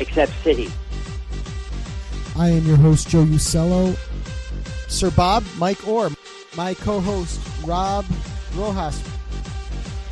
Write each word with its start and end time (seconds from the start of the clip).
except 0.00 0.32
City. 0.42 0.70
I 2.36 2.48
am 2.48 2.66
your 2.66 2.76
host, 2.76 3.08
Joe 3.08 3.24
Usello. 3.24 3.96
Sir 4.88 5.10
Bob, 5.10 5.44
Mike 5.58 5.86
Orr, 5.86 6.10
my 6.56 6.74
co-host, 6.74 7.40
Rob 7.66 8.06
Rojas, 8.54 9.02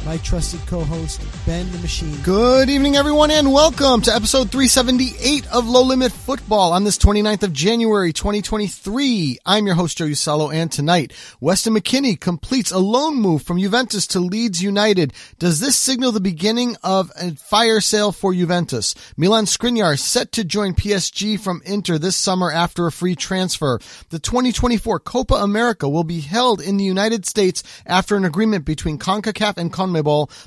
my 0.06 0.16
trusted 0.18 0.64
co-host, 0.68 1.20
Ben 1.44 1.68
the 1.72 1.78
Machine. 1.78 2.16
Good 2.22 2.70
evening, 2.70 2.94
everyone, 2.94 3.32
and 3.32 3.52
welcome 3.52 4.00
to 4.02 4.14
episode 4.14 4.52
378 4.52 5.52
of 5.52 5.66
Low 5.66 5.82
Limit 5.82 6.12
Football 6.12 6.72
on 6.72 6.84
this 6.84 6.96
29th 6.96 7.42
of 7.42 7.52
January, 7.52 8.12
2023. 8.12 9.38
I'm 9.44 9.66
your 9.66 9.74
host, 9.74 9.98
Joe 9.98 10.04
Usello, 10.04 10.54
and 10.54 10.70
tonight, 10.70 11.12
Weston 11.40 11.74
McKennie 11.74 12.20
completes 12.20 12.70
a 12.70 12.78
loan 12.78 13.16
move 13.16 13.42
from 13.42 13.58
Juventus 13.58 14.06
to 14.08 14.20
Leeds 14.20 14.62
United. 14.62 15.12
Does 15.40 15.58
this 15.58 15.76
signal 15.76 16.12
the 16.12 16.20
beginning 16.20 16.76
of 16.84 17.10
a 17.20 17.32
fire 17.32 17.80
sale 17.80 18.12
for 18.12 18.32
Juventus? 18.32 18.94
Milan 19.16 19.46
Skriniar 19.46 19.98
set 19.98 20.30
to 20.32 20.44
join 20.44 20.74
PSG 20.74 21.40
from 21.40 21.62
Inter 21.64 21.98
this 21.98 22.16
summer 22.16 22.52
after 22.52 22.86
a 22.86 22.92
free 22.92 23.16
transfer. 23.16 23.80
The 24.10 24.20
2024 24.20 25.00
Copa 25.00 25.34
America 25.34 25.88
will 25.88 26.04
be 26.04 26.20
held 26.20 26.60
in 26.60 26.76
the 26.76 26.84
United 26.84 27.26
States 27.26 27.64
after 27.84 28.14
an 28.14 28.24
agreement 28.24 28.64
between 28.64 29.00
CONCACAF 29.00 29.56
and 29.56 29.72
CONMEBOL. 29.72 29.95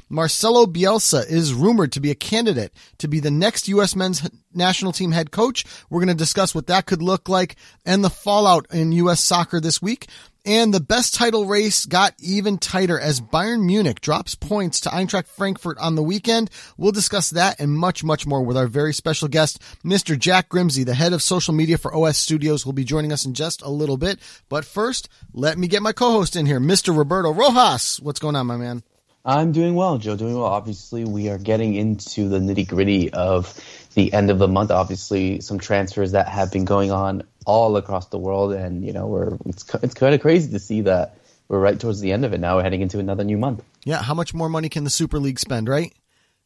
Marcelo 0.10 0.66
Bielsa 0.66 1.30
is 1.30 1.54
rumored 1.54 1.92
to 1.94 2.00
be 2.00 2.12
a 2.12 2.16
candidate 2.16 2.74
to 3.00 3.08
be 3.08 3.20
the 3.20 3.32
next 3.32 3.68
U.S. 3.68 3.96
men's 3.96 4.30
national 4.54 4.92
team 4.92 5.12
head 5.12 5.32
coach. 5.32 5.66
We're 5.90 6.00
going 6.00 6.08
to 6.10 6.14
discuss 6.14 6.56
what 6.56 6.68
that 6.68 6.86
could 6.86 7.02
look 7.02 7.30
like 7.30 7.56
and 7.86 8.04
the 8.04 8.10
fallout 8.10 8.68
in 8.72 8.92
U.S. 8.94 9.22
soccer 9.22 9.60
this 9.60 9.82
week. 9.82 10.08
And 10.46 10.74
the 10.74 10.80
best 10.80 11.16
title 11.16 11.46
race 11.46 11.86
got 11.86 12.16
even 12.18 12.58
tighter 12.58 13.00
as 13.00 13.20
Bayern 13.20 13.66
Munich 13.66 14.00
drops 14.00 14.36
points 14.36 14.80
to 14.82 14.90
Eintracht 14.90 15.28
Frankfurt 15.28 15.78
on 15.80 15.96
the 15.96 16.02
weekend. 16.02 16.50
We'll 16.78 16.94
discuss 16.94 17.30
that 17.32 17.60
and 17.60 17.78
much, 17.78 18.04
much 18.04 18.26
more 18.26 18.42
with 18.42 18.56
our 18.56 18.68
very 18.68 18.94
special 18.94 19.28
guest, 19.28 19.62
Mr. 19.84 20.18
Jack 20.18 20.50
Grimsey, 20.50 20.86
the 20.86 20.94
head 20.94 21.12
of 21.12 21.22
social 21.22 21.54
media 21.54 21.78
for 21.78 21.94
OS 21.94 22.18
Studios, 22.18 22.66
will 22.66 22.74
be 22.74 22.86
joining 22.86 23.12
us 23.12 23.26
in 23.26 23.34
just 23.34 23.62
a 23.62 23.70
little 23.70 23.98
bit. 23.98 24.20
But 24.48 24.64
first, 24.64 25.10
let 25.34 25.58
me 25.58 25.68
get 25.68 25.84
my 25.84 25.92
co-host 25.92 26.36
in 26.38 26.46
here, 26.46 26.60
Mr. 26.60 26.98
Roberto 26.98 27.34
Rojas. 27.34 28.00
What's 28.00 28.20
going 28.20 28.36
on, 28.36 28.48
my 28.48 28.58
man? 28.58 28.82
I'm 29.30 29.52
doing 29.52 29.76
well, 29.76 30.00
Joe. 30.00 30.16
Doing 30.16 30.34
well. 30.34 30.46
Obviously, 30.46 31.06
we 31.06 31.30
are 31.30 31.38
getting 31.38 31.76
into 31.76 32.28
the 32.28 32.40
nitty 32.40 32.68
gritty 32.68 33.14
of 33.14 33.54
the 33.94 34.12
end 34.12 34.32
of 34.32 34.40
the 34.40 34.48
month. 34.48 34.72
Obviously, 34.72 35.40
some 35.40 35.60
transfers 35.60 36.14
that 36.14 36.28
have 36.28 36.52
been 36.52 36.66
going 36.66 36.90
on 36.90 37.22
all 37.46 37.78
across 37.78 38.08
the 38.08 38.18
world, 38.18 38.54
and 38.54 38.84
you 38.84 38.92
know, 38.92 39.06
we're 39.06 39.38
it's 39.46 39.72
it's 39.84 39.94
kind 39.94 40.16
of 40.16 40.22
crazy 40.22 40.52
to 40.52 40.58
see 40.58 40.82
that 40.82 41.20
we're 41.48 41.60
right 41.60 41.80
towards 41.80 42.02
the 42.02 42.12
end 42.12 42.26
of 42.26 42.34
it 42.34 42.40
now. 42.40 42.58
We're 42.58 42.64
heading 42.64 42.82
into 42.82 42.98
another 42.98 43.24
new 43.24 43.38
month. 43.38 43.64
Yeah, 43.86 44.02
how 44.02 44.16
much 44.16 44.34
more 44.34 44.50
money 44.50 44.68
can 44.68 44.84
the 44.84 44.90
Super 44.90 45.20
League 45.20 45.38
spend, 45.38 45.70
right? 45.70 45.94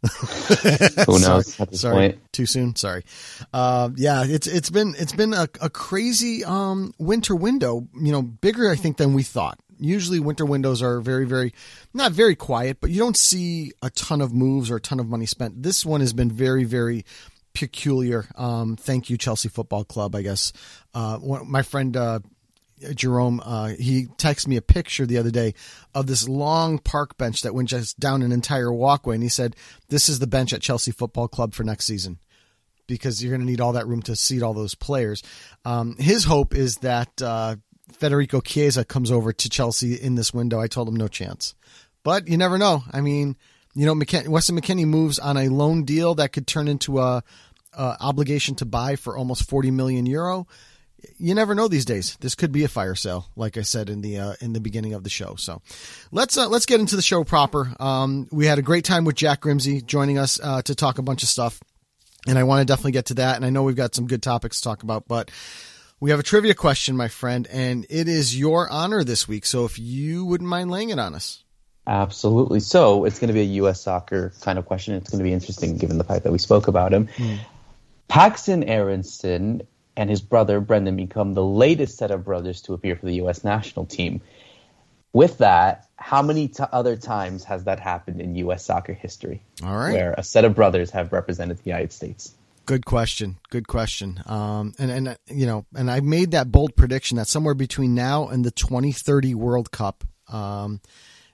Who 1.05 1.22
knows? 1.22 1.53
sorry, 1.53 1.75
sorry. 1.77 2.19
too 2.33 2.45
soon. 2.45 2.75
Sorry. 2.75 3.05
Uh, 3.53 3.91
yeah, 3.95 4.25
it's 4.27 4.47
it's 4.47 4.69
been 4.69 4.93
it's 4.97 5.13
been 5.13 5.33
a, 5.33 5.47
a 5.61 5.69
crazy 5.69 6.43
um, 6.43 6.93
winter 6.97 7.33
window. 7.33 7.88
You 7.97 8.11
know, 8.11 8.22
bigger 8.22 8.69
I 8.69 8.75
think 8.75 8.97
than 8.97 9.13
we 9.13 9.23
thought 9.23 9.57
usually 9.83 10.19
winter 10.19 10.45
windows 10.45 10.81
are 10.81 10.99
very 11.01 11.25
very 11.25 11.53
not 11.94 12.11
very 12.11 12.35
quiet 12.35 12.77
but 12.81 12.89
you 12.89 12.99
don't 12.99 13.17
see 13.17 13.71
a 13.81 13.89
ton 13.89 14.21
of 14.21 14.33
moves 14.33 14.71
or 14.71 14.77
a 14.77 14.81
ton 14.81 14.99
of 14.99 15.07
money 15.07 15.25
spent. 15.25 15.61
This 15.63 15.85
one 15.85 16.01
has 16.01 16.13
been 16.13 16.31
very 16.31 16.63
very 16.63 17.05
peculiar. 17.53 18.25
Um, 18.35 18.75
thank 18.75 19.09
you 19.09 19.17
chelsea 19.17 19.49
football 19.49 19.83
club 19.83 20.16
i 20.16 20.22
guess. 20.22 20.53
Uh, 20.93 21.19
my 21.45 21.61
friend 21.61 21.95
uh, 21.95 22.19
jerome 22.93 23.41
uh, 23.43 23.69
he 23.79 24.05
texted 24.17 24.47
me 24.47 24.57
a 24.57 24.61
picture 24.61 25.05
the 25.05 25.17
other 25.17 25.31
day 25.31 25.53
of 25.93 26.07
this 26.07 26.27
long 26.27 26.79
park 26.79 27.17
bench 27.17 27.41
that 27.41 27.53
went 27.53 27.69
just 27.69 27.99
down 27.99 28.22
an 28.22 28.31
entire 28.31 28.73
walkway 28.73 29.16
and 29.16 29.23
he 29.23 29.29
said 29.29 29.55
this 29.89 30.09
is 30.09 30.19
the 30.19 30.27
bench 30.27 30.53
at 30.53 30.61
chelsea 30.61 30.91
football 30.91 31.27
club 31.27 31.53
for 31.53 31.63
next 31.63 31.85
season 31.85 32.19
because 32.88 33.23
you're 33.23 33.31
going 33.31 33.41
to 33.41 33.49
need 33.49 33.61
all 33.61 33.73
that 33.73 33.88
room 33.88 34.01
to 34.03 34.16
seat 34.16 34.43
all 34.43 34.53
those 34.53 34.75
players. 34.75 35.23
Um, 35.66 35.95
his 35.97 36.25
hope 36.25 36.53
is 36.53 36.77
that 36.77 37.22
uh, 37.22 37.55
Federico 37.93 38.41
Chiesa 38.41 38.85
comes 38.85 39.11
over 39.11 39.31
to 39.33 39.49
Chelsea 39.49 39.95
in 39.95 40.15
this 40.15 40.33
window. 40.33 40.59
I 40.59 40.67
told 40.67 40.87
him 40.87 40.95
no 40.95 41.07
chance. 41.07 41.55
But 42.03 42.27
you 42.27 42.37
never 42.37 42.57
know. 42.57 42.83
I 42.91 43.01
mean, 43.01 43.37
you 43.73 43.85
know, 43.85 43.93
Weston 43.93 44.59
McKennie 44.59 44.85
moves 44.85 45.19
on 45.19 45.37
a 45.37 45.49
loan 45.49 45.83
deal 45.83 46.15
that 46.15 46.33
could 46.33 46.45
turn 46.45 46.67
into 46.67 46.99
a, 46.99 47.23
a, 47.73 47.97
obligation 47.99 48.55
to 48.55 48.65
buy 48.65 48.95
for 48.95 49.17
almost 49.17 49.49
40 49.49 49.71
million 49.71 50.05
euro. 50.05 50.47
You 51.17 51.33
never 51.33 51.55
know 51.55 51.67
these 51.67 51.85
days. 51.85 52.15
This 52.21 52.35
could 52.35 52.51
be 52.51 52.63
a 52.63 52.69
fire 52.69 52.95
sale, 52.95 53.27
like 53.35 53.57
I 53.57 53.61
said 53.61 53.89
in 53.89 54.01
the 54.01 54.19
uh, 54.19 54.33
in 54.39 54.53
the 54.53 54.61
beginning 54.61 54.93
of 54.93 55.03
the 55.03 55.09
show. 55.09 55.35
So 55.35 55.61
let's 56.11 56.37
uh, 56.37 56.47
let's 56.47 56.65
get 56.65 56.79
into 56.79 56.95
the 56.95 57.01
show 57.01 57.25
proper. 57.25 57.73
Um, 57.77 58.29
we 58.31 58.45
had 58.45 58.57
a 58.57 58.61
great 58.61 58.85
time 58.85 59.03
with 59.03 59.17
Jack 59.17 59.41
Grimsey 59.41 59.81
joining 59.81 60.17
us 60.17 60.39
uh, 60.41 60.61
to 60.61 60.73
talk 60.73 60.99
a 60.99 61.01
bunch 61.01 61.21
of 61.21 61.27
stuff, 61.27 61.59
and 62.25 62.39
I 62.39 62.43
want 62.43 62.61
to 62.61 62.65
definitely 62.65 62.93
get 62.93 63.07
to 63.07 63.15
that. 63.15 63.35
And 63.35 63.45
I 63.45 63.49
know 63.49 63.63
we've 63.63 63.75
got 63.75 63.93
some 63.93 64.07
good 64.07 64.23
topics 64.23 64.61
to 64.61 64.63
talk 64.63 64.83
about, 64.83 65.05
but 65.05 65.29
we 66.03 66.09
have 66.09 66.19
a 66.19 66.24
trivia 66.24 66.53
question, 66.53 66.97
my 66.97 67.08
friend, 67.08 67.47
and 67.50 67.86
it 67.90 68.09
is 68.09 68.38
your 68.38 68.69
honor 68.69 69.06
this 69.06 69.25
week. 69.25 69.46
So 69.46 69.64
if 69.64 69.80
you 69.80 70.25
wouldn't 70.25 70.50
mind 70.50 70.69
laying 70.69 70.90
it 70.90 71.00
on 71.00 71.16
us. 71.16 71.46
Absolutely. 71.88 72.59
So 72.59 73.06
it's 73.06 73.19
going 73.19 73.30
to 73.30 73.34
be 73.34 73.40
a 73.40 73.56
U.S. 73.62 73.80
soccer 73.80 74.34
kind 74.41 74.59
of 74.59 74.66
question. 74.66 74.96
It's 74.96 75.09
going 75.09 75.19
to 75.19 75.23
be 75.23 75.32
interesting 75.32 75.78
given 75.78 75.97
the 75.97 76.03
fact 76.03 76.26
that 76.26 76.34
we 76.34 76.40
spoke 76.40 76.67
about 76.67 76.94
him. 76.94 77.08
Mm. 77.16 77.40
Paxten 78.09 78.67
Aaronson 78.67 79.61
and 79.96 80.09
his 80.09 80.20
brother 80.20 80.59
Brenden 80.59 80.97
become 80.97 81.35
the 81.35 81.44
latest 81.44 82.00
set 82.00 82.11
of 82.11 82.26
brothers 82.26 82.64
to 82.64 82.73
appear 82.73 82.97
for 82.97 83.06
the 83.06 83.16
U.S. 83.16 83.46
national 83.46 83.85
team. 83.85 84.20
With 85.14 85.38
that, 85.38 85.88
how 85.96 86.22
many 86.22 86.49
t- 86.49 86.66
other 86.70 86.97
times 86.97 87.46
has 87.46 87.64
that 87.64 87.79
happened 87.79 88.20
in 88.20 88.35
U.S. 88.35 88.66
soccer 88.66 88.91
history? 88.91 89.41
All 89.64 89.73
right. 89.73 89.94
Where 89.94 90.16
a 90.17 90.23
set 90.23 90.44
of 90.44 90.53
brothers 90.53 90.91
have 90.91 91.14
represented 91.14 91.59
the 91.59 91.70
United 91.70 91.94
States? 91.94 92.34
Good 92.65 92.85
question. 92.85 93.39
Good 93.49 93.67
question. 93.67 94.21
Um, 94.25 94.73
and 94.79 94.89
and 94.89 95.17
you 95.29 95.45
know, 95.45 95.65
and 95.75 95.91
I 95.91 95.99
made 95.99 96.31
that 96.31 96.51
bold 96.51 96.75
prediction 96.75 97.17
that 97.17 97.27
somewhere 97.27 97.55
between 97.55 97.93
now 97.93 98.27
and 98.27 98.45
the 98.45 98.51
2030 98.51 99.35
World 99.35 99.71
Cup, 99.71 100.03
um, 100.31 100.79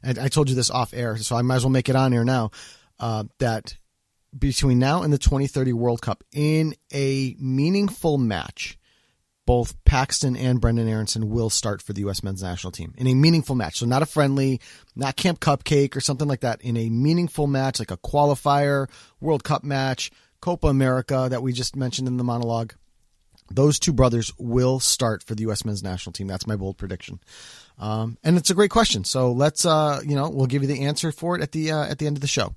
and 0.01 0.17
I 0.17 0.27
told 0.27 0.49
you 0.49 0.55
this 0.55 0.71
off 0.71 0.93
air, 0.93 1.17
so 1.17 1.35
I 1.35 1.43
might 1.43 1.57
as 1.57 1.63
well 1.63 1.71
make 1.71 1.89
it 1.89 1.95
on 1.95 2.13
air 2.13 2.25
now. 2.25 2.51
Uh, 2.99 3.25
that 3.37 3.77
between 4.37 4.79
now 4.79 5.03
and 5.03 5.13
the 5.13 5.17
2030 5.17 5.71
World 5.73 6.01
Cup, 6.01 6.23
in 6.33 6.75
a 6.91 7.35
meaningful 7.39 8.17
match, 8.17 8.77
both 9.45 9.81
Paxten 9.83 10.37
and 10.37 10.61
Brenden 10.61 10.87
Aaronson 10.89 11.29
will 11.29 11.49
start 11.49 11.81
for 11.81 11.93
the 11.93 12.01
U.S. 12.01 12.23
men's 12.23 12.43
national 12.43 12.71
team 12.71 12.93
in 12.97 13.07
a 13.07 13.15
meaningful 13.15 13.55
match. 13.55 13.77
So 13.77 13.85
not 13.85 14.03
a 14.03 14.05
friendly, 14.05 14.61
not 14.95 15.15
Camp 15.15 15.39
Cupcake 15.39 15.95
or 15.95 16.01
something 16.01 16.27
like 16.27 16.41
that. 16.41 16.61
In 16.61 16.75
a 16.75 16.89
meaningful 16.89 17.47
match, 17.47 17.79
like 17.79 17.91
a 17.91 17.97
qualifier, 17.97 18.89
World 19.19 19.43
Cup 19.43 19.63
match 19.63 20.11
Copa 20.41 20.67
America 20.67 21.27
that 21.29 21.41
we 21.41 21.53
just 21.53 21.75
mentioned 21.75 22.07
in 22.07 22.17
the 22.17 22.23
monologue. 22.23 22.73
Those 23.51 23.79
two 23.79 23.93
brothers 23.93 24.31
will 24.37 24.79
start 24.79 25.23
for 25.23 25.33
the 25.33 25.41
U.S. 25.43 25.65
men's 25.65 25.81
national 25.81 26.13
team. 26.13 26.27
That's 26.27 26.45
my 26.45 26.55
bold 26.55 26.77
prediction. 26.77 27.19
Um, 27.79 28.17
and 28.23 28.37
it's 28.37 28.51
a 28.51 28.53
great 28.53 28.69
question. 28.69 29.03
So 29.03 29.31
let's, 29.31 29.65
uh, 29.65 30.01
you 30.05 30.15
know, 30.15 30.29
we'll 30.29 30.45
give 30.45 30.61
you 30.61 30.67
the 30.67 30.85
answer 30.85 31.11
for 31.11 31.35
it 31.35 31.41
at 31.41 31.51
the 31.51 31.71
uh, 31.71 31.85
at 31.85 31.97
the 31.97 32.05
end 32.05 32.17
of 32.17 32.21
the 32.21 32.27
show. 32.27 32.55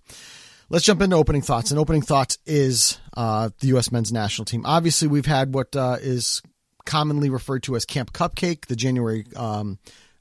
Let's 0.68 0.84
jump 0.84 1.02
into 1.02 1.16
opening 1.16 1.42
thoughts. 1.42 1.70
And 1.70 1.78
opening 1.78 2.02
thoughts 2.02 2.38
is 2.46 2.98
uh, 3.16 3.50
the 3.60 3.68
U.S. 3.68 3.92
men's 3.92 4.12
national 4.12 4.46
team. 4.46 4.62
Obviously, 4.64 5.08
we've 5.08 5.26
had 5.26 5.54
what 5.54 5.74
uh, 5.76 5.96
is 6.00 6.42
commonly 6.84 7.30
referred 7.30 7.62
to 7.64 7.76
as 7.76 7.84
Camp 7.84 8.12
Cupcake, 8.12 8.66
the 8.66 8.76
January 8.76 9.24
um, 9.36 9.78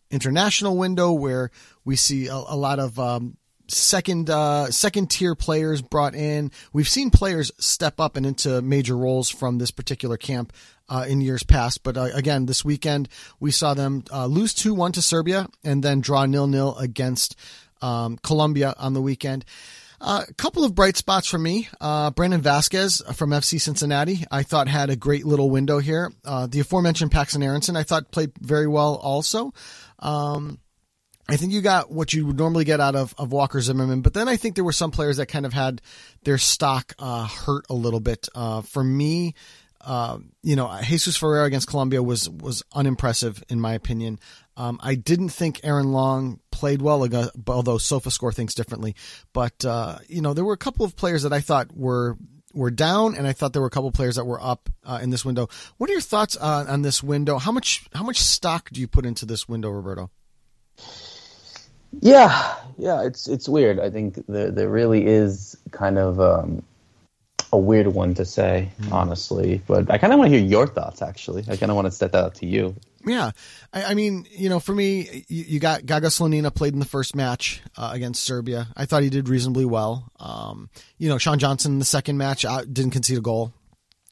international 0.09 0.77
window, 0.77 1.11
where 1.11 1.51
we 1.85 1.95
see 1.95 2.27
a, 2.27 2.35
a 2.35 2.55
lot 2.55 2.79
of 2.79 2.99
um, 2.99 3.37
second 3.71 4.29
uh, 4.29 4.69
second 4.71 5.09
tier 5.09 5.35
players 5.35 5.81
brought 5.81 6.15
in. 6.15 6.51
We've 6.73 6.89
seen 6.89 7.09
players 7.09 7.51
step 7.57 7.99
up 7.99 8.15
and 8.15 8.25
into 8.25 8.61
major 8.61 8.97
roles 8.97 9.29
from 9.29 9.57
this 9.57 9.71
particular 9.71 10.17
camp 10.17 10.53
uh, 10.89 11.05
in 11.07 11.21
years 11.21 11.43
past. 11.43 11.83
But 11.83 11.97
uh, 11.97 12.09
again, 12.13 12.45
this 12.45 12.65
weekend 12.65 13.09
we 13.39 13.51
saw 13.51 13.73
them 13.73 14.03
uh, 14.11 14.25
lose 14.25 14.53
two 14.53 14.73
one 14.73 14.91
to 14.93 15.01
Serbia 15.01 15.47
and 15.63 15.83
then 15.83 16.01
draw 16.01 16.25
nil 16.25 16.47
nil 16.47 16.77
against 16.77 17.35
um, 17.81 18.17
Colombia 18.17 18.75
on 18.77 18.93
the 18.93 19.01
weekend. 19.01 19.45
A 20.03 20.25
couple 20.35 20.63
of 20.63 20.73
bright 20.73 20.97
spots 20.97 21.27
for 21.27 21.37
me. 21.37 21.69
Uh, 21.79 22.09
Brandon 22.09 22.41
Vazquez 22.41 23.15
from 23.15 23.29
FC 23.29 23.61
Cincinnati, 23.61 24.25
I 24.31 24.41
thought 24.41 24.67
had 24.67 24.89
a 24.89 24.95
great 24.95 25.25
little 25.27 25.51
window 25.51 25.77
here. 25.77 26.11
Uh, 26.25 26.47
the 26.47 26.59
aforementioned 26.59 27.11
Paxten 27.11 27.43
Aaronson, 27.43 27.75
I 27.75 27.83
thought 27.83 28.11
played 28.11 28.31
very 28.39 28.67
well 28.67 28.95
also. 28.95 29.53
Um, 29.99 30.57
I 31.31 31.37
think 31.37 31.53
you 31.53 31.61
got 31.61 31.91
what 31.91 32.13
you 32.13 32.25
would 32.27 32.37
normally 32.37 32.65
get 32.65 32.79
out 32.79 32.95
of, 32.95 33.15
of 33.17 33.31
Walker 33.31 33.61
Zimmerman, 33.61 34.01
but 34.01 34.13
then 34.13 34.27
I 34.27 34.35
think 34.35 34.55
there 34.55 34.63
were 34.63 34.73
some 34.73 34.91
players 34.91 35.17
that 35.17 35.27
kind 35.27 35.45
of 35.45 35.53
had 35.53 35.81
their 36.23 36.37
stock 36.37 36.93
uh, 36.99 37.25
hurt 37.25 37.65
a 37.69 37.73
little 37.73 37.99
bit. 37.99 38.27
Uh, 38.35 38.61
for 38.61 38.83
me, 38.83 39.33
uh, 39.79 40.19
you 40.43 40.55
know, 40.55 40.77
Jesus 40.83 41.17
Ferreira 41.17 41.45
against 41.45 41.67
Colombia 41.67 42.03
was 42.03 42.29
was 42.29 42.63
unimpressive 42.73 43.43
in 43.49 43.59
my 43.59 43.73
opinion. 43.73 44.19
Um, 44.57 44.79
I 44.83 44.95
didn't 44.95 45.29
think 45.29 45.61
Aaron 45.63 45.91
Long 45.91 46.39
played 46.51 46.81
well, 46.81 47.01
although 47.01 47.77
SofaScore 47.77 48.33
thinks 48.33 48.53
differently. 48.53 48.95
But 49.33 49.65
uh, 49.65 49.99
you 50.07 50.21
know, 50.21 50.33
there 50.33 50.45
were 50.45 50.53
a 50.53 50.57
couple 50.57 50.85
of 50.85 50.95
players 50.95 51.23
that 51.23 51.33
I 51.33 51.39
thought 51.39 51.75
were 51.75 52.17
were 52.53 52.71
down, 52.71 53.15
and 53.15 53.25
I 53.25 53.33
thought 53.33 53.53
there 53.53 53.61
were 53.61 53.69
a 53.69 53.71
couple 53.71 53.87
of 53.87 53.95
players 53.95 54.17
that 54.17 54.25
were 54.25 54.41
up 54.41 54.69
uh, 54.83 54.99
in 55.01 55.09
this 55.09 55.25
window. 55.25 55.47
What 55.77 55.89
are 55.89 55.93
your 55.93 56.01
thoughts 56.01 56.37
uh, 56.39 56.65
on 56.67 56.81
this 56.81 57.01
window? 57.01 57.37
How 57.37 57.51
much 57.51 57.85
how 57.93 58.03
much 58.03 58.19
stock 58.19 58.69
do 58.71 58.81
you 58.81 58.87
put 58.87 59.05
into 59.05 59.25
this 59.25 59.47
window, 59.47 59.69
Roberto? 59.69 60.11
Yeah, 61.99 62.55
yeah, 62.77 63.03
it's 63.03 63.27
it's 63.27 63.49
weird. 63.49 63.79
I 63.79 63.89
think 63.89 64.25
there 64.27 64.51
there 64.51 64.69
really 64.69 65.05
is 65.05 65.57
kind 65.71 65.97
of 65.97 66.19
um, 66.19 66.63
a 67.51 67.57
weird 67.57 67.87
one 67.87 68.13
to 68.15 68.25
say, 68.25 68.71
mm. 68.81 68.91
honestly. 68.91 69.61
But 69.67 69.91
I 69.91 69.97
kind 69.97 70.13
of 70.13 70.19
want 70.19 70.31
to 70.31 70.37
hear 70.37 70.47
your 70.47 70.67
thoughts. 70.67 71.01
Actually, 71.01 71.43
I 71.49 71.57
kind 71.57 71.69
of 71.69 71.75
want 71.75 71.87
to 71.87 71.91
set 71.91 72.13
that 72.13 72.23
up 72.23 72.33
to 72.35 72.45
you. 72.45 72.75
Yeah, 73.05 73.31
I, 73.73 73.85
I 73.85 73.93
mean, 73.93 74.27
you 74.31 74.47
know, 74.47 74.59
for 74.59 74.73
me, 74.73 75.25
you, 75.27 75.43
you, 75.47 75.59
got 75.59 75.85
Gaga 75.85 76.07
Slonina 76.07 76.53
played 76.53 76.73
in 76.73 76.79
the 76.79 76.85
first 76.85 77.15
match 77.15 77.61
uh, 77.75 77.89
against 77.93 78.23
Serbia. 78.23 78.67
I 78.77 78.85
thought 78.85 79.01
he 79.01 79.09
did 79.09 79.27
reasonably 79.27 79.65
well. 79.65 80.11
Um, 80.19 80.69
you 80.99 81.09
know, 81.09 81.17
Sean 81.17 81.39
Johnson 81.39 81.73
in 81.73 81.79
the 81.79 81.85
second 81.85 82.17
match 82.17 82.45
uh, 82.45 82.63
didn't 82.63 82.91
concede 82.91 83.17
a 83.17 83.21
goal 83.21 83.53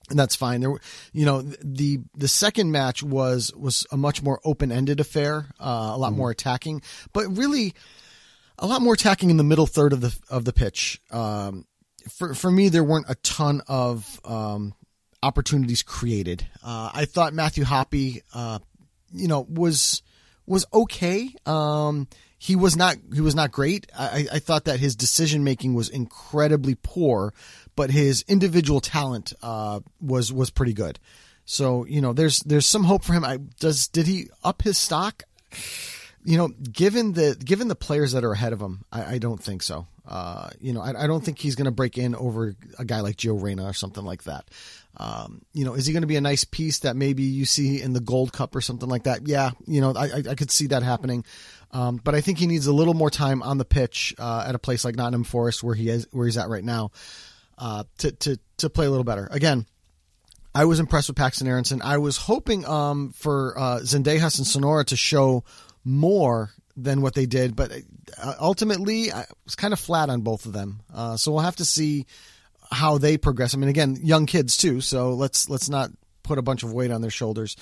and 0.10 0.18
that's 0.18 0.36
fine. 0.36 0.62
There, 0.62 0.74
you 1.14 1.26
know, 1.26 1.42
the 1.42 2.00
the 2.16 2.28
second 2.28 2.72
match 2.72 3.04
was 3.04 3.54
was 3.56 3.86
a 3.92 3.98
much 3.98 4.22
more 4.22 4.40
open 4.44 4.72
ended 4.72 5.00
affair, 5.00 5.48
uh, 5.60 5.92
a 5.94 5.98
lot 5.98 6.14
mm 6.14 6.18
more 6.20 6.32
attacking, 6.32 6.82
but 7.14 7.26
really 7.38 7.74
a 8.58 8.68
lot 8.68 8.82
more 8.82 8.94
attacking 8.94 9.30
in 9.30 9.38
the 9.38 9.44
middle 9.44 9.68
third 9.68 9.94
of 9.94 10.02
the 10.02 10.18
of 10.30 10.44
the 10.44 10.52
pitch. 10.52 11.00
Um, 11.12 11.66
for 12.10 12.34
for 12.34 12.52
me, 12.52 12.70
there 12.70 12.84
weren't 12.84 13.06
a 13.08 13.16
ton 13.16 13.62
of 13.68 14.20
um, 14.26 14.74
opportunities 15.24 15.84
created. 15.84 16.46
Uh, 16.64 16.92
I 16.94 17.06
thought 17.06 17.34
Matthew 17.34 17.64
Hoppe, 17.64 18.22
uh, 18.34 18.60
you 19.14 19.28
know, 19.28 19.46
was 19.50 20.02
was 20.46 20.66
okay. 20.74 21.30
Um, 21.46 22.08
he 22.38 22.56
was 22.56 22.76
not 22.76 22.98
he 23.14 23.22
was 23.22 23.36
not 23.36 23.52
great. 23.52 23.90
I, 23.98 24.28
I 24.32 24.40
thought 24.40 24.66
that 24.66 24.80
his 24.80 24.96
decision 24.96 25.44
making 25.44 25.74
was 25.74 25.90
incredibly 25.90 26.76
poor, 26.76 27.34
but 27.80 27.92
his 27.92 28.26
individual 28.28 28.82
talent 28.82 29.32
uh, 29.42 29.80
was 30.02 30.34
was 30.34 30.50
pretty 30.50 30.74
good. 30.74 31.00
So 31.46 31.86
you 31.86 32.02
know, 32.02 32.12
there's 32.12 32.42
there's 32.42 32.68
some 32.68 32.84
hope 32.84 33.06
for 33.06 33.14
him. 33.14 33.24
I, 33.24 33.38
does 33.62 33.88
did 33.88 34.06
he 34.06 34.28
up 34.44 34.64
his 34.64 34.78
stock? 34.78 35.24
You 36.26 36.38
know, 36.38 36.50
given 36.50 37.14
the 37.14 37.38
given 37.42 37.70
the 37.70 37.78
players 37.78 38.12
that 38.12 38.26
are 38.26 38.34
ahead 38.34 38.52
of 38.52 38.62
him, 38.62 38.84
I, 38.92 39.16
I 39.16 39.18
don't 39.18 39.42
think 39.42 39.64
so. 39.64 39.88
Uh, 40.06 40.50
you 40.60 40.74
know, 40.74 40.82
I, 40.82 41.04
I, 41.04 41.08
don't 41.08 41.24
think 41.24 41.40
he's 41.40 41.56
going 41.56 41.66
to 41.66 41.72
break 41.72 41.98
in 41.98 42.16
over 42.16 42.54
a 42.80 42.84
guy 42.84 43.00
like 43.00 43.16
Gio 43.16 43.42
Reyna 43.42 43.64
or 43.64 43.74
something 43.74 44.04
like 44.04 44.24
that. 44.24 44.50
Um, 44.98 45.44
you 45.54 45.64
know, 45.64 45.76
is 45.76 45.86
he 45.86 45.94
going 45.94 46.02
to 46.02 46.08
be 46.08 46.16
a 46.16 46.22
nice 46.22 46.44
piece 46.44 46.80
that 46.80 46.96
maybe 46.96 47.22
you 47.22 47.46
see 47.46 47.80
in 47.80 47.94
the 47.94 48.00
Gold 48.02 48.34
Cup 48.34 48.56
or 48.56 48.62
something 48.62 48.90
like 48.90 49.04
that? 49.04 49.26
Yeah, 49.26 49.52
you 49.68 49.80
know, 49.80 49.94
I, 49.96 50.24
I 50.32 50.36
could 50.36 50.52
see 50.52 50.68
that 50.68 50.84
happening. 50.84 51.24
Um, 51.72 52.02
but 52.04 52.16
I 52.16 52.22
think 52.22 52.40
he 52.40 52.48
needs 52.48 52.66
a 52.66 52.74
little 52.74 52.96
more 52.96 53.12
time 53.12 53.42
on 53.42 53.58
the 53.58 53.66
pitch 53.66 54.16
uh, 54.18 54.46
at 54.48 54.56
a 54.56 54.60
place 54.60 54.84
like 54.84 54.96
Nottingham 54.96 55.24
Forest, 55.24 55.64
where 55.64 55.76
he 55.76 55.90
is, 55.90 56.08
where 56.12 56.26
he's 56.26 56.38
at 56.38 56.50
right 56.50 56.64
now 56.64 56.92
uh, 57.60 57.84
to 58.00 58.12
to 58.12 58.40
to 58.58 58.70
play 58.70 58.86
a 58.86 58.90
little 58.90 59.04
better. 59.04 59.28
Again, 59.32 59.66
I 60.56 60.66
was 60.66 60.80
impressed 60.80 61.10
with 61.10 61.18
Paxten 61.18 61.48
Aaronson. 61.48 61.82
I 61.82 61.98
was 61.98 62.18
hoping 62.18 62.66
um, 62.66 63.12
for 63.12 63.58
uh, 63.58 63.80
Zendejas 63.80 64.38
and 64.38 64.48
Sonora 64.48 64.86
to 64.86 64.96
show 64.96 65.44
more 65.84 66.52
than 66.76 67.02
what 67.02 67.14
they 67.14 67.26
did, 67.26 67.56
but 67.56 67.72
uh, 68.18 68.34
ultimately 68.40 69.12
I 69.12 69.26
was 69.46 69.56
kind 69.56 69.74
of 69.74 69.80
flat 69.80 70.10
on 70.10 70.22
both 70.22 70.46
of 70.46 70.54
them. 70.54 70.82
Uh, 70.94 71.18
so 71.18 71.32
we'll 71.32 71.42
have 71.42 71.58
to 71.58 71.66
see 71.66 72.06
how 72.72 72.98
they 72.98 73.18
progress. 73.18 73.54
I 73.54 73.58
mean, 73.58 73.70
again, 73.70 73.98
young 74.02 74.26
kids 74.26 74.58
too, 74.58 74.82
so 74.82 75.14
let's 75.14 75.50
let's 75.50 75.70
not 75.70 75.92
put 76.24 76.38
a 76.38 76.44
bunch 76.44 76.64
of 76.64 76.72
weight 76.74 76.92
on 76.92 77.02
their 77.02 77.10
shoulders. 77.10 77.56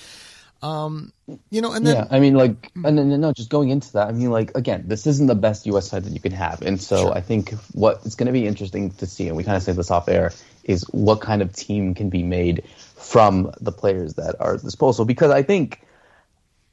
Um, 0.60 1.12
you 1.50 1.60
know, 1.60 1.72
and 1.72 1.86
then 1.86 1.94
yeah, 1.94 2.06
I 2.10 2.18
mean, 2.18 2.34
like, 2.34 2.72
and 2.74 2.98
then 2.98 3.20
no, 3.20 3.32
just 3.32 3.48
going 3.48 3.68
into 3.68 3.92
that, 3.92 4.08
I 4.08 4.12
mean, 4.12 4.30
like, 4.30 4.56
again, 4.56 4.84
this 4.86 5.06
isn't 5.06 5.28
the 5.28 5.36
best 5.36 5.66
U.S. 5.66 5.88
side 5.88 6.04
that 6.04 6.12
you 6.12 6.18
can 6.18 6.32
have, 6.32 6.62
and 6.62 6.80
so 6.80 7.02
sure. 7.02 7.12
I 7.12 7.20
think 7.20 7.52
what 7.72 8.00
it's 8.04 8.16
going 8.16 8.26
to 8.26 8.32
be 8.32 8.46
interesting 8.46 8.90
to 8.92 9.06
see, 9.06 9.28
and 9.28 9.36
we 9.36 9.44
kind 9.44 9.56
of 9.56 9.62
say 9.62 9.72
this 9.72 9.90
off 9.90 10.08
air, 10.08 10.32
is 10.64 10.82
what 10.90 11.20
kind 11.20 11.42
of 11.42 11.52
team 11.54 11.94
can 11.94 12.10
be 12.10 12.24
made 12.24 12.64
from 12.96 13.52
the 13.60 13.70
players 13.70 14.14
that 14.14 14.34
are 14.40 14.54
at 14.54 14.62
disposal. 14.62 15.04
Because 15.04 15.30
I 15.30 15.44
think 15.44 15.80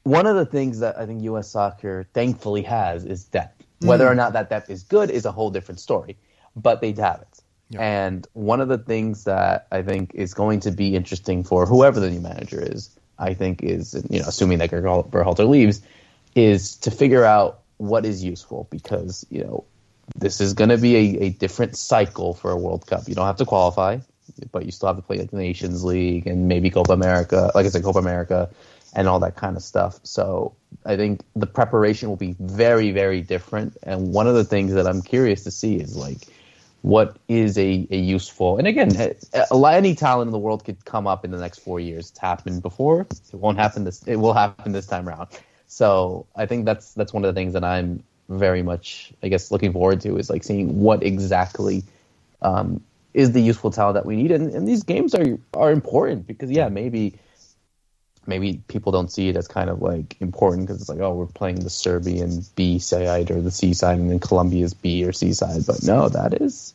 one 0.02 0.26
of 0.26 0.34
the 0.34 0.46
things 0.46 0.80
that 0.80 0.98
I 0.98 1.06
think 1.06 1.22
U.S. 1.22 1.48
soccer 1.48 2.08
thankfully 2.12 2.62
has 2.62 3.04
is 3.04 3.24
depth. 3.24 3.64
Mm. 3.80 3.86
Whether 3.88 4.08
or 4.08 4.16
not 4.16 4.32
that 4.32 4.50
depth 4.50 4.68
is 4.68 4.82
good 4.82 5.10
is 5.10 5.26
a 5.26 5.32
whole 5.32 5.50
different 5.50 5.78
story, 5.78 6.16
but 6.56 6.80
they 6.80 6.92
have 6.92 7.20
it. 7.20 7.42
Yeah. 7.70 7.80
And 7.80 8.26
one 8.32 8.60
of 8.60 8.68
the 8.68 8.78
things 8.78 9.24
that 9.24 9.66
I 9.70 9.82
think 9.82 10.12
is 10.14 10.34
going 10.34 10.60
to 10.60 10.70
be 10.70 10.94
interesting 10.94 11.44
for 11.44 11.66
whoever 11.66 12.00
the 12.00 12.10
new 12.10 12.20
manager 12.20 12.60
is 12.60 12.96
I 13.18 13.34
think 13.34 13.62
is 13.62 13.94
you 14.10 14.20
know 14.20 14.26
assuming 14.26 14.58
that 14.58 14.70
Berhalter 14.70 15.48
leaves 15.48 15.80
is 16.34 16.76
to 16.76 16.90
figure 16.90 17.24
out 17.24 17.60
what 17.78 18.04
is 18.06 18.22
useful 18.22 18.68
because 18.70 19.26
you 19.30 19.44
know 19.44 19.64
this 20.14 20.40
is 20.40 20.54
going 20.54 20.70
to 20.70 20.78
be 20.78 20.96
a, 20.96 21.24
a 21.24 21.28
different 21.30 21.76
cycle 21.76 22.34
for 22.34 22.50
a 22.50 22.56
World 22.56 22.86
Cup. 22.86 23.08
You 23.08 23.14
don't 23.14 23.26
have 23.26 23.36
to 23.36 23.44
qualify, 23.44 23.98
but 24.52 24.64
you 24.64 24.70
still 24.70 24.88
have 24.88 24.96
to 24.96 25.02
play 25.02 25.18
like 25.18 25.30
the 25.30 25.36
Nations 25.36 25.84
League 25.84 26.26
and 26.26 26.48
maybe 26.48 26.70
Copa 26.70 26.92
America, 26.92 27.50
like 27.54 27.66
I 27.66 27.68
said, 27.70 27.82
Copa 27.82 27.98
America, 27.98 28.50
and 28.94 29.08
all 29.08 29.20
that 29.20 29.36
kind 29.36 29.56
of 29.56 29.62
stuff. 29.62 29.98
So 30.04 30.54
I 30.84 30.96
think 30.96 31.22
the 31.34 31.46
preparation 31.46 32.08
will 32.08 32.16
be 32.16 32.36
very, 32.38 32.92
very 32.92 33.20
different. 33.20 33.76
And 33.82 34.12
one 34.12 34.26
of 34.26 34.34
the 34.34 34.44
things 34.44 34.72
that 34.74 34.86
I'm 34.86 35.02
curious 35.02 35.44
to 35.44 35.50
see 35.50 35.76
is 35.76 35.96
like 35.96 36.28
what 36.86 37.16
is 37.26 37.58
a, 37.58 37.84
a 37.90 37.96
useful 37.96 38.58
and 38.58 38.68
again 38.68 38.94
a, 39.34 39.66
any 39.66 39.92
talent 39.96 40.28
in 40.28 40.32
the 40.32 40.38
world 40.38 40.64
could 40.64 40.84
come 40.84 41.04
up 41.04 41.24
in 41.24 41.32
the 41.32 41.38
next 41.38 41.58
four 41.58 41.80
years. 41.80 42.10
It's 42.10 42.18
happened 42.20 42.62
before. 42.62 43.00
It 43.10 43.34
won't 43.34 43.58
happen 43.58 43.82
this 43.82 44.04
it 44.06 44.14
will 44.16 44.32
happen 44.32 44.70
this 44.70 44.86
time 44.86 45.08
around. 45.08 45.28
So 45.66 46.26
i 46.36 46.46
think 46.46 46.64
that's 46.64 46.94
that's 46.94 47.12
one 47.12 47.24
of 47.24 47.34
the 47.34 47.38
things 47.38 47.54
that 47.54 47.64
i'm 47.64 48.04
very 48.28 48.62
much 48.62 49.12
i 49.24 49.28
guess 49.28 49.50
looking 49.50 49.72
forward 49.72 50.00
to 50.02 50.16
is 50.16 50.30
like 50.30 50.44
seeing 50.44 50.80
what 50.80 51.02
exactly 51.02 51.82
um, 52.42 52.80
is 53.14 53.32
the 53.32 53.40
useful 53.40 53.70
talent 53.72 53.94
that 53.94 54.06
we 54.06 54.14
need. 54.14 54.30
And, 54.30 54.52
and 54.52 54.68
these 54.68 54.84
games 54.84 55.12
are 55.12 55.38
are 55.54 55.72
important 55.72 56.24
because 56.28 56.52
yeah 56.52 56.68
maybe 56.68 57.14
maybe 58.26 58.60
people 58.68 58.92
don't 58.92 59.10
see 59.10 59.28
it 59.28 59.36
as 59.36 59.48
kind 59.48 59.70
of 59.70 59.82
like 59.82 60.16
important 60.20 60.66
because 60.66 60.80
it's 60.80 60.88
like, 60.88 61.00
oh, 61.00 61.14
we're 61.14 61.26
playing 61.26 61.60
the 61.60 61.70
Serbian 61.70 62.42
B 62.54 62.78
side 62.78 63.30
or 63.30 63.40
the 63.40 63.50
C 63.50 63.74
side, 63.74 63.98
and 63.98 64.10
then 64.10 64.20
Colombia's 64.20 64.74
B 64.74 65.04
or 65.04 65.12
C 65.12 65.32
side. 65.32 65.66
But 65.66 65.82
no, 65.82 66.08
that 66.08 66.40
is 66.40 66.74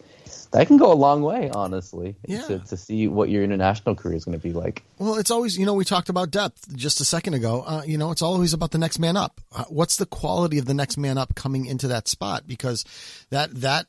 that 0.51 0.67
can 0.67 0.77
go 0.77 0.91
a 0.91 0.95
long 0.95 1.21
way, 1.21 1.49
honestly, 1.49 2.15
yeah. 2.27 2.41
to, 2.41 2.59
to 2.59 2.75
see 2.75 3.07
what 3.07 3.29
your 3.29 3.41
international 3.43 3.95
career 3.95 4.17
is 4.17 4.25
going 4.25 4.37
to 4.37 4.43
be 4.43 4.51
like. 4.51 4.83
Well, 4.99 5.15
it's 5.15 5.31
always, 5.31 5.57
you 5.57 5.65
know, 5.65 5.73
we 5.73 5.85
talked 5.85 6.09
about 6.09 6.29
depth 6.29 6.75
just 6.75 6.99
a 6.99 7.05
second 7.05 7.35
ago. 7.35 7.63
Uh, 7.65 7.83
you 7.85 7.97
know, 7.97 8.11
it's 8.11 8.21
always 8.21 8.53
about 8.53 8.71
the 8.71 8.77
next 8.77 8.99
man 8.99 9.15
up. 9.15 9.39
Uh, 9.55 9.63
what's 9.69 9.95
the 9.95 10.05
quality 10.05 10.57
of 10.57 10.65
the 10.65 10.73
next 10.73 10.97
man 10.97 11.17
up 11.17 11.35
coming 11.35 11.65
into 11.67 11.87
that 11.87 12.09
spot? 12.09 12.47
Because 12.47 12.83
that 13.29 13.61
that 13.61 13.87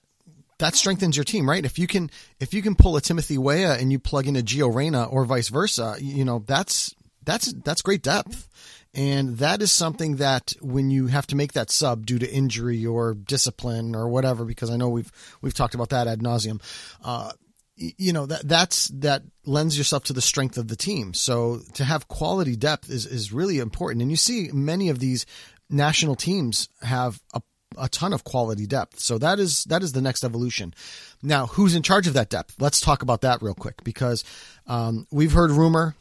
that 0.58 0.76
strengthens 0.76 1.16
your 1.16 1.24
team, 1.24 1.50
right? 1.50 1.64
If 1.64 1.80
you 1.80 1.88
can 1.88 2.10
if 2.38 2.54
you 2.54 2.62
can 2.62 2.76
pull 2.76 2.96
a 2.96 3.00
Timothy 3.00 3.38
Weah 3.38 3.74
and 3.74 3.90
you 3.90 3.98
plug 3.98 4.28
in 4.28 4.36
a 4.36 4.42
Gio 4.42 4.72
Reyna 4.72 5.04
or 5.04 5.24
vice 5.24 5.48
versa, 5.48 5.96
you 5.98 6.24
know, 6.24 6.44
that's 6.46 6.94
that's 7.24 7.52
that's 7.52 7.82
great 7.82 8.02
depth. 8.02 8.48
And 8.94 9.38
that 9.38 9.62
is 9.62 9.72
something 9.72 10.16
that 10.16 10.52
when 10.60 10.90
you 10.90 11.06
have 11.06 11.26
to 11.28 11.36
make 11.36 11.54
that 11.54 11.70
sub 11.70 12.04
due 12.04 12.18
to 12.18 12.30
injury 12.30 12.84
or 12.84 13.14
discipline 13.14 13.94
or 13.96 14.06
whatever, 14.08 14.44
because 14.44 14.70
I 14.70 14.76
know 14.76 14.90
we've 14.90 15.10
we've 15.40 15.54
talked 15.54 15.74
about 15.74 15.90
that 15.90 16.06
ad 16.06 16.20
nauseum, 16.20 16.60
uh, 17.02 17.32
you 17.76 18.12
know 18.12 18.26
that 18.26 18.46
that's 18.46 18.88
that 18.88 19.22
lends 19.46 19.78
yourself 19.78 20.04
to 20.04 20.12
the 20.12 20.20
strength 20.20 20.58
of 20.58 20.68
the 20.68 20.76
team. 20.76 21.14
So 21.14 21.60
to 21.74 21.84
have 21.84 22.08
quality 22.08 22.54
depth 22.54 22.90
is 22.90 23.06
is 23.06 23.32
really 23.32 23.58
important, 23.58 24.02
and 24.02 24.10
you 24.10 24.16
see 24.16 24.50
many 24.52 24.90
of 24.90 24.98
these 24.98 25.24
national 25.70 26.16
teams 26.16 26.68
have 26.82 27.22
a 27.32 27.40
a 27.78 27.88
ton 27.88 28.12
of 28.12 28.24
quality 28.24 28.66
depth. 28.66 29.00
So 29.00 29.18
that 29.18 29.38
is 29.38 29.64
that 29.64 29.82
is 29.82 29.92
the 29.92 30.02
next 30.02 30.24
evolution. 30.24 30.74
Now, 31.22 31.46
who's 31.46 31.74
in 31.74 31.82
charge 31.82 32.06
of 32.06 32.14
that 32.14 32.28
depth? 32.28 32.56
Let's 32.58 32.80
talk 32.80 33.02
about 33.02 33.22
that 33.22 33.42
real 33.42 33.54
quick 33.54 33.82
because 33.84 34.24
um, 34.66 35.06
we've 35.10 35.32
heard 35.32 35.50
rumor 35.50 35.94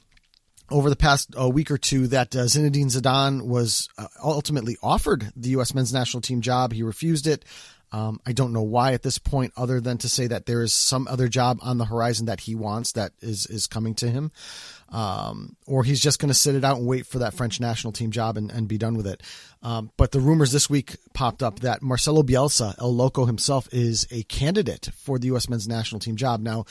over 0.72 0.90
the 0.90 0.96
past 0.96 1.34
uh, 1.40 1.50
week 1.50 1.72
or 1.72 1.78
two 1.78 2.08
that 2.08 2.36
uh, 2.36 2.46
Zinedine 2.46 2.86
Zidane 2.86 3.46
was 3.46 3.90
uh, 3.98 4.08
ultimately 4.24 4.78
offered 4.82 5.32
the 5.36 5.50
U.S. 5.50 5.74
men's 5.74 5.94
national 5.94 6.22
team 6.22 6.42
job. 6.42 6.74
He 6.74 6.84
refused 6.84 7.28
it. 7.28 7.46
Um, 7.94 8.22
I 8.26 8.32
don't 8.32 8.54
know 8.54 8.62
why 8.62 8.94
at 8.94 9.04
this 9.04 9.18
point, 9.18 9.52
other 9.58 9.82
than 9.82 9.98
to 10.00 10.08
say 10.08 10.28
that 10.28 10.46
there 10.46 10.62
is 10.62 10.72
some 10.72 11.08
other 11.10 11.28
job 11.28 11.60
on 11.62 11.78
the 11.78 11.86
horizon 11.86 12.28
that 12.28 12.40
he 12.40 12.56
wants 12.56 12.94
that 12.94 13.12
is 13.20 13.46
is 13.48 13.68
coming 13.68 13.96
to 13.96 14.10
him, 14.10 14.32
um, 14.90 15.58
or 15.68 15.84
he's 15.84 16.00
just 16.00 16.18
going 16.18 16.30
to 16.30 16.34
sit 16.34 16.56
it 16.56 16.64
out 16.64 16.78
and 16.78 16.88
wait 16.88 17.06
for 17.06 17.20
that 17.20 17.34
French 17.34 17.60
national 17.60 17.92
team 17.92 18.12
job 18.12 18.38
and, 18.38 18.50
and 18.50 18.70
be 18.70 18.78
done 18.78 18.96
with 18.96 19.08
it. 19.08 19.22
Um, 19.62 19.92
but 19.98 20.14
the 20.14 20.22
rumors 20.22 20.54
this 20.54 20.70
week 20.70 20.96
popped 21.14 21.44
up 21.44 21.60
that 21.60 21.82
Marcelo 21.82 22.24
Bielsa, 22.24 22.76
El 22.80 22.96
Loco 22.96 23.26
himself, 23.26 23.68
is 23.74 24.08
a 24.10 24.24
candidate 24.24 24.90
for 24.96 25.20
the 25.20 25.28
U.S. 25.28 25.50
men's 25.50 25.68
national 25.68 26.00
team 26.00 26.16
job. 26.16 26.40
Now, 26.40 26.66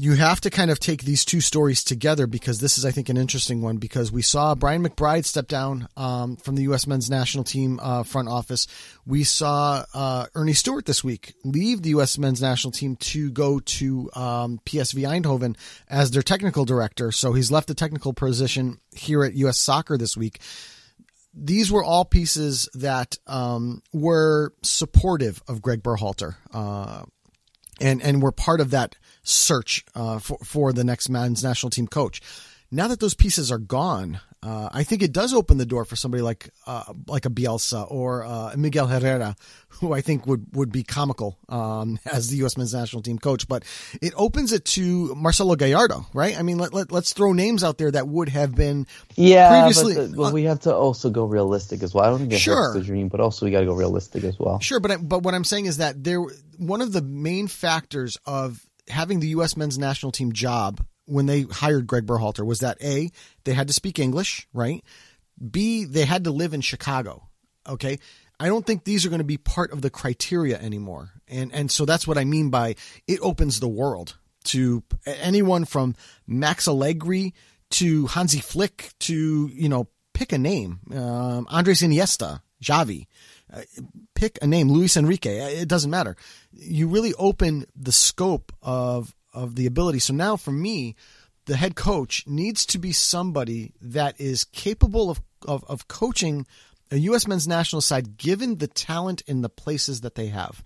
you 0.00 0.14
have 0.14 0.40
to 0.40 0.48
kind 0.48 0.70
of 0.70 0.78
take 0.78 1.02
these 1.02 1.24
two 1.24 1.40
stories 1.40 1.82
together 1.82 2.28
because 2.28 2.60
this 2.60 2.78
is, 2.78 2.84
I 2.84 2.92
think, 2.92 3.08
an 3.08 3.16
interesting 3.16 3.62
one 3.62 3.78
because 3.78 4.12
we 4.12 4.22
saw 4.22 4.54
Brian 4.54 4.86
McBride 4.86 5.24
step 5.24 5.48
down 5.48 5.88
um, 5.96 6.36
from 6.36 6.54
the 6.54 6.62
U.S. 6.62 6.86
men's 6.86 7.10
national 7.10 7.42
team 7.42 7.80
uh, 7.82 8.04
front 8.04 8.28
office. 8.28 8.68
We 9.04 9.24
saw 9.24 9.84
uh, 9.92 10.26
Ernie 10.36 10.52
Stewart 10.52 10.86
this 10.86 11.02
week 11.02 11.34
leave 11.42 11.82
the 11.82 11.88
U.S. 11.90 12.16
men's 12.16 12.40
national 12.40 12.70
team 12.70 12.94
to 12.94 13.32
go 13.32 13.58
to 13.58 14.08
um, 14.14 14.60
PSV 14.64 15.02
Eindhoven 15.02 15.56
as 15.88 16.12
their 16.12 16.22
technical 16.22 16.64
director. 16.64 17.10
So 17.10 17.32
he's 17.32 17.50
left 17.50 17.66
the 17.66 17.74
technical 17.74 18.12
position 18.12 18.78
here 18.94 19.24
at 19.24 19.34
U.S. 19.34 19.58
Soccer 19.58 19.98
this 19.98 20.16
week 20.16 20.38
these 21.34 21.70
were 21.70 21.84
all 21.84 22.04
pieces 22.04 22.68
that 22.74 23.16
um, 23.26 23.82
were 23.92 24.52
supportive 24.62 25.40
of 25.46 25.62
Greg 25.62 25.82
Berhalter, 25.84 26.34
uh, 26.52 27.04
and 27.80 28.02
and 28.02 28.20
were 28.20 28.32
part 28.32 28.60
of 28.60 28.70
that 28.70 28.96
search 29.28 29.84
uh, 29.94 30.18
for 30.18 30.38
for 30.38 30.72
the 30.72 30.84
next 30.84 31.08
men's 31.08 31.42
national 31.42 31.70
team 31.70 31.86
coach. 31.86 32.20
Now 32.70 32.88
that 32.88 33.00
those 33.00 33.14
pieces 33.14 33.50
are 33.50 33.58
gone, 33.58 34.20
uh, 34.42 34.68
I 34.70 34.84
think 34.84 35.02
it 35.02 35.10
does 35.10 35.32
open 35.32 35.56
the 35.56 35.64
door 35.64 35.86
for 35.86 35.96
somebody 35.96 36.22
like 36.22 36.50
uh, 36.66 36.84
like 37.06 37.24
a 37.24 37.30
Bielsa 37.30 37.90
or 37.90 38.24
uh, 38.24 38.52
Miguel 38.56 38.86
Herrera, 38.86 39.34
who 39.68 39.94
I 39.94 40.00
think 40.02 40.26
would 40.26 40.54
would 40.54 40.70
be 40.70 40.82
comical 40.82 41.38
um, 41.48 41.98
as 42.06 42.28
the 42.28 42.36
U.S. 42.38 42.56
men's 42.58 42.74
national 42.74 43.02
team 43.02 43.18
coach. 43.18 43.48
But 43.48 43.64
it 44.02 44.12
opens 44.16 44.52
it 44.52 44.66
to 44.66 45.14
Marcelo 45.14 45.56
Gallardo, 45.56 46.06
right? 46.12 46.38
I 46.38 46.42
mean, 46.42 46.58
let, 46.58 46.74
let 46.74 46.92
us 46.92 47.12
throw 47.14 47.32
names 47.32 47.64
out 47.64 47.78
there 47.78 47.90
that 47.90 48.06
would 48.06 48.28
have 48.28 48.54
been 48.54 48.86
yeah. 49.16 49.62
Previously, 49.62 49.94
but, 49.94 50.12
the, 50.12 50.16
well, 50.16 50.32
we 50.32 50.44
have 50.44 50.60
to 50.60 50.74
also 50.74 51.10
go 51.10 51.24
realistic 51.24 51.82
as 51.82 51.94
well. 51.94 52.04
I 52.04 52.10
don't 52.10 52.28
think 52.28 52.34
sure. 52.34 52.74
that's 52.74 52.74
the 52.74 52.84
dream, 52.84 53.08
but 53.08 53.20
also 53.20 53.46
we 53.46 53.50
got 53.50 53.60
to 53.60 53.66
go 53.66 53.74
realistic 53.74 54.24
as 54.24 54.38
well. 54.38 54.60
Sure, 54.60 54.78
but 54.78 54.90
I, 54.90 54.96
but 54.98 55.22
what 55.22 55.34
I'm 55.34 55.44
saying 55.44 55.66
is 55.66 55.78
that 55.78 56.04
there 56.04 56.22
one 56.58 56.80
of 56.80 56.92
the 56.92 57.02
main 57.02 57.48
factors 57.48 58.18
of 58.26 58.67
having 58.88 59.20
the 59.20 59.28
U.S. 59.28 59.56
men's 59.56 59.78
national 59.78 60.12
team 60.12 60.32
job 60.32 60.84
when 61.06 61.26
they 61.26 61.42
hired 61.42 61.86
Greg 61.86 62.06
Berhalter 62.06 62.44
was 62.44 62.60
that 62.60 62.82
A, 62.82 63.10
they 63.44 63.54
had 63.54 63.68
to 63.68 63.72
speak 63.72 63.98
English, 63.98 64.46
right? 64.52 64.84
B, 65.50 65.84
they 65.84 66.04
had 66.04 66.24
to 66.24 66.30
live 66.30 66.52
in 66.52 66.60
Chicago. 66.60 67.28
Okay. 67.66 67.98
I 68.40 68.46
don't 68.46 68.64
think 68.64 68.84
these 68.84 69.04
are 69.04 69.08
going 69.08 69.18
to 69.18 69.24
be 69.24 69.36
part 69.36 69.72
of 69.72 69.82
the 69.82 69.90
criteria 69.90 70.58
anymore. 70.58 71.10
And 71.26 71.52
and 71.52 71.70
so 71.70 71.84
that's 71.84 72.06
what 72.06 72.18
I 72.18 72.24
mean 72.24 72.50
by 72.50 72.76
it 73.06 73.20
opens 73.20 73.58
the 73.58 73.68
world 73.68 74.16
to 74.44 74.82
anyone 75.04 75.64
from 75.64 75.94
Max 76.26 76.68
Allegri 76.68 77.34
to 77.70 78.06
Hansi 78.06 78.40
Flick 78.40 78.92
to, 79.00 79.50
you 79.52 79.68
know, 79.68 79.88
pick 80.14 80.32
a 80.32 80.38
name. 80.38 80.80
Um, 80.94 81.46
Andres 81.50 81.82
Iniesta, 81.82 82.40
Xavi. 82.62 83.06
Uh, 83.52 83.62
pick 84.14 84.38
a 84.42 84.46
name, 84.46 84.70
Luis 84.70 84.96
Enrique. 84.96 85.60
It 85.60 85.68
doesn't 85.68 85.90
matter. 85.90 86.16
You 86.58 86.88
really 86.88 87.14
open 87.14 87.64
the 87.74 87.92
scope 87.92 88.52
of 88.62 89.14
of 89.32 89.54
the 89.54 89.66
ability. 89.66 90.00
So 90.00 90.12
now 90.12 90.36
for 90.36 90.50
me, 90.50 90.96
the 91.46 91.56
head 91.56 91.76
coach 91.76 92.24
needs 92.26 92.66
to 92.66 92.78
be 92.78 92.92
somebody 92.92 93.72
that 93.80 94.20
is 94.20 94.44
capable 94.44 95.10
of, 95.10 95.20
of, 95.46 95.64
of 95.68 95.88
coaching 95.88 96.46
a 96.90 96.96
U.S. 96.96 97.26
men's 97.26 97.46
national 97.46 97.82
side 97.82 98.16
given 98.16 98.56
the 98.56 98.66
talent 98.66 99.22
in 99.26 99.42
the 99.42 99.48
places 99.48 100.00
that 100.00 100.14
they 100.14 100.26
have. 100.26 100.64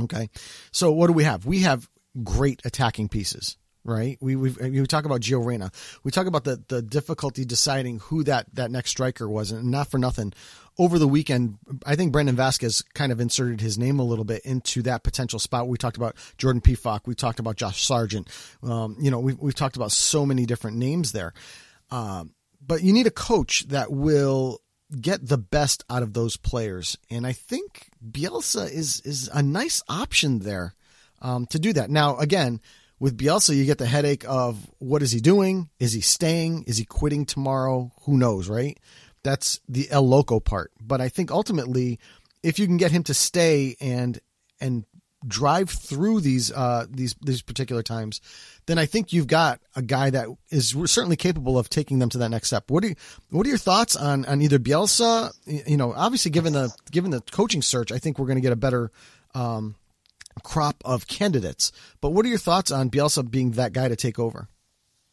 Okay. 0.00 0.30
So 0.70 0.90
what 0.90 1.06
do 1.06 1.12
we 1.12 1.24
have? 1.24 1.46
We 1.46 1.60
have 1.60 1.88
great 2.22 2.60
attacking 2.64 3.08
pieces 3.08 3.56
right? 3.84 4.18
We 4.20 4.36
we 4.36 4.50
we 4.50 4.86
talk 4.86 5.04
about 5.04 5.20
Gio 5.20 5.44
Reyna. 5.44 5.70
We 6.04 6.10
talk 6.10 6.26
about 6.26 6.44
the 6.44 6.62
the 6.68 6.82
difficulty 6.82 7.44
deciding 7.44 8.00
who 8.00 8.24
that 8.24 8.54
that 8.54 8.70
next 8.70 8.90
striker 8.90 9.28
was, 9.28 9.50
and 9.50 9.70
not 9.70 9.90
for 9.90 9.98
nothing 9.98 10.32
over 10.78 10.98
the 10.98 11.08
weekend, 11.08 11.58
I 11.84 11.96
think 11.96 12.12
Brandon 12.12 12.36
Vazquez 12.36 12.82
kind 12.94 13.12
of 13.12 13.20
inserted 13.20 13.60
his 13.60 13.78
name 13.78 13.98
a 13.98 14.04
little 14.04 14.24
bit 14.24 14.42
into 14.44 14.82
that 14.82 15.02
potential 15.02 15.38
spot. 15.38 15.68
We 15.68 15.76
talked 15.76 15.96
about 15.96 16.16
Jordan 16.38 16.62
Pefok. 16.62 17.00
We 17.06 17.14
talked 17.14 17.38
about 17.38 17.56
Josh 17.56 17.84
Sargent. 17.84 18.28
Um, 18.62 18.96
you 18.98 19.10
know, 19.10 19.20
we've, 19.20 19.38
we've 19.38 19.54
talked 19.54 19.76
about 19.76 19.92
so 19.92 20.24
many 20.24 20.46
different 20.46 20.78
names 20.78 21.12
there. 21.12 21.34
Um, 21.90 22.32
but 22.64 22.82
you 22.82 22.92
need 22.92 23.06
a 23.06 23.10
coach 23.10 23.66
that 23.68 23.92
will 23.92 24.60
get 24.98 25.26
the 25.26 25.38
best 25.38 25.84
out 25.90 26.02
of 26.02 26.14
those 26.14 26.36
players. 26.36 26.96
And 27.10 27.26
I 27.26 27.32
think 27.32 27.90
Bielsa 28.10 28.70
is, 28.70 29.00
is 29.04 29.28
a 29.28 29.42
nice 29.42 29.82
option 29.88 30.38
there 30.38 30.74
um, 31.20 31.46
to 31.46 31.58
do 31.58 31.72
that. 31.74 31.90
Now, 31.90 32.16
again, 32.16 32.60
with 33.02 33.18
Bielsa, 33.18 33.56
you 33.56 33.64
get 33.64 33.78
the 33.78 33.86
headache 33.86 34.24
of 34.28 34.70
what 34.78 35.02
is 35.02 35.10
he 35.10 35.18
doing? 35.18 35.68
Is 35.80 35.92
he 35.92 36.00
staying? 36.00 36.62
Is 36.68 36.76
he 36.76 36.84
quitting 36.84 37.26
tomorrow? 37.26 37.90
Who 38.02 38.16
knows, 38.16 38.48
right? 38.48 38.78
That's 39.24 39.58
the 39.68 39.90
El 39.90 40.08
Loco 40.08 40.38
part. 40.38 40.70
But 40.80 41.00
I 41.00 41.08
think 41.08 41.32
ultimately, 41.32 41.98
if 42.44 42.60
you 42.60 42.66
can 42.66 42.76
get 42.76 42.92
him 42.92 43.02
to 43.02 43.12
stay 43.12 43.74
and 43.80 44.20
and 44.60 44.84
drive 45.26 45.68
through 45.68 46.20
these 46.20 46.52
uh, 46.52 46.86
these 46.88 47.16
these 47.20 47.42
particular 47.42 47.82
times, 47.82 48.20
then 48.66 48.78
I 48.78 48.86
think 48.86 49.12
you've 49.12 49.26
got 49.26 49.60
a 49.74 49.82
guy 49.82 50.10
that 50.10 50.28
is 50.50 50.68
certainly 50.86 51.16
capable 51.16 51.58
of 51.58 51.68
taking 51.68 51.98
them 51.98 52.08
to 52.10 52.18
that 52.18 52.28
next 52.28 52.46
step. 52.46 52.70
What 52.70 52.84
are 52.84 52.90
you, 52.90 52.94
what 53.30 53.44
are 53.46 53.48
your 53.48 53.58
thoughts 53.58 53.96
on 53.96 54.24
on 54.26 54.40
either 54.42 54.60
Bielsa? 54.60 55.32
You 55.44 55.76
know, 55.76 55.92
obviously 55.92 56.30
given 56.30 56.52
the 56.52 56.72
given 56.92 57.10
the 57.10 57.20
coaching 57.32 57.62
search, 57.62 57.90
I 57.90 57.98
think 57.98 58.20
we're 58.20 58.26
going 58.26 58.36
to 58.36 58.42
get 58.42 58.52
a 58.52 58.56
better 58.56 58.92
um, 59.34 59.74
crop 60.42 60.82
of 60.84 61.06
candidates. 61.06 61.72
But 62.00 62.10
what 62.10 62.24
are 62.26 62.28
your 62.28 62.38
thoughts 62.38 62.70
on 62.70 62.90
Bielsa 62.90 63.28
being 63.28 63.52
that 63.52 63.72
guy 63.72 63.88
to 63.88 63.96
take 63.96 64.18
over? 64.18 64.48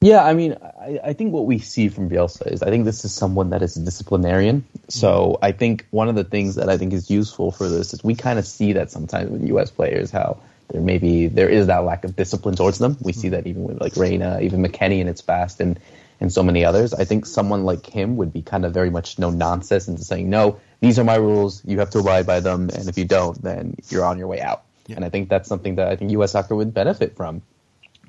Yeah, 0.02 0.24
I 0.24 0.34
mean, 0.34 0.56
I, 0.62 1.00
I, 1.04 1.14
think 1.14 1.34
what 1.34 1.46
we 1.46 1.60
see 1.60 1.90
from 1.90 2.10
Bielsa 2.10 2.50
is 2.54 2.64
I 2.64 2.70
think 2.70 2.86
this 2.86 3.04
is 3.04 3.14
someone 3.14 3.50
that 3.50 3.62
is 3.62 3.76
a 3.76 3.82
disciplinarian. 3.82 4.64
So 4.88 5.34
mm-hmm. 5.34 5.46
I 5.46 5.52
think 5.52 5.88
one 5.92 6.08
of 6.08 6.16
the 6.16 6.24
things 6.24 6.56
that 6.56 6.70
I 6.70 6.78
think 6.78 6.94
is 6.94 7.12
useful 7.12 7.52
for 7.52 7.68
this 7.68 7.94
is 7.94 8.02
we 8.02 8.16
kind 8.16 8.40
of 8.40 8.48
see 8.48 8.74
that 8.74 8.92
sometimes 8.92 9.30
with 9.30 9.46
U.S. 9.50 9.72
players 9.72 10.10
how 10.10 10.38
there 10.70 10.82
maybe 10.82 11.28
there 11.28 11.50
is 11.50 11.68
that 11.68 11.80
lack 11.80 12.06
of 12.06 12.16
discipline 12.16 12.56
towards 12.56 12.78
them. 12.78 12.96
We 13.02 13.12
see 13.12 13.28
mm-hmm. 13.28 13.36
that 13.36 13.48
even 13.48 13.64
with 13.64 13.82
like 13.82 13.98
Reyna, 13.98 14.40
even 14.42 14.64
McKennie 14.64 15.02
in 15.02 15.10
its 15.10 15.22
past, 15.22 15.60
and 15.60 15.78
and 16.22 16.32
so 16.32 16.44
many 16.44 16.64
others. 16.64 16.94
I 16.94 17.04
think 17.04 17.26
someone 17.26 17.66
like 17.66 17.86
him 17.86 18.16
would 18.18 18.32
be 18.32 18.42
kind 18.42 18.66
of 18.66 18.74
very 18.74 18.90
much 18.90 19.20
no 19.20 19.30
nonsense 19.30 19.90
into 19.90 20.04
saying 20.04 20.30
no, 20.30 20.60
these 20.80 20.98
are 20.98 21.04
my 21.04 21.16
rules, 21.16 21.62
you 21.66 21.80
have 21.80 21.90
to 21.92 22.00
abide 22.00 22.26
by 22.26 22.40
them, 22.40 22.70
and 22.70 22.88
if 22.88 22.98
you 22.98 23.06
don't, 23.06 23.42
then 23.42 23.76
you're 23.90 24.06
on 24.06 24.18
your 24.18 24.28
way 24.28 24.40
out. 24.40 24.64
Yeah. 24.90 24.96
And 24.96 25.06
I 25.06 25.10
think 25.10 25.30
that's 25.30 25.48
something 25.48 25.76
that 25.76 25.88
I 25.88 25.96
think 25.96 26.12
U.S. 26.12 26.32
soccer 26.32 26.56
would 26.56 26.74
benefit 26.74 27.16
from. 27.16 27.42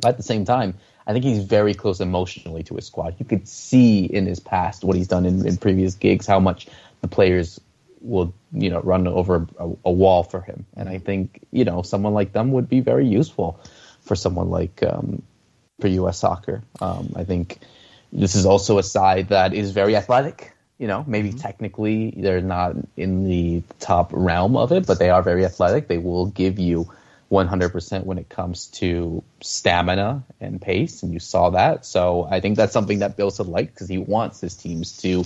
But 0.00 0.10
at 0.10 0.16
the 0.16 0.22
same 0.22 0.44
time, 0.46 0.74
I 1.06 1.12
think 1.12 1.24
he's 1.24 1.44
very 1.44 1.74
close 1.74 2.00
emotionally 2.00 2.62
to 2.64 2.76
his 2.76 2.86
squad. 2.86 3.16
You 3.18 3.26
could 3.26 3.46
see 3.46 4.04
in 4.04 4.26
his 4.26 4.40
past 4.40 4.82
what 4.82 4.96
he's 4.96 5.08
done 5.08 5.26
in, 5.26 5.46
in 5.46 5.58
previous 5.58 5.94
gigs, 5.94 6.26
how 6.26 6.40
much 6.40 6.68
the 7.02 7.08
players 7.08 7.60
will, 8.00 8.32
you 8.52 8.70
know, 8.70 8.80
run 8.80 9.06
over 9.06 9.46
a, 9.58 9.70
a, 9.84 9.92
wall 9.92 10.22
for 10.22 10.40
him. 10.40 10.64
And 10.74 10.88
I 10.88 10.98
think, 10.98 11.46
you 11.50 11.64
know, 11.64 11.82
someone 11.82 12.14
like 12.14 12.32
them 12.32 12.52
would 12.52 12.68
be 12.68 12.80
very 12.80 13.06
useful 13.06 13.60
for 14.00 14.14
someone 14.14 14.48
like 14.48 14.82
um, 14.82 15.22
for 15.80 15.88
U.S. 15.88 16.18
soccer. 16.18 16.62
Um, 16.80 17.12
I 17.14 17.24
think 17.24 17.58
this 18.10 18.34
is 18.34 18.46
also 18.46 18.78
a 18.78 18.82
side 18.82 19.28
that 19.28 19.52
is 19.52 19.72
very 19.72 19.96
athletic. 19.96 20.52
You 20.80 20.88
know, 20.88 21.04
maybe 21.06 21.28
mm-hmm. 21.28 21.38
technically 21.38 22.14
they're 22.16 22.40
not 22.40 22.74
in 22.96 23.28
the 23.28 23.62
top 23.78 24.10
realm 24.12 24.56
of 24.56 24.72
it, 24.72 24.86
but 24.86 24.98
they 24.98 25.10
are 25.10 25.22
very 25.22 25.44
athletic. 25.44 25.86
They 25.86 25.98
will 25.98 26.26
give 26.26 26.58
you 26.58 26.90
100% 27.30 28.04
when 28.04 28.16
it 28.16 28.30
comes 28.30 28.66
to 28.68 29.22
stamina 29.40 30.24
and 30.40 30.60
pace, 30.60 31.02
and 31.02 31.12
you 31.12 31.20
saw 31.20 31.50
that. 31.50 31.86
So 31.86 32.26
I 32.28 32.40
think 32.40 32.56
that's 32.56 32.72
something 32.72 33.00
that 33.00 33.16
Bill 33.16 33.30
Bielsa 33.30 33.46
liked 33.46 33.74
because 33.74 33.88
he 33.88 33.98
wants 33.98 34.40
his 34.40 34.56
teams 34.56 34.96
to 35.02 35.24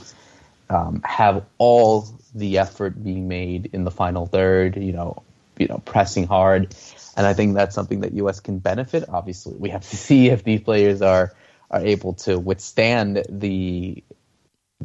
um, 0.69 1.01
have 1.05 1.45
all 1.57 2.09
the 2.35 2.59
effort 2.59 3.03
being 3.03 3.29
made 3.29 3.71
in 3.73 3.85
the 3.85 3.91
final 3.91 4.27
third. 4.27 4.77
You 4.77 4.93
know, 4.93 5.23
you 5.57 5.69
know, 5.69 5.79
pressing 5.79 6.27
hard, 6.27 6.75
and 7.17 7.27
I 7.27 7.33
think 7.33 7.55
that's 7.55 7.75
something 7.75 8.01
that 8.01 8.13
U.S. 8.15 8.41
can 8.41 8.59
benefit. 8.59 9.05
Obviously, 9.09 9.55
we 9.55 9.71
have 9.71 9.89
to 9.89 9.97
see 9.97 10.29
if 10.31 10.45
these 10.45 10.61
players 10.61 11.01
are 11.01 11.33
are 11.71 11.81
able 11.81 12.15
to 12.15 12.39
withstand 12.39 13.25
the 13.29 14.03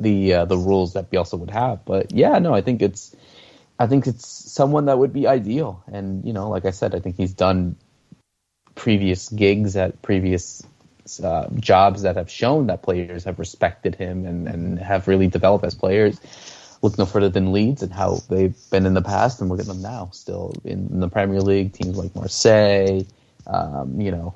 the 0.01 0.33
uh, 0.33 0.45
the 0.45 0.57
rules 0.57 0.93
that 0.93 1.11
Bielsa 1.11 1.37
would 1.37 1.51
have. 1.51 1.85
But 1.85 2.11
yeah, 2.11 2.39
no, 2.39 2.53
I 2.53 2.61
think 2.61 2.81
it's 2.81 3.15
I 3.77 3.87
think 3.87 4.07
it's 4.07 4.27
someone 4.27 4.85
that 4.85 4.97
would 4.97 5.13
be 5.13 5.27
ideal. 5.27 5.83
And 5.91 6.25
you 6.25 6.33
know, 6.33 6.49
like 6.49 6.65
I 6.65 6.71
said, 6.71 6.95
I 6.95 6.99
think 6.99 7.17
he's 7.17 7.33
done 7.33 7.75
previous 8.75 9.29
gigs 9.29 9.75
at 9.75 10.01
previous 10.01 10.63
uh, 11.23 11.47
jobs 11.55 12.03
that 12.03 12.15
have 12.15 12.29
shown 12.29 12.67
that 12.67 12.81
players 12.81 13.23
have 13.23 13.39
respected 13.39 13.95
him 13.95 14.25
and, 14.25 14.47
and 14.47 14.79
have 14.79 15.07
really 15.07 15.27
developed 15.27 15.65
as 15.65 15.75
players. 15.75 16.19
Look 16.81 16.97
no 16.97 17.05
further 17.05 17.29
than 17.29 17.51
Leeds 17.51 17.83
and 17.83 17.91
how 17.91 18.19
they've 18.29 18.55
been 18.71 18.85
in 18.85 18.93
the 18.93 19.01
past, 19.01 19.41
and 19.41 19.49
look 19.49 19.59
at 19.59 19.65
them 19.65 19.81
now, 19.81 20.09
still 20.13 20.53
in 20.63 21.01
the 21.01 21.09
Premier 21.09 21.41
League. 21.41 21.73
Teams 21.73 21.97
like 21.97 22.15
Marseille, 22.15 23.01
um, 23.47 23.99
you 23.99 24.11
know, 24.11 24.33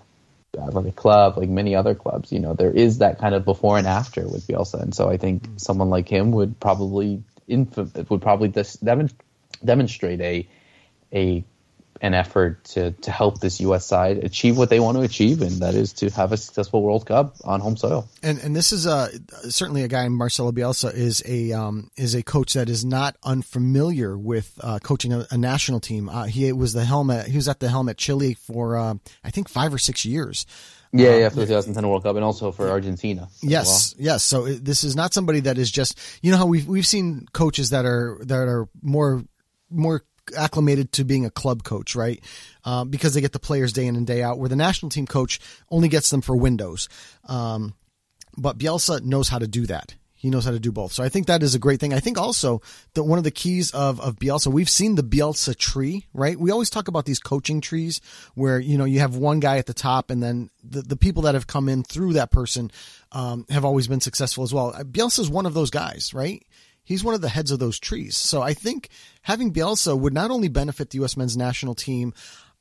like 0.56 0.86
a 0.86 0.92
club, 0.92 1.38
like 1.38 1.50
many 1.50 1.76
other 1.76 1.96
clubs. 1.96 2.32
You 2.32 2.40
know, 2.40 2.54
there 2.54 2.72
is 2.72 3.00
that 3.00 3.20
kind 3.20 3.36
of 3.36 3.46
before 3.46 3.78
and 3.78 3.88
after 3.88 4.28
with 4.28 4.48
Bielsa, 4.48 4.82
and 4.82 4.94
so 4.94 5.10
I 5.10 5.18
think 5.18 5.44
mm. 5.44 5.60
someone 5.60 5.90
like 5.90 6.08
him 6.08 6.32
would 6.32 6.60
probably 6.60 7.24
inf- 7.48 8.10
would 8.10 8.22
probably 8.22 8.50
dis- 8.50 8.78
demonstrate 9.64 10.22
a 10.22 10.48
a 11.14 11.44
an 12.04 12.14
effort 12.14 12.62
to, 12.66 12.92
to 12.92 13.12
help 13.12 13.40
this 13.40 13.62
U.S. 13.62 13.86
side 13.86 14.18
achieve 14.18 14.58
what 14.58 14.70
they 14.70 14.82
want 14.82 14.98
to 14.98 15.04
achieve, 15.04 15.42
and 15.42 15.62
that 15.62 15.74
is 15.74 15.94
to 15.94 16.10
have 16.10 16.34
a 16.34 16.38
successful 16.38 16.84
World 16.84 17.06
Cup 17.06 17.38
on 17.46 17.62
home 17.62 17.78
soil. 17.78 18.10
And 18.22 18.40
and 18.40 18.54
this 18.54 18.74
is 18.74 18.86
a 18.86 19.10
certainly 19.50 19.84
a 19.84 19.88
guy. 19.88 20.10
Marcelo 20.10 20.52
Bielsa 20.52 20.94
is 20.94 21.24
a 21.26 21.54
um, 21.54 21.90
is 21.96 22.14
a 22.14 22.22
coach 22.22 22.54
that 22.54 22.70
is 22.70 22.84
not 22.84 23.16
unfamiliar 23.24 24.18
with 24.18 24.52
uh, 24.60 24.80
coaching 24.80 25.14
a, 25.14 25.26
a, 25.32 25.38
national 25.38 25.80
team. 25.80 26.10
Uh, 26.10 26.26
he 26.26 26.52
was 26.52 26.74
the 26.74 26.84
helmet. 26.84 27.28
He 27.28 27.38
was 27.38 27.48
at 27.48 27.62
the 27.62 27.70
helmet 27.70 27.98
Chile 27.98 28.34
for 28.34 28.78
uh, 28.78 28.96
I 29.24 29.32
think 29.32 29.48
five 29.48 29.74
or 29.74 29.78
six 29.78 30.04
years. 30.04 30.46
Yeah, 30.92 31.16
yeah, 31.16 31.30
for 31.30 31.38
the 31.38 31.46
2010 31.48 31.88
World 31.90 32.04
Cup 32.04 32.18
and 32.18 32.26
also 32.26 32.52
for 32.52 32.70
Argentina. 32.70 33.30
Yes, 33.42 33.96
well. 33.98 34.06
yes. 34.06 34.24
So 34.24 34.46
this 34.46 34.84
is 34.84 34.96
not 34.96 35.14
somebody 35.14 35.40
that 35.40 35.58
is 35.58 35.72
just 35.72 35.98
you 36.22 36.32
know 36.32 36.38
how 36.38 36.48
we've 36.48 36.68
we've 36.68 36.86
seen 36.86 37.28
coaches 37.32 37.70
that 37.70 37.86
are 37.86 38.20
that 38.26 38.50
are 38.50 38.68
more 38.82 39.24
more 39.72 40.04
acclimated 40.38 40.92
to 40.94 41.04
being 41.04 41.26
a 41.26 41.30
club 41.30 41.64
coach, 41.64 41.96
right? 41.96 42.24
Uh, 42.64 42.86
because 42.86 43.14
they 43.14 43.22
get 43.22 43.34
the 43.34 43.40
players 43.40 43.74
day 43.74 43.86
in 43.86 43.96
and 43.96 44.08
day 44.08 44.24
out, 44.24 44.40
where 44.40 44.50
the 44.50 44.56
national 44.56 44.90
team 44.90 45.06
coach 45.06 45.40
only 45.70 45.90
gets 45.90 46.10
them 46.10 46.22
for 46.22 46.36
windows. 46.36 46.90
Um, 47.28 47.74
but 48.38 48.58
Bielsa 48.58 49.04
knows 49.04 49.30
how 49.30 49.40
to 49.40 49.48
do 49.48 49.66
that. 49.68 49.96
He 50.16 50.30
knows 50.30 50.46
how 50.46 50.52
to 50.52 50.60
do 50.60 50.72
both. 50.72 50.94
So 50.94 51.04
I 51.04 51.10
think 51.10 51.28
that 51.28 51.44
is 51.44 51.54
a 51.54 51.60
great 51.60 51.82
thing. 51.82 51.94
I 51.94 52.00
think 52.00 52.18
also 52.18 52.62
that 52.94 53.04
one 53.04 53.18
of 53.18 53.26
the 53.26 53.30
keys 53.30 53.72
of, 53.72 54.00
of 54.00 54.16
Bielsa, 54.16 54.48
we've 54.48 54.70
seen 54.70 54.96
the 54.96 55.04
Bielsa 55.04 55.54
tree, 55.54 56.08
right? 56.14 56.40
We 56.40 56.50
always 56.50 56.70
talk 56.70 56.88
about 56.88 57.04
these 57.04 57.20
coaching 57.20 57.60
trees 57.60 58.00
where, 58.34 58.58
you 58.58 58.78
know, 58.78 58.86
you 58.86 59.00
have 59.00 59.18
one 59.18 59.42
guy 59.42 59.58
at 59.58 59.66
the 59.66 59.74
top 59.74 60.10
and 60.10 60.24
then 60.24 60.50
the, 60.64 60.82
the 60.82 60.96
people 60.96 61.24
that 61.24 61.34
have 61.34 61.46
come 61.46 61.68
in 61.68 61.84
through 61.84 62.14
that 62.14 62.32
person, 62.32 62.72
um, 63.12 63.46
have 63.50 63.66
always 63.66 63.90
been 63.90 64.00
successful 64.00 64.46
as 64.46 64.54
well. 64.54 64.72
Bielsa 64.72 65.20
is 65.20 65.30
one 65.30 65.46
of 65.46 65.54
those 65.54 65.72
guys, 65.72 66.14
right? 66.14 66.42
He's 66.84 67.04
one 67.04 67.16
of 67.16 67.22
the 67.22 67.30
heads 67.30 67.52
of 67.52 67.60
those 67.60 67.80
trees. 67.80 68.16
So 68.16 68.42
I 68.42 68.54
think 68.54 68.90
having 69.22 69.54
Bielsa 69.54 69.98
would 69.98 70.14
not 70.14 70.32
only 70.32 70.48
benefit 70.48 70.90
the 70.90 71.00
U.S. 71.00 71.18
men's 71.18 71.38
national 71.38 71.76
team 71.76 72.14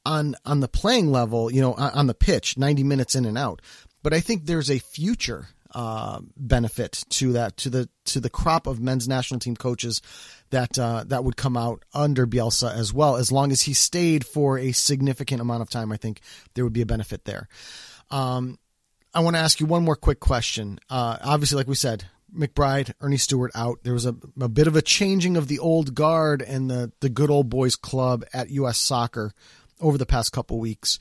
on 0.05 0.35
on 0.45 0.61
the 0.61 0.69
playing 0.69 1.11
level, 1.13 1.53
you 1.53 1.61
know, 1.61 1.75
on 1.75 2.07
the 2.07 2.15
pitch, 2.15 2.59
90 2.59 2.83
minutes 2.85 3.15
in 3.15 3.25
and 3.25 3.39
out, 3.39 3.63
but 4.03 4.13
I 4.13 4.21
think 4.21 4.47
there's 4.47 4.71
a 4.71 4.79
future 4.79 5.49
uh, 5.75 6.21
benefit 6.37 7.05
to 7.09 7.33
that 7.33 7.57
to 7.59 7.71
the 7.71 7.89
to 8.05 8.21
the 8.21 8.31
crop 8.31 8.67
of 8.67 8.81
men's 8.81 9.09
national 9.09 9.41
team 9.41 9.57
coaches 9.57 10.03
that 10.51 10.79
uh, 10.79 11.05
that 11.07 11.25
would 11.25 11.37
come 11.37 11.57
out 11.57 11.85
under 11.95 12.27
Bielsa 12.27 12.75
as 12.75 12.93
well. 12.93 13.17
As 13.17 13.33
long 13.33 13.53
as 13.53 13.63
he 13.63 13.75
stayed 13.75 14.27
for 14.27 14.59
a 14.59 14.73
significant 14.73 15.41
amount 15.41 15.63
of 15.63 15.71
time, 15.71 15.91
I 15.93 15.97
think 15.97 16.21
there 16.55 16.65
would 16.65 16.73
be 16.73 16.83
a 16.83 16.87
benefit 16.87 17.25
there. 17.25 17.49
Um, 18.11 18.59
I 19.15 19.21
want 19.21 19.37
to 19.37 19.41
ask 19.41 19.61
you 19.61 19.67
one 19.67 19.85
more 19.85 19.97
quick 19.97 20.21
question. 20.21 20.79
Uh, 20.89 21.19
obviously, 21.23 21.57
like 21.57 21.69
we 21.69 21.75
said, 21.75 22.05
McBride, 22.37 22.93
Ernie 23.01 23.17
Stewart 23.17 23.51
out. 23.55 23.81
There 23.83 23.93
was 23.93 24.07
a, 24.07 24.15
a 24.41 24.49
bit 24.49 24.67
of 24.67 24.77
a 24.77 24.83
changing 24.83 25.37
of 25.37 25.49
the 25.49 25.59
old 25.59 25.95
guard 25.95 26.43
and 26.43 26.71
the, 26.71 26.93
the 27.01 27.09
good 27.09 27.31
old 27.31 27.49
boys 27.49 27.77
club 27.77 28.25
at 28.33 28.51
U.S. 28.51 28.79
Soccer 28.79 29.33
over 29.81 29.99
the 29.99 30.07
past 30.07 30.33
couple 30.33 30.59
weeks. 30.59 30.99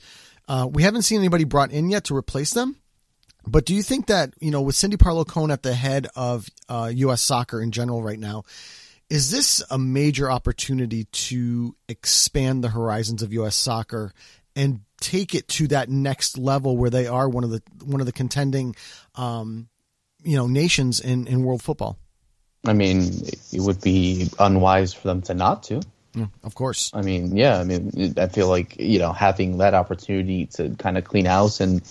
Uh, 0.48 0.68
we 0.70 0.82
haven't 0.82 1.02
seen 1.02 1.18
anybody 1.18 1.44
brought 1.44 1.70
in 1.70 1.88
yet 1.88 2.04
to 2.04 2.16
replace 2.16 2.52
them. 2.52 2.76
But 3.46 3.64
do 3.64 3.74
you 3.74 3.82
think 3.82 4.06
that, 4.06 4.34
you 4.40 4.50
know, 4.50 4.60
with 4.60 4.76
Cindy 4.76 4.96
Parlow 4.96 5.26
Cone 5.26 5.50
at 5.50 5.62
the 5.62 5.74
head 5.74 6.06
of 6.14 6.48
uh, 6.68 6.90
U.S. 6.94 7.22
soccer 7.22 7.60
in 7.60 7.72
general 7.72 8.02
right 8.02 8.18
now, 8.18 8.44
is 9.10 9.30
this 9.30 9.62
a 9.70 9.78
major 9.78 10.30
opportunity 10.30 11.04
to 11.04 11.74
expand 11.88 12.62
the 12.62 12.68
horizons 12.68 13.22
of 13.22 13.32
U.S. 13.32 13.56
soccer 13.56 14.12
and 14.54 14.80
take 15.00 15.34
it 15.34 15.48
to 15.48 15.68
that 15.68 15.88
next 15.88 16.38
level 16.38 16.76
where 16.76 16.90
they 16.90 17.06
are 17.06 17.28
one 17.28 17.44
of 17.44 17.50
the 17.50 17.62
one 17.84 18.00
of 18.00 18.06
the 18.06 18.12
contending 18.12 18.76
um, 19.16 19.68
you 20.24 20.36
know 20.36 20.46
nations 20.46 21.00
in 21.00 21.26
in 21.26 21.44
world 21.44 21.62
football. 21.62 21.98
I 22.64 22.74
mean, 22.74 23.00
it 23.52 23.60
would 23.60 23.80
be 23.80 24.28
unwise 24.38 24.94
for 24.94 25.08
them 25.08 25.22
to 25.22 25.34
not 25.34 25.64
to. 25.64 25.82
Yeah, 26.14 26.26
of 26.44 26.54
course. 26.54 26.90
I 26.94 27.02
mean, 27.02 27.36
yeah. 27.36 27.58
I 27.58 27.64
mean, 27.64 28.14
I 28.16 28.28
feel 28.28 28.48
like 28.48 28.78
you 28.78 28.98
know 28.98 29.12
having 29.12 29.58
that 29.58 29.74
opportunity 29.74 30.46
to 30.46 30.70
kind 30.78 30.98
of 30.98 31.04
clean 31.04 31.24
house 31.24 31.60
and 31.60 31.82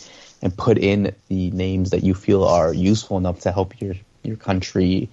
and 0.41 0.55
put 0.55 0.77
in 0.77 1.13
the 1.27 1.51
names 1.51 1.91
that 1.91 2.03
you 2.03 2.13
feel 2.13 2.43
are 2.43 2.73
useful 2.73 3.17
enough 3.17 3.41
to 3.41 3.51
help 3.51 3.79
your 3.81 3.95
your 4.23 4.37
country 4.37 5.09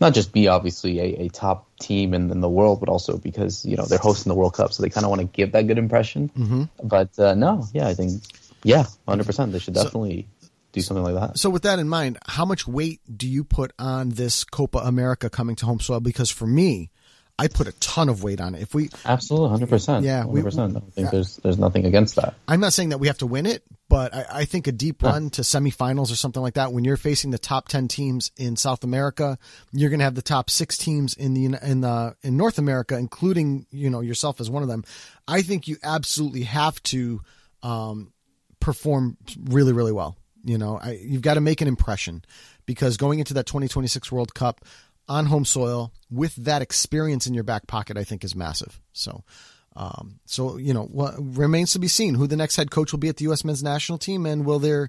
not 0.00 0.14
just 0.14 0.32
be 0.32 0.48
obviously 0.48 1.00
a, 1.00 1.24
a 1.24 1.28
top 1.28 1.66
team 1.78 2.14
in, 2.14 2.30
in, 2.30 2.40
the 2.40 2.48
world, 2.48 2.80
but 2.80 2.88
also 2.88 3.16
because 3.16 3.64
you 3.64 3.76
know 3.76 3.84
they're 3.86 3.98
hosting 3.98 4.30
the 4.30 4.34
World 4.34 4.54
Cup, 4.54 4.72
so 4.72 4.82
they 4.82 4.90
kind 4.90 5.04
of 5.04 5.10
want 5.10 5.20
to 5.20 5.26
give 5.26 5.52
that 5.52 5.66
good 5.66 5.78
impression. 5.78 6.30
Mm-hmm. 6.36 6.64
But 6.82 7.18
uh, 7.18 7.34
no, 7.34 7.66
yeah, 7.72 7.88
I 7.88 7.94
think 7.94 8.22
yeah, 8.62 8.84
hundred 9.08 9.26
percent. 9.26 9.52
They 9.52 9.58
should 9.58 9.74
definitely 9.74 10.26
do 10.76 10.82
something 10.82 11.02
like 11.02 11.14
that. 11.14 11.38
So, 11.38 11.50
with 11.50 11.62
that 11.62 11.78
in 11.78 11.88
mind, 11.88 12.18
how 12.26 12.44
much 12.44 12.68
weight 12.68 13.00
do 13.16 13.26
you 13.26 13.44
put 13.44 13.72
on 13.78 14.10
this 14.10 14.44
Copa 14.44 14.78
America 14.78 15.30
coming 15.30 15.56
to 15.56 15.66
home 15.66 15.80
soil? 15.80 16.00
Because 16.00 16.30
for 16.30 16.46
me, 16.46 16.90
I 17.38 17.48
put 17.48 17.66
a 17.66 17.72
ton 17.72 18.08
of 18.08 18.22
weight 18.22 18.40
on 18.40 18.54
it. 18.54 18.62
If 18.62 18.74
we 18.74 18.90
absolutely 19.04 19.50
hundred 19.50 19.68
percent, 19.70 20.04
yeah, 20.04 20.22
hundred 20.24 20.44
percent. 20.44 20.76
I 20.76 20.80
think 20.80 20.92
yeah. 20.96 21.10
there's 21.10 21.36
there's 21.38 21.58
nothing 21.58 21.86
against 21.86 22.16
that. 22.16 22.34
I'm 22.46 22.60
not 22.60 22.72
saying 22.72 22.90
that 22.90 22.98
we 22.98 23.08
have 23.08 23.18
to 23.18 23.26
win 23.26 23.46
it, 23.46 23.62
but 23.88 24.14
I, 24.14 24.26
I 24.30 24.44
think 24.44 24.66
a 24.66 24.72
deep 24.72 25.02
run 25.02 25.24
yeah. 25.24 25.30
to 25.30 25.42
semifinals 25.42 26.12
or 26.12 26.16
something 26.16 26.42
like 26.42 26.54
that. 26.54 26.72
When 26.72 26.84
you're 26.84 26.96
facing 26.96 27.30
the 27.30 27.38
top 27.38 27.68
ten 27.68 27.88
teams 27.88 28.30
in 28.36 28.56
South 28.56 28.84
America, 28.84 29.38
you're 29.72 29.90
going 29.90 30.00
to 30.00 30.04
have 30.04 30.14
the 30.14 30.22
top 30.22 30.50
six 30.50 30.78
teams 30.78 31.14
in 31.14 31.34
the 31.34 31.58
in 31.62 31.80
the 31.80 32.16
in 32.22 32.36
North 32.36 32.58
America, 32.58 32.96
including 32.96 33.66
you 33.70 33.90
know 33.90 34.00
yourself 34.00 34.40
as 34.40 34.50
one 34.50 34.62
of 34.62 34.68
them. 34.68 34.84
I 35.26 35.42
think 35.42 35.68
you 35.68 35.76
absolutely 35.82 36.44
have 36.44 36.82
to 36.84 37.20
um, 37.62 38.12
perform 38.60 39.16
really 39.44 39.72
really 39.72 39.92
well. 39.92 40.16
You 40.46 40.58
know, 40.58 40.78
I, 40.80 40.92
you've 41.02 41.22
got 41.22 41.34
to 41.34 41.40
make 41.40 41.60
an 41.60 41.66
impression 41.66 42.24
because 42.66 42.96
going 42.96 43.18
into 43.18 43.34
that 43.34 43.46
2026 43.46 44.12
World 44.12 44.32
Cup 44.32 44.64
on 45.08 45.26
home 45.26 45.44
soil 45.44 45.92
with 46.08 46.36
that 46.36 46.62
experience 46.62 47.26
in 47.26 47.34
your 47.34 47.42
back 47.42 47.66
pocket, 47.66 47.96
I 47.96 48.04
think 48.04 48.22
is 48.22 48.36
massive. 48.36 48.80
So, 48.92 49.24
um, 49.74 50.20
so 50.24 50.56
you 50.56 50.72
know, 50.72 50.84
what 50.84 51.14
remains 51.18 51.72
to 51.72 51.80
be 51.80 51.88
seen 51.88 52.14
who 52.14 52.28
the 52.28 52.36
next 52.36 52.54
head 52.54 52.70
coach 52.70 52.92
will 52.92 53.00
be 53.00 53.08
at 53.08 53.16
the 53.16 53.24
U.S. 53.24 53.44
men's 53.44 53.62
national 53.62 53.98
team, 53.98 54.24
and 54.24 54.46
will 54.46 54.60
there, 54.60 54.88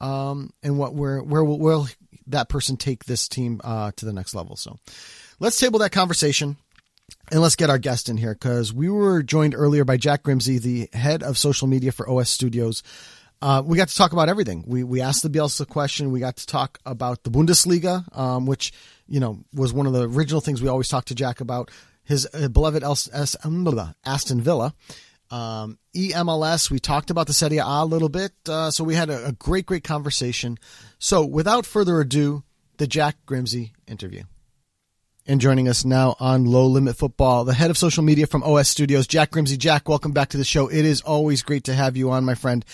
um, 0.00 0.50
and 0.64 0.76
what 0.76 0.94
where 0.94 1.22
where 1.22 1.44
will, 1.44 1.60
will 1.60 1.88
that 2.26 2.48
person 2.48 2.76
take 2.76 3.04
this 3.04 3.28
team 3.28 3.60
uh, 3.62 3.92
to 3.96 4.04
the 4.04 4.12
next 4.12 4.34
level? 4.34 4.56
So, 4.56 4.76
let's 5.38 5.58
table 5.58 5.78
that 5.78 5.92
conversation. 5.92 6.56
And 7.30 7.40
let's 7.40 7.56
get 7.56 7.70
our 7.70 7.78
guest 7.78 8.08
in 8.08 8.16
here 8.16 8.34
because 8.34 8.72
we 8.72 8.88
were 8.88 9.22
joined 9.22 9.54
earlier 9.54 9.84
by 9.84 9.96
Jack 9.96 10.24
Grimsey, 10.24 10.60
the 10.60 10.88
head 10.92 11.22
of 11.22 11.38
social 11.38 11.68
media 11.68 11.92
for 11.92 12.08
OS 12.08 12.28
Studios. 12.30 12.82
Uh, 13.42 13.62
we 13.64 13.76
got 13.76 13.88
to 13.88 13.94
talk 13.94 14.12
about 14.12 14.28
everything. 14.28 14.64
We 14.66 14.82
we 14.82 15.00
asked 15.00 15.22
the 15.22 15.28
Bielsa 15.28 15.68
question. 15.68 16.10
We 16.10 16.20
got 16.20 16.36
to 16.36 16.46
talk 16.46 16.78
about 16.86 17.22
the 17.22 17.30
Bundesliga, 17.30 18.16
um, 18.16 18.46
which 18.46 18.72
you 19.06 19.20
know 19.20 19.44
was 19.54 19.72
one 19.72 19.86
of 19.86 19.92
the 19.92 20.08
original 20.08 20.40
things 20.40 20.62
we 20.62 20.68
always 20.68 20.88
talked 20.88 21.08
to 21.08 21.14
Jack 21.14 21.40
about. 21.40 21.70
His 22.02 22.26
uh, 22.32 22.48
beloved 22.48 22.84
Aston 22.84 24.40
Villa, 24.40 24.74
um, 25.30 25.78
EMLS. 25.94 26.70
We 26.70 26.78
talked 26.78 27.10
about 27.10 27.26
the 27.26 27.32
Serie 27.32 27.58
A 27.58 27.64
a 27.64 27.84
little 27.84 28.08
bit, 28.08 28.32
uh, 28.48 28.70
so 28.70 28.84
we 28.84 28.94
had 28.94 29.10
a, 29.10 29.26
a 29.26 29.32
great 29.32 29.66
great 29.66 29.84
conversation. 29.84 30.56
So 30.98 31.24
without 31.26 31.66
further 31.66 32.00
ado, 32.00 32.44
the 32.78 32.86
Jack 32.86 33.16
Grimsey 33.26 33.72
interview. 33.86 34.22
And 35.28 35.40
joining 35.40 35.66
us 35.66 35.84
now 35.84 36.14
on 36.20 36.44
Low 36.44 36.66
Limit 36.66 36.96
Football, 36.96 37.44
the 37.44 37.52
head 37.52 37.70
of 37.70 37.76
social 37.76 38.04
media 38.04 38.28
from 38.28 38.44
OS 38.44 38.68
Studios, 38.68 39.08
Jack 39.08 39.32
Grimsey. 39.32 39.58
Jack, 39.58 39.88
welcome 39.88 40.12
back 40.12 40.28
to 40.28 40.36
the 40.36 40.44
show. 40.44 40.68
It 40.68 40.84
is 40.84 41.00
always 41.00 41.42
great 41.42 41.64
to 41.64 41.74
have 41.74 41.96
you 41.96 42.12
on, 42.12 42.24
my 42.24 42.36
friend. 42.36 42.64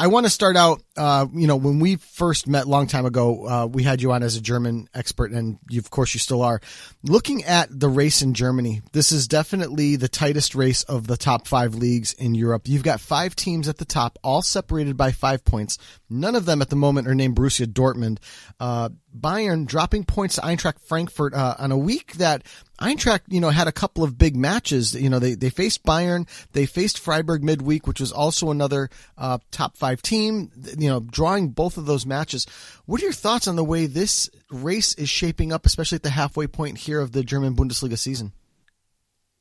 I 0.00 0.08
want 0.08 0.26
to 0.26 0.30
start 0.30 0.56
out, 0.56 0.82
uh, 0.96 1.26
you 1.32 1.46
know, 1.46 1.54
when 1.54 1.78
we 1.78 1.96
first 1.96 2.48
met 2.48 2.66
long 2.66 2.88
time 2.88 3.06
ago, 3.06 3.46
uh, 3.46 3.66
we 3.66 3.84
had 3.84 4.02
you 4.02 4.10
on 4.10 4.24
as 4.24 4.34
a 4.34 4.40
German 4.40 4.88
expert, 4.94 5.30
and 5.30 5.60
you, 5.70 5.78
of 5.78 5.90
course 5.90 6.12
you 6.12 6.18
still 6.18 6.42
are. 6.42 6.60
Looking 7.04 7.44
at 7.44 7.68
the 7.70 7.88
race 7.88 8.20
in 8.20 8.34
Germany, 8.34 8.82
this 8.90 9.12
is 9.12 9.28
definitely 9.28 9.94
the 9.94 10.08
tightest 10.08 10.56
race 10.56 10.82
of 10.82 11.06
the 11.06 11.16
top 11.16 11.46
five 11.46 11.76
leagues 11.76 12.14
in 12.14 12.34
Europe. 12.34 12.62
You've 12.64 12.82
got 12.82 12.98
five 13.00 13.36
teams 13.36 13.68
at 13.68 13.78
the 13.78 13.84
top, 13.84 14.18
all 14.24 14.42
separated 14.42 14.96
by 14.96 15.12
five 15.12 15.44
points. 15.44 15.78
None 16.10 16.34
of 16.34 16.46
them 16.46 16.62
at 16.62 16.68
the 16.68 16.74
moment 16.74 17.06
are 17.06 17.14
named 17.14 17.36
Borussia 17.36 17.66
Dortmund. 17.66 18.18
Uh, 18.58 18.88
Bayern 19.18 19.66
dropping 19.66 20.04
points 20.04 20.36
to 20.36 20.40
Eintracht 20.40 20.80
Frankfurt 20.80 21.34
uh, 21.34 21.54
on 21.58 21.72
a 21.72 21.76
week 21.76 22.14
that 22.14 22.42
Eintracht, 22.80 23.20
you 23.28 23.40
know, 23.40 23.50
had 23.50 23.68
a 23.68 23.72
couple 23.72 24.02
of 24.04 24.18
big 24.18 24.34
matches. 24.36 24.94
You 24.94 25.10
know, 25.10 25.18
they, 25.18 25.34
they 25.34 25.50
faced 25.50 25.84
Bayern, 25.84 26.26
they 26.52 26.66
faced 26.66 26.98
Freiburg 26.98 27.44
midweek, 27.44 27.86
which 27.86 28.00
was 28.00 28.12
also 28.12 28.50
another 28.50 28.88
uh, 29.18 29.38
top 29.50 29.76
five 29.76 30.02
team. 30.02 30.50
You 30.78 30.88
know, 30.88 31.00
drawing 31.00 31.50
both 31.50 31.76
of 31.76 31.86
those 31.86 32.06
matches. 32.06 32.46
What 32.86 33.00
are 33.00 33.04
your 33.04 33.12
thoughts 33.12 33.46
on 33.46 33.56
the 33.56 33.64
way 33.64 33.86
this 33.86 34.30
race 34.50 34.94
is 34.94 35.08
shaping 35.08 35.52
up, 35.52 35.66
especially 35.66 35.96
at 35.96 36.02
the 36.02 36.10
halfway 36.10 36.46
point 36.46 36.78
here 36.78 37.00
of 37.00 37.12
the 37.12 37.22
German 37.22 37.54
Bundesliga 37.54 37.98
season? 37.98 38.32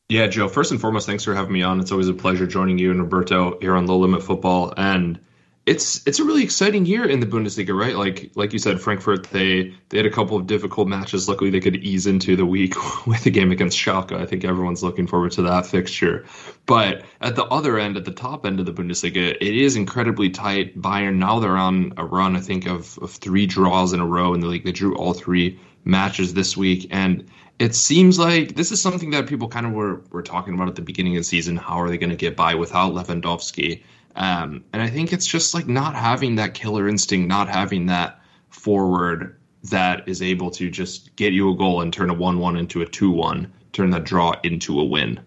Yeah, 0.09 0.27
Joe. 0.27 0.49
First 0.49 0.71
and 0.71 0.81
foremost, 0.81 1.07
thanks 1.07 1.23
for 1.23 1.33
having 1.33 1.53
me 1.53 1.63
on. 1.63 1.79
It's 1.79 1.93
always 1.93 2.09
a 2.09 2.13
pleasure 2.13 2.45
joining 2.45 2.77
you 2.77 2.91
and 2.91 2.99
Roberto 2.99 3.57
here 3.61 3.75
on 3.75 3.87
Low 3.87 3.97
Limit 3.97 4.21
Football. 4.21 4.73
And 4.75 5.21
it's 5.67 6.05
it's 6.07 6.19
a 6.19 6.23
really 6.23 6.43
exciting 6.43 6.87
year 6.87 7.07
in 7.07 7.19
the 7.19 7.27
Bundesliga, 7.27 7.77
right? 7.77 7.95
Like 7.95 8.31
like 8.33 8.51
you 8.51 8.57
said, 8.57 8.81
Frankfurt 8.81 9.25
they 9.25 9.73
they 9.89 9.97
had 9.97 10.07
a 10.07 10.11
couple 10.11 10.35
of 10.35 10.47
difficult 10.47 10.87
matches. 10.87 11.29
Luckily, 11.29 11.51
they 11.51 11.59
could 11.59 11.75
ease 11.77 12.07
into 12.07 12.35
the 12.35 12.45
week 12.45 12.73
with 13.07 13.23
the 13.23 13.29
game 13.29 13.51
against 13.51 13.77
Schalke. 13.77 14.13
I 14.13 14.25
think 14.25 14.43
everyone's 14.43 14.81
looking 14.81 15.05
forward 15.05 15.33
to 15.33 15.43
that 15.43 15.67
fixture. 15.67 16.25
But 16.65 17.03
at 17.21 17.35
the 17.35 17.45
other 17.45 17.77
end, 17.77 17.95
at 17.95 18.05
the 18.05 18.11
top 18.11 18.45
end 18.45 18.59
of 18.59 18.65
the 18.65 18.73
Bundesliga, 18.73 19.35
it 19.39 19.55
is 19.55 19.75
incredibly 19.75 20.31
tight. 20.31 20.81
Bayern 20.81 21.17
now 21.17 21.39
they're 21.39 21.57
on 21.57 21.93
a 21.97 22.05
run, 22.05 22.35
I 22.35 22.39
think, 22.41 22.65
of 22.65 22.97
of 22.99 23.11
three 23.11 23.45
draws 23.45 23.93
in 23.93 23.99
a 23.99 24.05
row 24.05 24.33
in 24.33 24.39
the 24.39 24.47
league. 24.47 24.65
They 24.65 24.71
drew 24.71 24.95
all 24.95 25.13
three 25.13 25.59
matches 25.85 26.33
this 26.33 26.57
week, 26.57 26.87
and 26.89 27.29
it 27.59 27.75
seems 27.75 28.17
like 28.17 28.55
this 28.55 28.71
is 28.71 28.81
something 28.81 29.11
that 29.11 29.27
people 29.27 29.47
kind 29.47 29.67
of 29.67 29.73
were 29.73 30.01
were 30.09 30.23
talking 30.23 30.55
about 30.55 30.69
at 30.69 30.75
the 30.75 30.81
beginning 30.81 31.15
of 31.17 31.19
the 31.19 31.25
season. 31.25 31.55
How 31.55 31.79
are 31.81 31.89
they 31.89 31.99
going 31.99 32.09
to 32.09 32.15
get 32.15 32.35
by 32.35 32.55
without 32.55 32.93
Lewandowski? 32.93 33.83
Um, 34.15 34.63
and 34.73 34.81
I 34.81 34.87
think 34.87 35.13
it's 35.13 35.25
just 35.25 35.53
like 35.53 35.67
not 35.67 35.95
having 35.95 36.35
that 36.35 36.53
killer 36.53 36.87
instinct, 36.87 37.27
not 37.27 37.47
having 37.47 37.85
that 37.87 38.19
forward 38.49 39.37
that 39.63 40.07
is 40.07 40.21
able 40.21 40.51
to 40.51 40.69
just 40.69 41.15
get 41.15 41.33
you 41.33 41.51
a 41.51 41.55
goal 41.55 41.81
and 41.81 41.93
turn 41.93 42.09
a 42.09 42.13
1 42.13 42.39
1 42.39 42.57
into 42.57 42.81
a 42.81 42.85
2 42.85 43.11
1, 43.11 43.51
turn 43.73 43.89
that 43.91 44.03
draw 44.03 44.33
into 44.43 44.79
a 44.79 44.83
win. 44.83 45.19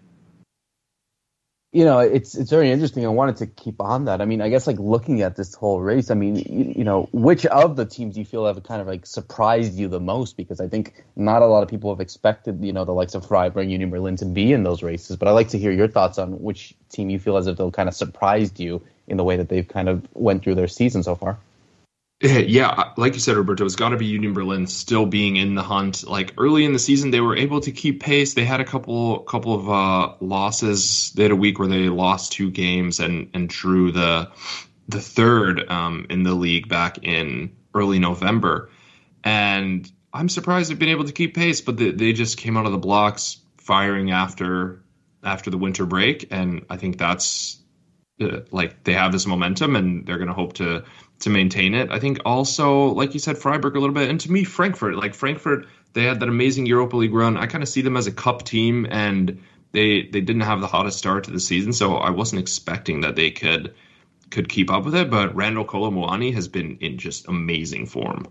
You 1.75 1.83
know, 1.83 1.99
it's 1.99 2.35
it's 2.35 2.51
very 2.51 2.71
interesting. 2.71 3.03
I 3.03 3.09
wanted 3.09 3.35
to 3.35 3.47
keep 3.47 3.81
on 3.81 4.05
that. 4.05 4.21
I 4.21 4.25
mean, 4.25 4.41
I 4.41 4.47
guess 4.47 4.65
like 4.65 4.79
looking 4.79 5.21
at 5.23 5.35
this 5.35 5.53
whole 5.53 5.81
race, 5.81 6.09
I 6.09 6.13
mean, 6.13 6.37
you, 6.37 6.73
you 6.77 6.83
know, 6.85 7.09
which 7.11 7.45
of 7.45 7.75
the 7.75 7.85
teams 7.85 8.13
do 8.13 8.21
you 8.21 8.25
feel 8.25 8.45
have 8.45 8.63
kind 8.63 8.79
of 8.79 8.87
like 8.87 9.05
surprised 9.05 9.77
you 9.77 9.89
the 9.89 9.99
most? 9.99 10.37
Because 10.37 10.61
I 10.61 10.69
think 10.69 11.03
not 11.17 11.41
a 11.41 11.47
lot 11.47 11.63
of 11.63 11.67
people 11.67 11.93
have 11.93 11.99
expected, 11.99 12.63
you 12.63 12.71
know, 12.71 12.85
the 12.85 12.93
likes 12.93 13.13
of 13.13 13.27
Freiburg, 13.27 13.69
Union 13.69 13.89
Berlin 13.89 14.15
to 14.15 14.25
be 14.25 14.53
in 14.53 14.63
those 14.63 14.83
races. 14.83 15.17
But 15.17 15.27
I'd 15.27 15.31
like 15.31 15.49
to 15.49 15.59
hear 15.59 15.73
your 15.73 15.89
thoughts 15.89 16.17
on 16.17 16.41
which 16.41 16.73
team 16.91 17.09
you 17.09 17.19
feel 17.19 17.35
as 17.35 17.45
if 17.47 17.57
they'll 17.57 17.71
kind 17.71 17.89
of 17.89 17.95
surprised 17.95 18.57
you 18.57 18.81
in 19.05 19.17
the 19.17 19.25
way 19.25 19.35
that 19.35 19.49
they've 19.49 19.67
kind 19.67 19.89
of 19.89 20.07
went 20.13 20.43
through 20.43 20.55
their 20.55 20.69
season 20.69 21.03
so 21.03 21.15
far. 21.15 21.37
Yeah, 22.21 22.93
like 22.97 23.13
you 23.13 23.19
said, 23.19 23.35
Roberto, 23.35 23.65
it's 23.65 23.75
got 23.75 23.89
to 23.89 23.97
be 23.97 24.05
Union 24.05 24.33
Berlin 24.33 24.67
still 24.67 25.05
being 25.05 25.35
in 25.35 25.55
the 25.55 25.63
hunt. 25.63 26.07
Like 26.07 26.33
early 26.37 26.63
in 26.65 26.73
the 26.73 26.79
season, 26.79 27.11
they 27.11 27.21
were 27.21 27.35
able 27.35 27.59
to 27.61 27.71
keep 27.71 28.01
pace. 28.01 28.33
They 28.33 28.45
had 28.45 28.61
a 28.61 28.65
couple 28.65 29.19
couple 29.19 29.53
of 29.53 29.69
uh, 29.69 30.15
losses. 30.21 31.11
They 31.15 31.23
had 31.23 31.31
a 31.31 31.35
week 31.35 31.59
where 31.59 31.67
they 31.67 31.89
lost 31.89 32.31
two 32.31 32.51
games 32.51 32.99
and 32.99 33.29
and 33.33 33.49
drew 33.49 33.91
the 33.91 34.31
the 34.87 35.01
third 35.01 35.69
um, 35.69 36.07
in 36.09 36.23
the 36.23 36.33
league 36.33 36.69
back 36.69 36.99
in 37.03 37.55
early 37.73 37.99
November. 37.99 38.69
And 39.23 39.91
I'm 40.13 40.29
surprised 40.29 40.69
they've 40.69 40.79
been 40.79 40.89
able 40.89 41.05
to 41.05 41.11
keep 41.11 41.35
pace, 41.35 41.59
but 41.61 41.77
they, 41.77 41.91
they 41.91 42.13
just 42.13 42.37
came 42.37 42.55
out 42.55 42.65
of 42.65 42.71
the 42.71 42.77
blocks 42.77 43.41
firing 43.57 44.11
after 44.11 44.83
after 45.23 45.49
the 45.49 45.57
winter 45.57 45.85
break, 45.85 46.27
and 46.31 46.65
I 46.69 46.77
think 46.77 46.97
that's 46.97 47.57
uh, 48.21 48.41
like 48.51 48.83
they 48.83 48.93
have 48.93 49.11
this 49.11 49.25
momentum 49.25 49.75
and 49.75 50.05
they're 50.05 50.17
going 50.17 50.29
to 50.29 50.33
hope 50.33 50.53
to 50.53 50.85
to 51.19 51.29
maintain 51.29 51.73
it. 51.73 51.91
I 51.91 51.99
think 51.99 52.19
also, 52.25 52.87
like 52.87 53.13
you 53.13 53.19
said, 53.19 53.37
Freiburg 53.37 53.75
a 53.75 53.79
little 53.79 53.93
bit, 53.93 54.09
and 54.09 54.19
to 54.21 54.31
me, 54.31 54.43
Frankfurt. 54.43 54.95
Like 54.95 55.15
Frankfurt, 55.15 55.67
they 55.93 56.03
had 56.03 56.19
that 56.19 56.29
amazing 56.29 56.65
Europa 56.65 56.97
League 56.97 57.13
run. 57.13 57.37
I 57.37 57.47
kind 57.47 57.63
of 57.63 57.69
see 57.69 57.81
them 57.81 57.97
as 57.97 58.07
a 58.07 58.11
cup 58.11 58.43
team, 58.43 58.85
and 58.89 59.41
they 59.71 60.03
they 60.03 60.21
didn't 60.21 60.41
have 60.41 60.61
the 60.61 60.67
hottest 60.67 60.97
start 60.97 61.25
to 61.25 61.31
the 61.31 61.39
season, 61.39 61.73
so 61.73 61.95
I 61.95 62.09
wasn't 62.09 62.41
expecting 62.41 63.01
that 63.01 63.15
they 63.15 63.31
could 63.31 63.73
could 64.29 64.49
keep 64.49 64.71
up 64.71 64.85
with 64.85 64.95
it. 64.95 65.09
But 65.09 65.35
Randal 65.35 65.65
Kolo 65.65 65.91
Muani 65.91 66.33
has 66.33 66.47
been 66.47 66.77
in 66.81 66.97
just 66.97 67.27
amazing 67.27 67.85
form. 67.85 68.27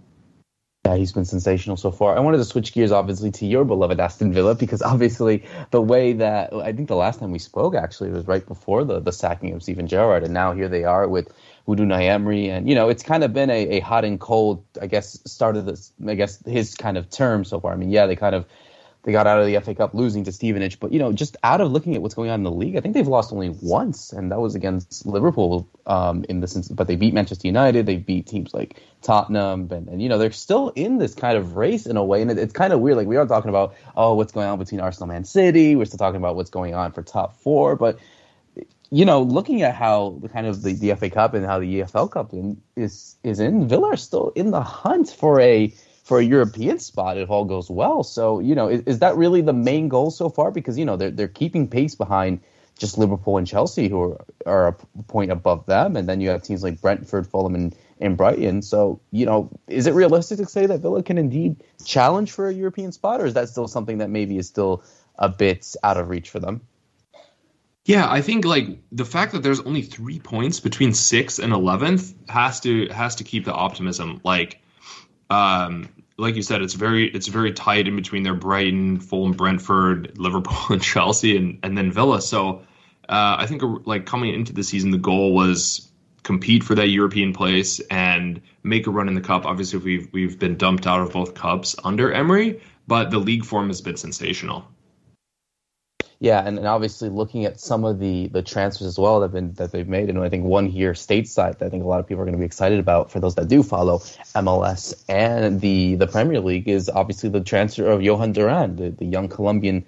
Yeah, 0.86 0.96
he's 0.96 1.12
been 1.12 1.24
sensational 1.24 1.78
so 1.78 1.90
far. 1.90 2.14
I 2.14 2.20
wanted 2.20 2.36
to 2.38 2.44
switch 2.44 2.74
gears, 2.74 2.92
obviously, 2.92 3.30
to 3.30 3.46
your 3.46 3.64
beloved 3.64 3.98
Aston 3.98 4.34
Villa 4.34 4.54
because 4.54 4.82
obviously 4.92 5.42
the 5.70 5.80
way 5.80 6.12
that 6.12 6.52
I 6.52 6.74
think 6.74 6.88
the 6.88 6.96
last 6.96 7.20
time 7.20 7.30
we 7.30 7.38
spoke 7.38 7.74
actually 7.74 8.10
was 8.10 8.26
right 8.26 8.46
before 8.46 8.84
the 8.84 9.00
the 9.00 9.10
sacking 9.10 9.54
of 9.54 9.62
Steven 9.62 9.86
Gerrard, 9.86 10.24
and 10.24 10.34
now 10.34 10.52
here 10.52 10.68
they 10.68 10.84
are 10.84 11.08
with 11.08 11.32
Unai 11.66 12.08
Emery, 12.08 12.50
and 12.50 12.68
you 12.68 12.74
know 12.74 12.90
it's 12.90 13.02
kind 13.02 13.24
of 13.24 13.32
been 13.32 13.48
a, 13.48 13.78
a 13.78 13.80
hot 13.80 14.04
and 14.04 14.20
cold, 14.20 14.62
I 14.80 14.86
guess, 14.86 15.18
start 15.24 15.56
of 15.56 15.64
this, 15.64 15.90
I 16.06 16.14
guess, 16.16 16.44
his 16.44 16.74
kind 16.74 16.98
of 16.98 17.08
term 17.08 17.44
so 17.46 17.60
far. 17.60 17.72
I 17.72 17.76
mean, 17.76 17.90
yeah, 17.90 18.06
they 18.06 18.16
kind 18.16 18.34
of 18.34 18.44
they 19.04 19.12
got 19.12 19.26
out 19.26 19.38
of 19.38 19.46
the 19.46 19.60
FA 19.60 19.74
Cup 19.74 19.94
losing 19.94 20.24
to 20.24 20.32
Stevenage, 20.32 20.80
but 20.80 20.90
you 20.90 20.98
know, 20.98 21.12
just 21.12 21.36
out 21.44 21.60
of 21.60 21.70
looking 21.70 21.94
at 21.94 22.00
what's 22.00 22.14
going 22.14 22.30
on 22.30 22.40
in 22.40 22.42
the 22.42 22.50
league, 22.50 22.74
I 22.76 22.80
think 22.80 22.94
they've 22.94 23.06
lost 23.06 23.32
only 23.32 23.50
once, 23.50 24.12
and 24.12 24.32
that 24.32 24.40
was 24.40 24.54
against 24.54 25.04
Liverpool. 25.06 25.68
Um, 25.86 26.24
in 26.30 26.40
the 26.40 26.48
sense, 26.48 26.68
but 26.68 26.86
they 26.86 26.96
beat 26.96 27.12
Manchester 27.12 27.46
United, 27.46 27.84
they 27.84 27.98
beat 27.98 28.26
teams 28.26 28.54
like 28.54 28.82
Tottenham, 29.02 29.68
and, 29.70 29.88
and 29.88 30.02
you 30.02 30.08
know 30.08 30.16
they're 30.16 30.32
still 30.32 30.70
in 30.70 30.96
this 30.96 31.14
kind 31.14 31.36
of 31.36 31.56
race 31.56 31.86
in 31.86 31.98
a 31.98 32.04
way, 32.04 32.22
and 32.22 32.30
it, 32.30 32.38
it's 32.38 32.54
kind 32.54 32.72
of 32.72 32.80
weird. 32.80 32.96
Like 32.96 33.06
we 33.06 33.16
are 33.16 33.26
talking 33.26 33.50
about, 33.50 33.74
oh, 33.94 34.14
what's 34.14 34.32
going 34.32 34.48
on 34.48 34.58
between 34.58 34.80
Arsenal, 34.80 35.08
Man 35.08 35.24
City. 35.24 35.76
We're 35.76 35.84
still 35.84 35.98
talking 35.98 36.16
about 36.16 36.36
what's 36.36 36.50
going 36.50 36.74
on 36.74 36.92
for 36.92 37.02
top 37.02 37.36
four, 37.40 37.76
but 37.76 37.98
you 38.90 39.04
know, 39.04 39.22
looking 39.22 39.62
at 39.62 39.74
how 39.74 40.18
the 40.22 40.28
kind 40.28 40.46
of 40.46 40.62
the, 40.62 40.72
the 40.72 40.94
FA 40.94 41.10
Cup 41.10 41.34
and 41.34 41.44
how 41.44 41.58
the 41.58 41.80
EFL 41.80 42.10
Cup 42.10 42.32
in, 42.32 42.62
is 42.76 43.16
is 43.22 43.40
in, 43.40 43.68
Villa 43.68 43.88
are 43.88 43.96
still 43.96 44.32
in 44.36 44.50
the 44.50 44.62
hunt 44.62 45.10
for 45.10 45.40
a 45.40 45.74
for 46.04 46.18
a 46.18 46.22
European 46.22 46.78
spot 46.78 47.16
if 47.16 47.30
all 47.30 47.44
goes 47.44 47.70
well. 47.70 48.04
So, 48.04 48.38
you 48.38 48.54
know, 48.54 48.68
is, 48.68 48.82
is, 48.82 48.98
that 49.00 49.16
really 49.16 49.40
the 49.40 49.54
main 49.54 49.88
goal 49.88 50.10
so 50.10 50.28
far? 50.28 50.50
Because, 50.50 50.78
you 50.78 50.84
know, 50.84 50.96
they're, 50.96 51.10
they're 51.10 51.28
keeping 51.28 51.66
pace 51.66 51.94
behind 51.94 52.40
just 52.78 52.98
Liverpool 52.98 53.38
and 53.38 53.46
Chelsea, 53.46 53.88
who 53.88 54.02
are, 54.02 54.24
are 54.46 54.68
a 54.68 55.02
point 55.04 55.30
above 55.30 55.64
them. 55.66 55.96
And 55.96 56.08
then 56.08 56.20
you 56.20 56.28
have 56.28 56.42
teams 56.42 56.62
like 56.62 56.80
Brentford, 56.80 57.26
Fulham, 57.26 57.54
and, 57.54 57.74
and 58.00 58.16
Brighton. 58.16 58.62
So, 58.62 59.00
you 59.12 59.24
know, 59.24 59.50
is 59.66 59.86
it 59.86 59.94
realistic 59.94 60.38
to 60.38 60.46
say 60.46 60.66
that 60.66 60.80
Villa 60.80 61.02
can 61.02 61.16
indeed 61.16 61.56
challenge 61.84 62.32
for 62.32 62.48
a 62.48 62.52
European 62.52 62.92
spot, 62.92 63.20
or 63.20 63.26
is 63.26 63.34
that 63.34 63.48
still 63.48 63.68
something 63.68 63.98
that 63.98 64.10
maybe 64.10 64.36
is 64.36 64.46
still 64.46 64.84
a 65.18 65.28
bit 65.28 65.74
out 65.82 65.96
of 65.96 66.10
reach 66.10 66.28
for 66.28 66.38
them? 66.38 66.60
Yeah, 67.86 68.10
I 68.10 68.22
think 68.22 68.44
like 68.44 68.78
the 68.92 69.04
fact 69.04 69.32
that 69.32 69.42
there's 69.42 69.60
only 69.60 69.82
three 69.82 70.18
points 70.18 70.58
between 70.58 70.94
sixth 70.94 71.38
and 71.38 71.52
eleventh 71.52 72.14
has 72.28 72.60
to 72.60 72.88
has 72.88 73.16
to 73.16 73.24
keep 73.24 73.44
the 73.44 73.52
optimism. 73.52 74.22
Like, 74.24 74.62
um, 75.28 75.88
like 76.16 76.37
you 76.37 76.42
said, 76.42 76.62
it's 76.62 76.74
very 76.74 77.09
it's 77.09 77.27
very 77.27 77.53
tight 77.53 77.88
in 77.88 77.96
between 77.96 78.22
their 78.22 78.35
Brighton, 78.35 79.00
Fulham, 79.00 79.33
Brentford, 79.33 80.18
Liverpool, 80.18 80.57
and 80.70 80.83
Chelsea, 80.83 81.37
and 81.37 81.59
and 81.62 81.77
then 81.77 81.90
Villa. 81.90 82.20
So 82.20 82.62
uh, 83.09 83.37
I 83.38 83.46
think 83.46 83.62
like 83.87 84.07
coming 84.07 84.35
into 84.35 84.53
the 84.53 84.62
season, 84.62 84.90
the 84.90 84.98
goal 84.98 85.35
was 85.35 85.90
compete 86.22 86.64
for 86.64 86.74
that 86.74 86.88
European 86.88 87.33
place 87.33 87.81
and 87.90 88.40
make 88.62 88.87
a 88.87 88.90
run 88.90 89.09
in 89.09 89.14
the 89.14 89.20
cup. 89.20 89.44
Obviously, 89.44 89.79
we've 89.79 90.09
we've 90.12 90.38
been 90.38 90.57
dumped 90.57 90.87
out 90.87 91.00
of 91.00 91.12
both 91.12 91.35
cups 91.35 91.77
under 91.85 92.12
Emery, 92.12 92.61
but 92.87 93.11
the 93.11 93.18
league 93.18 93.44
form 93.44 93.68
has 93.68 93.81
been 93.81 93.96
sensational. 93.96 94.66
Yeah, 96.20 96.46
and, 96.46 96.59
and 96.59 96.66
obviously 96.66 97.09
looking 97.09 97.44
at 97.44 97.61
some 97.61 97.85
of 97.85 97.98
the 97.98 98.29
the 98.29 98.42
transfers 98.42 98.87
as 98.87 98.98
well 98.98 99.20
that 99.20 99.33
been 99.33 99.53
that 99.55 99.72
they've 99.72 99.88
made, 99.88 100.09
and 100.09 100.18
I 100.20 100.29
think 100.29 100.44
one 100.44 100.66
here 100.66 100.92
stateside 100.92 101.59
that 101.59 101.66
I 101.66 101.68
think 101.68 101.85
a 101.85 101.87
lot 101.87 102.00
of 102.00 102.07
people 102.07 102.22
are 102.22 102.24
going 102.24 102.37
to 102.37 102.38
be 102.38 102.46
excited 102.46 102.79
about 102.79 103.11
for 103.11 103.20
those 103.20 103.35
that 103.35 103.48
do 103.48 103.62
follow 103.62 103.98
MLS 104.35 105.05
and 105.09 105.61
the 105.61 105.96
the 105.96 106.07
Premier 106.07 106.40
League 106.40 106.68
is 106.68 106.88
obviously 106.88 107.31
the 107.31 107.40
transfer 107.40 107.90
of 107.90 108.03
Johan 108.03 108.33
Duran, 108.33 108.77
the, 108.77 108.90
the 108.90 109.05
young 109.05 109.29
Colombian 109.29 109.85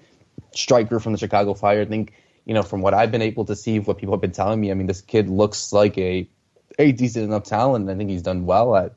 striker 0.52 1.00
from 1.00 1.12
the 1.12 1.18
Chicago 1.18 1.54
Fire. 1.54 1.82
I 1.82 1.86
think 1.86 2.12
you 2.44 2.54
know 2.54 2.62
from 2.62 2.82
what 2.82 2.92
I've 2.92 3.12
been 3.12 3.22
able 3.22 3.44
to 3.46 3.56
see, 3.56 3.78
what 3.78 3.98
people 3.98 4.14
have 4.14 4.20
been 4.20 4.32
telling 4.32 4.60
me, 4.60 4.70
I 4.70 4.74
mean 4.74 4.88
this 4.88 5.00
kid 5.00 5.28
looks 5.28 5.72
like 5.72 5.96
a 5.96 6.28
a 6.78 6.92
decent 6.92 7.24
enough 7.24 7.44
talent. 7.44 7.88
I 7.88 7.94
think 7.94 8.10
he's 8.10 8.22
done 8.22 8.46
well 8.46 8.74
at 8.76 8.94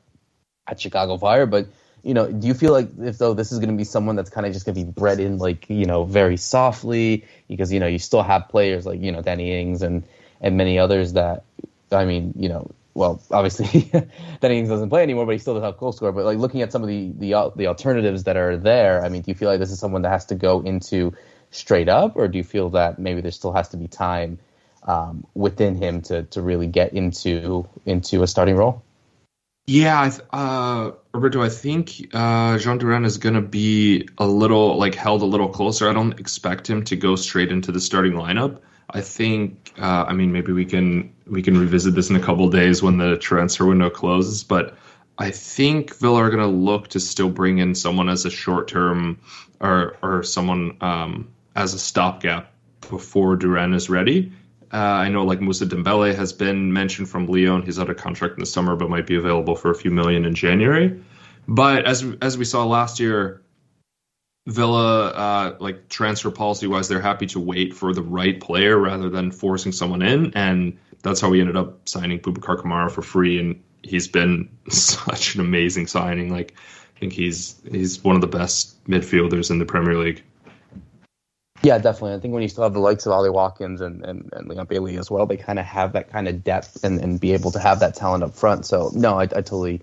at 0.66 0.80
Chicago 0.80 1.16
Fire, 1.16 1.46
but 1.46 1.68
you 2.02 2.14
know, 2.14 2.30
do 2.30 2.46
you 2.46 2.54
feel 2.54 2.72
like 2.72 2.88
if 3.00 3.18
though 3.18 3.34
this 3.34 3.52
is 3.52 3.58
going 3.58 3.70
to 3.70 3.76
be 3.76 3.84
someone 3.84 4.16
that's 4.16 4.30
kind 4.30 4.46
of 4.46 4.52
just 4.52 4.66
going 4.66 4.74
to 4.74 4.84
be 4.84 4.90
bred 4.90 5.20
in 5.20 5.38
like 5.38 5.68
you 5.68 5.86
know 5.86 6.04
very 6.04 6.36
softly? 6.36 7.24
Because 7.48 7.72
you 7.72 7.80
know 7.80 7.86
you 7.86 7.98
still 7.98 8.22
have 8.22 8.48
players 8.48 8.86
like 8.86 9.00
you 9.00 9.12
know 9.12 9.22
Danny 9.22 9.60
Ings 9.60 9.82
and 9.82 10.04
and 10.40 10.56
many 10.56 10.78
others 10.78 11.14
that 11.14 11.44
I 11.92 12.04
mean 12.04 12.34
you 12.36 12.48
know 12.48 12.70
well 12.94 13.22
obviously 13.30 13.90
Danny 14.40 14.58
Ings 14.58 14.68
doesn't 14.68 14.88
play 14.88 15.02
anymore 15.02 15.26
but 15.26 15.32
he 15.32 15.38
still 15.38 15.54
does 15.54 15.62
have 15.62 15.76
goal 15.78 15.92
score 15.92 16.12
but 16.12 16.24
like 16.24 16.38
looking 16.38 16.62
at 16.62 16.72
some 16.72 16.82
of 16.82 16.88
the 16.88 17.12
the 17.18 17.52
the 17.56 17.66
alternatives 17.66 18.24
that 18.24 18.36
are 18.36 18.56
there 18.56 19.04
I 19.04 19.08
mean 19.08 19.22
do 19.22 19.30
you 19.30 19.34
feel 19.34 19.48
like 19.48 19.60
this 19.60 19.70
is 19.70 19.78
someone 19.78 20.02
that 20.02 20.10
has 20.10 20.26
to 20.26 20.34
go 20.34 20.60
into 20.60 21.14
straight 21.50 21.88
up? 21.88 22.16
Or 22.16 22.28
do 22.28 22.38
you 22.38 22.44
feel 22.44 22.70
that 22.70 22.98
maybe 22.98 23.20
there 23.20 23.30
still 23.30 23.52
has 23.52 23.68
to 23.70 23.76
be 23.76 23.88
time 23.88 24.38
um, 24.84 25.26
within 25.34 25.76
him 25.76 26.02
to 26.02 26.22
to 26.24 26.42
really 26.42 26.66
get 26.66 26.92
into 26.92 27.68
into 27.86 28.22
a 28.22 28.26
starting 28.26 28.56
role? 28.56 28.82
Yeah, 29.70 30.10
uh, 30.32 30.90
Roberto, 31.14 31.40
I 31.40 31.48
think 31.48 32.08
uh, 32.12 32.58
Jhoan 32.58 32.80
Duran 32.80 33.04
is 33.04 33.18
going 33.18 33.36
to 33.36 33.40
be 33.40 34.08
a 34.18 34.26
little 34.26 34.76
like 34.76 34.96
held 34.96 35.22
a 35.22 35.26
little 35.26 35.48
closer. 35.48 35.88
I 35.88 35.92
don't 35.92 36.18
expect 36.18 36.68
him 36.68 36.82
to 36.86 36.96
go 36.96 37.14
straight 37.14 37.52
into 37.52 37.70
the 37.70 37.78
starting 37.78 38.14
lineup. 38.14 38.62
I 38.90 39.00
think, 39.00 39.72
uh, 39.78 40.06
I 40.08 40.12
mean, 40.12 40.32
maybe 40.32 40.50
we 40.50 40.64
can 40.64 41.14
we 41.24 41.42
can 41.42 41.56
revisit 41.56 41.94
this 41.94 42.10
in 42.10 42.16
a 42.16 42.20
couple 42.20 42.50
days 42.50 42.82
when 42.82 42.98
the 42.98 43.16
transfer 43.16 43.64
window 43.64 43.90
closes. 43.90 44.42
But 44.42 44.76
I 45.16 45.30
think 45.30 45.96
Villa 45.98 46.24
are 46.24 46.30
going 46.30 46.42
to 46.42 46.48
look 46.48 46.88
to 46.88 46.98
still 46.98 47.30
bring 47.30 47.58
in 47.58 47.76
someone 47.76 48.08
as 48.08 48.24
a 48.24 48.30
short 48.30 48.66
term 48.66 49.20
or 49.60 49.96
or 50.02 50.24
someone 50.24 50.78
um, 50.80 51.30
as 51.54 51.74
a 51.74 51.78
stopgap 51.78 52.52
before 52.80 53.36
Duran 53.36 53.72
is 53.74 53.88
ready. 53.88 54.32
Uh, 54.72 54.76
I 54.76 55.08
know 55.08 55.24
like 55.24 55.40
Moussa 55.40 55.66
Dembele 55.66 56.14
has 56.14 56.32
been 56.32 56.72
mentioned 56.72 57.08
from 57.08 57.26
Lyon. 57.26 57.62
He's 57.62 57.78
out 57.78 57.90
of 57.90 57.96
contract 57.96 58.34
in 58.34 58.40
the 58.40 58.46
summer, 58.46 58.76
but 58.76 58.88
might 58.88 59.06
be 59.06 59.16
available 59.16 59.56
for 59.56 59.70
a 59.70 59.74
few 59.74 59.90
million 59.90 60.24
in 60.24 60.34
January. 60.34 61.02
But 61.48 61.86
as 61.86 62.04
as 62.22 62.38
we 62.38 62.44
saw 62.44 62.64
last 62.64 63.00
year, 63.00 63.42
Villa, 64.46 65.08
uh, 65.08 65.56
like 65.58 65.88
transfer 65.88 66.30
policy 66.30 66.66
wise, 66.66 66.88
they're 66.88 67.00
happy 67.00 67.26
to 67.26 67.40
wait 67.40 67.74
for 67.74 67.92
the 67.92 68.02
right 68.02 68.40
player 68.40 68.78
rather 68.78 69.08
than 69.08 69.32
forcing 69.32 69.72
someone 69.72 70.02
in, 70.02 70.32
and 70.34 70.78
that's 71.02 71.20
how 71.20 71.28
we 71.30 71.40
ended 71.40 71.56
up 71.56 71.88
signing 71.88 72.20
Boubacar 72.20 72.60
Kamara 72.60 72.90
for 72.90 73.02
free, 73.02 73.38
and 73.40 73.62
he's 73.82 74.06
been 74.06 74.48
such 74.68 75.34
an 75.34 75.40
amazing 75.40 75.88
signing. 75.88 76.30
Like, 76.30 76.54
I 76.96 77.00
think 77.00 77.12
he's 77.12 77.60
he's 77.70 78.04
one 78.04 78.14
of 78.14 78.20
the 78.20 78.28
best 78.28 78.82
midfielders 78.84 79.50
in 79.50 79.58
the 79.58 79.66
Premier 79.66 79.98
League. 79.98 80.22
Yeah, 81.62 81.78
definitely. 81.78 82.14
I 82.14 82.20
think 82.20 82.32
when 82.32 82.42
you 82.42 82.48
still 82.48 82.64
have 82.64 82.72
the 82.72 82.80
likes 82.80 83.04
of 83.06 83.12
Ollie 83.12 83.30
Watkins 83.30 83.80
and, 83.80 84.04
and, 84.04 84.30
and 84.32 84.48
Leon 84.48 84.66
Bailey 84.66 84.96
as 84.96 85.10
well, 85.10 85.26
they 85.26 85.36
kind 85.36 85.58
of 85.58 85.66
have 85.66 85.92
that 85.92 86.10
kind 86.10 86.26
of 86.26 86.42
depth 86.42 86.84
and, 86.84 87.00
and 87.00 87.20
be 87.20 87.32
able 87.32 87.50
to 87.50 87.58
have 87.58 87.80
that 87.80 87.94
talent 87.94 88.24
up 88.24 88.34
front. 88.34 88.64
So, 88.64 88.90
no, 88.94 89.18
I, 89.18 89.24
I 89.24 89.26
totally 89.26 89.82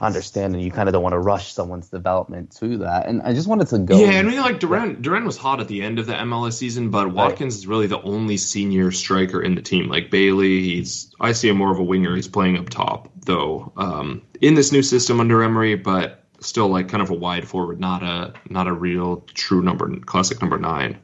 understand, 0.00 0.54
and 0.54 0.62
you 0.62 0.70
kind 0.70 0.88
of 0.88 0.92
don't 0.92 1.02
want 1.02 1.14
to 1.14 1.18
rush 1.18 1.52
someone's 1.52 1.88
development 1.88 2.52
to 2.56 2.78
that. 2.78 3.06
And 3.06 3.22
I 3.22 3.32
just 3.32 3.48
wanted 3.48 3.68
to 3.68 3.78
go. 3.78 3.98
Yeah, 3.98 4.18
I 4.18 4.22
mean, 4.22 4.40
like 4.40 4.60
Duran, 4.60 5.02
Duran 5.02 5.24
was 5.24 5.36
hot 5.36 5.60
at 5.60 5.68
the 5.68 5.82
end 5.82 5.98
of 5.98 6.06
the 6.06 6.12
MLS 6.12 6.54
season, 6.54 6.90
but 6.90 7.12
Watkins 7.12 7.54
right. 7.54 7.58
is 7.58 7.66
really 7.66 7.86
the 7.86 8.00
only 8.02 8.36
senior 8.36 8.92
striker 8.92 9.42
in 9.42 9.54
the 9.54 9.62
team. 9.62 9.88
Like 9.88 10.10
Bailey, 10.10 10.62
he's 10.62 11.12
I 11.20 11.32
see 11.32 11.48
him 11.48 11.56
more 11.56 11.72
of 11.72 11.78
a 11.78 11.84
winger. 11.84 12.14
He's 12.14 12.28
playing 12.28 12.58
up 12.58 12.68
top 12.68 13.10
though 13.24 13.72
um, 13.76 14.22
in 14.40 14.54
this 14.54 14.70
new 14.70 14.82
system 14.82 15.20
under 15.20 15.42
Emery, 15.42 15.74
but 15.76 16.24
still 16.40 16.68
like 16.68 16.88
kind 16.88 17.02
of 17.02 17.10
a 17.10 17.14
wide 17.14 17.48
forward, 17.48 17.80
not 17.80 18.02
a 18.02 18.34
not 18.48 18.66
a 18.66 18.72
real 18.72 19.22
true 19.34 19.62
number 19.62 19.94
classic 20.00 20.40
number 20.40 20.58
nine. 20.58 20.98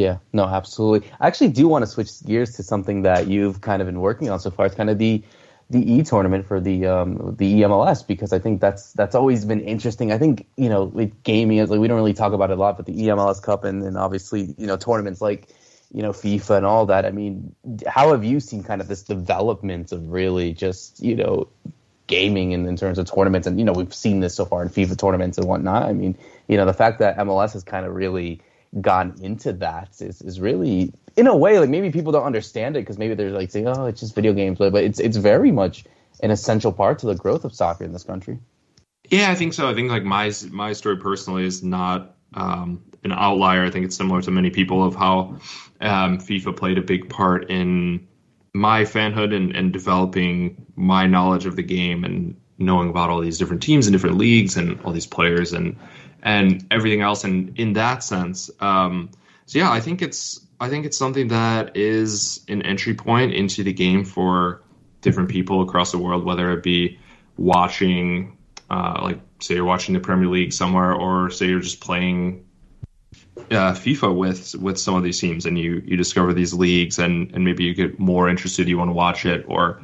Yeah, 0.00 0.18
no, 0.32 0.44
absolutely. 0.44 1.10
I 1.20 1.26
actually 1.26 1.50
do 1.50 1.68
want 1.68 1.82
to 1.82 1.86
switch 1.86 2.24
gears 2.24 2.56
to 2.56 2.62
something 2.62 3.02
that 3.02 3.26
you've 3.28 3.60
kind 3.60 3.82
of 3.82 3.86
been 3.86 4.00
working 4.00 4.30
on 4.30 4.40
so 4.40 4.50
far. 4.50 4.64
It's 4.64 4.74
kind 4.74 4.88
of 4.88 4.98
the 4.98 5.22
the 5.68 5.92
E 5.92 6.02
tournament 6.02 6.46
for 6.46 6.58
the 6.58 6.86
um, 6.86 7.36
the 7.36 7.60
EMLS 7.60 8.06
because 8.06 8.32
I 8.32 8.38
think 8.38 8.62
that's 8.62 8.94
that's 8.94 9.14
always 9.14 9.44
been 9.44 9.60
interesting. 9.60 10.10
I 10.10 10.16
think 10.16 10.46
you 10.56 10.70
know 10.70 10.84
with 10.84 11.22
gaming, 11.22 11.58
is 11.58 11.68
like 11.68 11.80
we 11.80 11.86
don't 11.86 11.98
really 11.98 12.14
talk 12.14 12.32
about 12.32 12.50
it 12.50 12.54
a 12.54 12.60
lot, 12.60 12.78
but 12.78 12.86
the 12.86 12.94
EMLS 12.94 13.42
Cup 13.42 13.64
and 13.64 13.82
then 13.82 13.96
obviously 13.96 14.54
you 14.56 14.66
know 14.66 14.78
tournaments 14.78 15.20
like 15.20 15.48
you 15.92 16.02
know 16.02 16.12
FIFA 16.12 16.56
and 16.56 16.66
all 16.66 16.86
that. 16.86 17.04
I 17.04 17.10
mean, 17.10 17.54
how 17.86 18.12
have 18.12 18.24
you 18.24 18.40
seen 18.40 18.62
kind 18.62 18.80
of 18.80 18.88
this 18.88 19.02
development 19.02 19.92
of 19.92 20.08
really 20.08 20.54
just 20.54 21.00
you 21.00 21.14
know 21.14 21.48
gaming 22.06 22.52
in, 22.52 22.66
in 22.66 22.76
terms 22.76 22.98
of 22.98 23.04
tournaments? 23.12 23.46
And 23.46 23.58
you 23.58 23.66
know 23.66 23.74
we've 23.74 23.94
seen 23.94 24.20
this 24.20 24.34
so 24.34 24.46
far 24.46 24.62
in 24.62 24.70
FIFA 24.70 24.98
tournaments 24.98 25.36
and 25.36 25.46
whatnot. 25.46 25.82
I 25.82 25.92
mean, 25.92 26.16
you 26.48 26.56
know 26.56 26.64
the 26.64 26.74
fact 26.74 27.00
that 27.00 27.18
MLS 27.18 27.52
has 27.52 27.64
kind 27.64 27.84
of 27.84 27.94
really 27.94 28.40
gone 28.80 29.14
into 29.20 29.52
that 29.52 29.88
is, 30.00 30.22
is 30.22 30.40
really 30.40 30.92
in 31.16 31.26
a 31.26 31.36
way 31.36 31.58
like 31.58 31.68
maybe 31.68 31.90
people 31.90 32.12
don't 32.12 32.24
understand 32.24 32.76
it 32.76 32.80
because 32.80 32.98
maybe 32.98 33.14
they're 33.14 33.30
like 33.30 33.50
saying 33.50 33.66
oh 33.66 33.86
it's 33.86 34.00
just 34.00 34.14
video 34.14 34.32
games 34.32 34.58
but, 34.58 34.72
it's 34.74 35.00
it's 35.00 35.16
very 35.16 35.50
much 35.50 35.84
an 36.22 36.30
essential 36.30 36.72
part 36.72 36.98
to 37.00 37.06
the 37.06 37.14
growth 37.14 37.44
of 37.44 37.52
soccer 37.54 37.84
in 37.84 37.92
this 37.92 38.04
country. 38.04 38.38
Yeah 39.08 39.30
i 39.30 39.34
think 39.34 39.54
so. 39.54 39.68
I 39.68 39.74
think 39.74 39.90
like 39.90 40.04
my 40.04 40.32
my 40.50 40.72
story 40.72 40.98
personally 40.98 41.44
is 41.44 41.62
not 41.62 42.14
um, 42.34 42.84
an 43.02 43.12
outlier. 43.12 43.64
I 43.64 43.70
think 43.70 43.84
it's 43.86 43.96
similar 43.96 44.22
to 44.22 44.30
many 44.30 44.50
people 44.50 44.84
of 44.84 44.94
how 44.94 45.38
um, 45.80 46.18
fifa 46.18 46.56
played 46.56 46.78
a 46.78 46.82
big 46.82 47.08
part 47.08 47.50
in 47.50 48.06
my 48.52 48.82
fanhood 48.82 49.34
and, 49.34 49.54
and 49.56 49.72
developing 49.72 50.66
my 50.76 51.06
knowledge 51.06 51.46
of 51.46 51.56
the 51.56 51.62
game 51.62 52.04
and 52.04 52.36
knowing 52.58 52.90
about 52.90 53.10
all 53.10 53.20
these 53.20 53.38
different 53.38 53.62
teams 53.62 53.86
and 53.86 53.94
different 53.94 54.18
leagues 54.18 54.56
and 54.56 54.80
all 54.82 54.92
these 54.92 55.06
players 55.06 55.52
and 55.52 55.76
and 56.22 56.66
everything 56.70 57.00
else. 57.00 57.24
And 57.24 57.58
in 57.58 57.74
that 57.74 58.02
sense, 58.02 58.50
um, 58.60 59.10
so 59.46 59.58
yeah, 59.58 59.70
I 59.70 59.80
think 59.80 60.02
it's 60.02 60.40
I 60.60 60.68
think 60.68 60.86
it's 60.86 60.96
something 60.96 61.28
that 61.28 61.76
is 61.76 62.44
an 62.48 62.62
entry 62.62 62.94
point 62.94 63.32
into 63.32 63.64
the 63.64 63.72
game 63.72 64.04
for 64.04 64.62
different 65.00 65.30
people 65.30 65.62
across 65.62 65.90
the 65.90 65.98
world, 65.98 66.24
whether 66.24 66.52
it 66.52 66.62
be 66.62 66.98
watching, 67.36 68.36
uh, 68.68 69.00
like 69.02 69.20
say 69.40 69.54
you're 69.54 69.64
watching 69.64 69.94
the 69.94 70.00
Premier 70.00 70.28
League 70.28 70.52
somewhere, 70.52 70.92
or 70.92 71.30
say 71.30 71.46
you're 71.46 71.60
just 71.60 71.80
playing 71.80 72.46
uh, 73.50 73.72
FIFA 73.72 74.14
with 74.14 74.54
with 74.54 74.78
some 74.78 74.94
of 74.94 75.02
these 75.02 75.18
teams, 75.18 75.46
and 75.46 75.58
you 75.58 75.82
you 75.84 75.96
discover 75.96 76.34
these 76.34 76.52
leagues, 76.52 76.98
and 76.98 77.34
and 77.34 77.44
maybe 77.44 77.64
you 77.64 77.74
get 77.74 77.98
more 77.98 78.28
interested, 78.28 78.68
you 78.68 78.78
want 78.78 78.90
to 78.90 78.94
watch 78.94 79.26
it, 79.26 79.46
or 79.48 79.82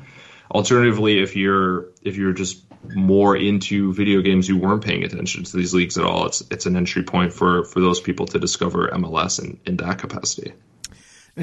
alternatively, 0.51 1.21
if 1.23 1.37
you're 1.37 1.87
if 2.03 2.17
you're 2.17 2.33
just 2.33 2.63
more 2.95 3.37
into 3.37 3.93
video 3.93 4.21
games 4.21 4.47
who 4.47 4.57
weren't 4.57 4.85
paying 4.85 5.05
attention 5.05 5.45
to 5.45 5.57
these 5.57 5.75
leagues 5.75 5.99
at 5.99 6.05
all, 6.05 6.27
it's 6.27 6.43
it's 6.51 6.67
an 6.67 6.77
entry 6.77 7.03
point 7.03 7.33
for 7.33 7.65
for 7.65 7.81
those 7.81 8.01
people 8.01 8.27
to 8.27 8.39
discover 8.39 8.89
MLS 8.89 9.43
in, 9.43 9.59
in 9.67 9.77
that 9.79 9.99
capacity. 9.99 10.53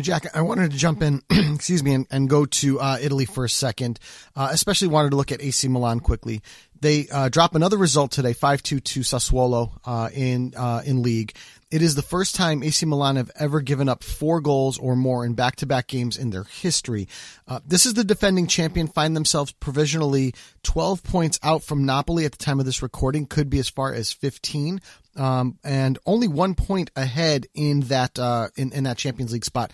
Jack, 0.02 0.36
I 0.36 0.42
wanted 0.42 0.72
to 0.72 0.78
jump 0.78 1.04
in, 1.04 1.22
excuse 1.30 1.84
me, 1.84 1.94
and, 1.94 2.08
and 2.10 2.28
go 2.28 2.46
to 2.46 2.80
uh, 2.80 2.98
Italy 3.00 3.26
for 3.26 3.46
a 3.46 3.50
second. 3.50 4.00
Uh, 4.36 4.50
especially 4.52 4.88
wanted 4.88 5.12
to 5.12 5.18
look 5.18 5.32
at 5.32 5.40
AC 5.40 5.68
Milan 5.68 6.00
quickly. 6.00 6.42
They 6.82 7.08
uh, 7.12 7.30
drop 7.30 7.54
another 7.54 7.78
result 7.78 8.12
today, 8.12 8.34
five 8.34 8.64
two 8.64 8.80
to 8.80 9.02
Sassuolo 9.02 9.72
uh, 9.86 10.10
in 10.12 10.54
uh, 10.58 10.82
in 10.84 11.04
league. 11.04 11.36
It 11.74 11.82
is 11.82 11.96
the 11.96 12.04
first 12.04 12.36
time 12.36 12.62
AC 12.62 12.86
Milan 12.86 13.16
have 13.16 13.32
ever 13.40 13.60
given 13.60 13.90
up 13.90 14.04
four 14.04 14.42
goals 14.42 14.78
or 14.78 14.96
more 14.96 15.26
in 15.26 15.34
back 15.34 15.56
to 15.56 15.66
back 15.66 15.88
games 15.88 16.18
in 16.18 16.30
their 16.30 16.44
history. 16.44 17.08
Uh, 17.48 17.62
this 17.66 17.88
is 17.88 17.96
the 17.96 18.04
defending 18.04 18.46
champion, 18.46 18.86
find 18.86 19.16
themselves 19.16 19.54
provisionally 19.54 20.36
12 20.62 21.04
points 21.04 21.40
out 21.42 21.64
from 21.64 21.84
Napoli 21.84 22.26
at 22.26 22.32
the 22.32 22.38
time 22.38 22.60
of 22.60 22.68
this 22.68 22.84
recording, 22.84 23.26
could 23.26 23.50
be 23.50 23.58
as 23.58 23.70
far 23.70 23.92
as 23.92 24.14
15. 24.14 24.82
Um, 25.16 25.58
and 25.64 25.98
only 26.06 26.28
one 26.28 26.54
point 26.54 26.92
ahead 26.96 27.48
in 27.56 27.80
that 27.82 28.20
uh, 28.20 28.50
in, 28.56 28.72
in 28.72 28.84
that 28.84 29.00
Champions 29.00 29.34
League 29.34 29.44
spot 29.44 29.72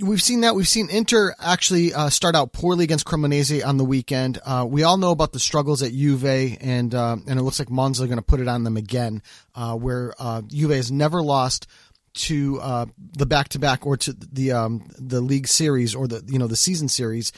we've 0.00 0.22
seen 0.22 0.40
that. 0.40 0.54
We've 0.54 0.68
seen 0.68 0.90
Inter 0.90 1.34
actually 1.38 1.94
uh, 1.94 2.10
start 2.10 2.34
out 2.34 2.52
poorly 2.52 2.84
against 2.84 3.06
Cremonese 3.06 3.64
on 3.64 3.76
the 3.76 3.84
weekend. 3.84 4.38
Uh, 4.44 4.66
we 4.68 4.82
all 4.82 4.96
know 4.96 5.10
about 5.10 5.32
the 5.32 5.38
struggles 5.38 5.82
at 5.82 5.92
Juve, 5.92 6.24
and 6.24 6.94
uh, 6.94 7.16
and 7.26 7.38
it 7.38 7.42
looks 7.42 7.58
like 7.58 7.70
Monza 7.70 8.04
are 8.04 8.06
going 8.06 8.18
to 8.18 8.24
put 8.24 8.40
it 8.40 8.48
on 8.48 8.64
them 8.64 8.76
again, 8.76 9.22
uh, 9.54 9.74
where 9.74 10.14
uh, 10.18 10.42
Juve 10.42 10.70
has 10.70 10.90
never 10.90 11.22
lost 11.22 11.66
to 12.14 12.58
uh, 12.60 12.86
the 13.16 13.26
back 13.26 13.48
to 13.50 13.58
back 13.58 13.86
or 13.86 13.96
to 13.96 14.12
the 14.12 14.52
um, 14.52 14.88
the 14.98 15.20
league 15.20 15.48
series 15.48 15.94
or 15.94 16.06
the 16.06 16.22
you 16.26 16.38
know 16.38 16.46
the 16.46 16.56
season 16.56 16.88
series. 16.88 17.32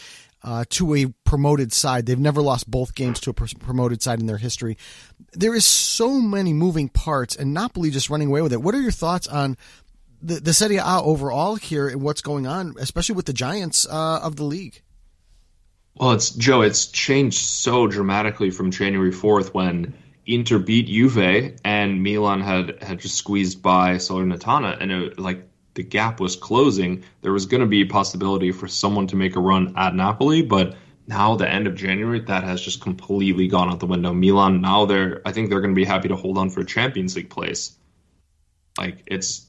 to 0.70 0.94
a 0.94 1.06
promoted 1.24 1.72
side, 1.72 2.06
they've 2.06 2.18
never 2.18 2.40
lost 2.40 2.70
both 2.70 2.94
games 2.94 3.20
to 3.20 3.30
a 3.30 3.34
promoted 3.34 4.02
side 4.02 4.20
in 4.20 4.26
their 4.26 4.38
history. 4.38 4.76
There 5.32 5.54
is 5.54 5.64
so 5.64 6.20
many 6.20 6.52
moving 6.52 6.88
parts, 6.88 7.36
and 7.36 7.52
Napoli 7.52 7.90
just 7.90 8.10
running 8.10 8.28
away 8.28 8.42
with 8.42 8.52
it. 8.52 8.62
What 8.62 8.74
are 8.74 8.80
your 8.80 8.92
thoughts 8.92 9.26
on 9.26 9.56
the 10.22 10.40
the 10.40 10.52
Serie 10.52 10.76
A 10.76 11.00
overall 11.02 11.56
here 11.56 11.88
and 11.88 12.02
what's 12.02 12.22
going 12.22 12.46
on, 12.46 12.74
especially 12.78 13.14
with 13.14 13.26
the 13.26 13.32
Giants 13.32 13.86
uh, 13.86 14.20
of 14.22 14.36
the 14.36 14.44
league. 14.44 14.82
Well, 15.96 16.12
it's 16.12 16.30
Joe. 16.30 16.62
It's 16.62 16.86
changed 16.86 17.38
so 17.38 17.86
dramatically 17.86 18.50
from 18.50 18.70
January 18.70 19.12
fourth 19.12 19.54
when 19.54 19.94
Inter 20.26 20.58
beat 20.58 20.86
Juve 20.86 21.56
and 21.64 22.02
Milan 22.02 22.40
had 22.40 22.82
had 22.82 23.00
just 23.00 23.16
squeezed 23.16 23.62
by 23.62 23.96
Salernitana, 23.96 24.76
and 24.80 24.92
it, 24.92 25.18
like 25.18 25.48
the 25.74 25.82
gap 25.82 26.20
was 26.20 26.36
closing. 26.36 27.02
There 27.22 27.32
was 27.32 27.46
going 27.46 27.60
to 27.60 27.66
be 27.66 27.82
a 27.82 27.86
possibility 27.86 28.52
for 28.52 28.68
someone 28.68 29.06
to 29.08 29.16
make 29.16 29.36
a 29.36 29.40
run 29.40 29.74
at 29.76 29.94
Napoli, 29.94 30.42
but 30.42 30.76
now 31.06 31.34
the 31.36 31.50
end 31.50 31.66
of 31.66 31.74
January 31.74 32.20
that 32.20 32.44
has 32.44 32.60
just 32.60 32.80
completely 32.80 33.48
gone 33.48 33.70
out 33.70 33.80
the 33.80 33.86
window. 33.86 34.12
Milan 34.12 34.60
now 34.60 34.84
they're 34.84 35.22
I 35.24 35.32
think 35.32 35.48
they're 35.48 35.60
going 35.60 35.74
to 35.74 35.78
be 35.78 35.84
happy 35.84 36.08
to 36.08 36.16
hold 36.16 36.38
on 36.38 36.50
for 36.50 36.60
a 36.60 36.66
Champions 36.66 37.16
League 37.16 37.30
place. 37.30 37.76
Like 38.76 39.02
it's 39.06 39.47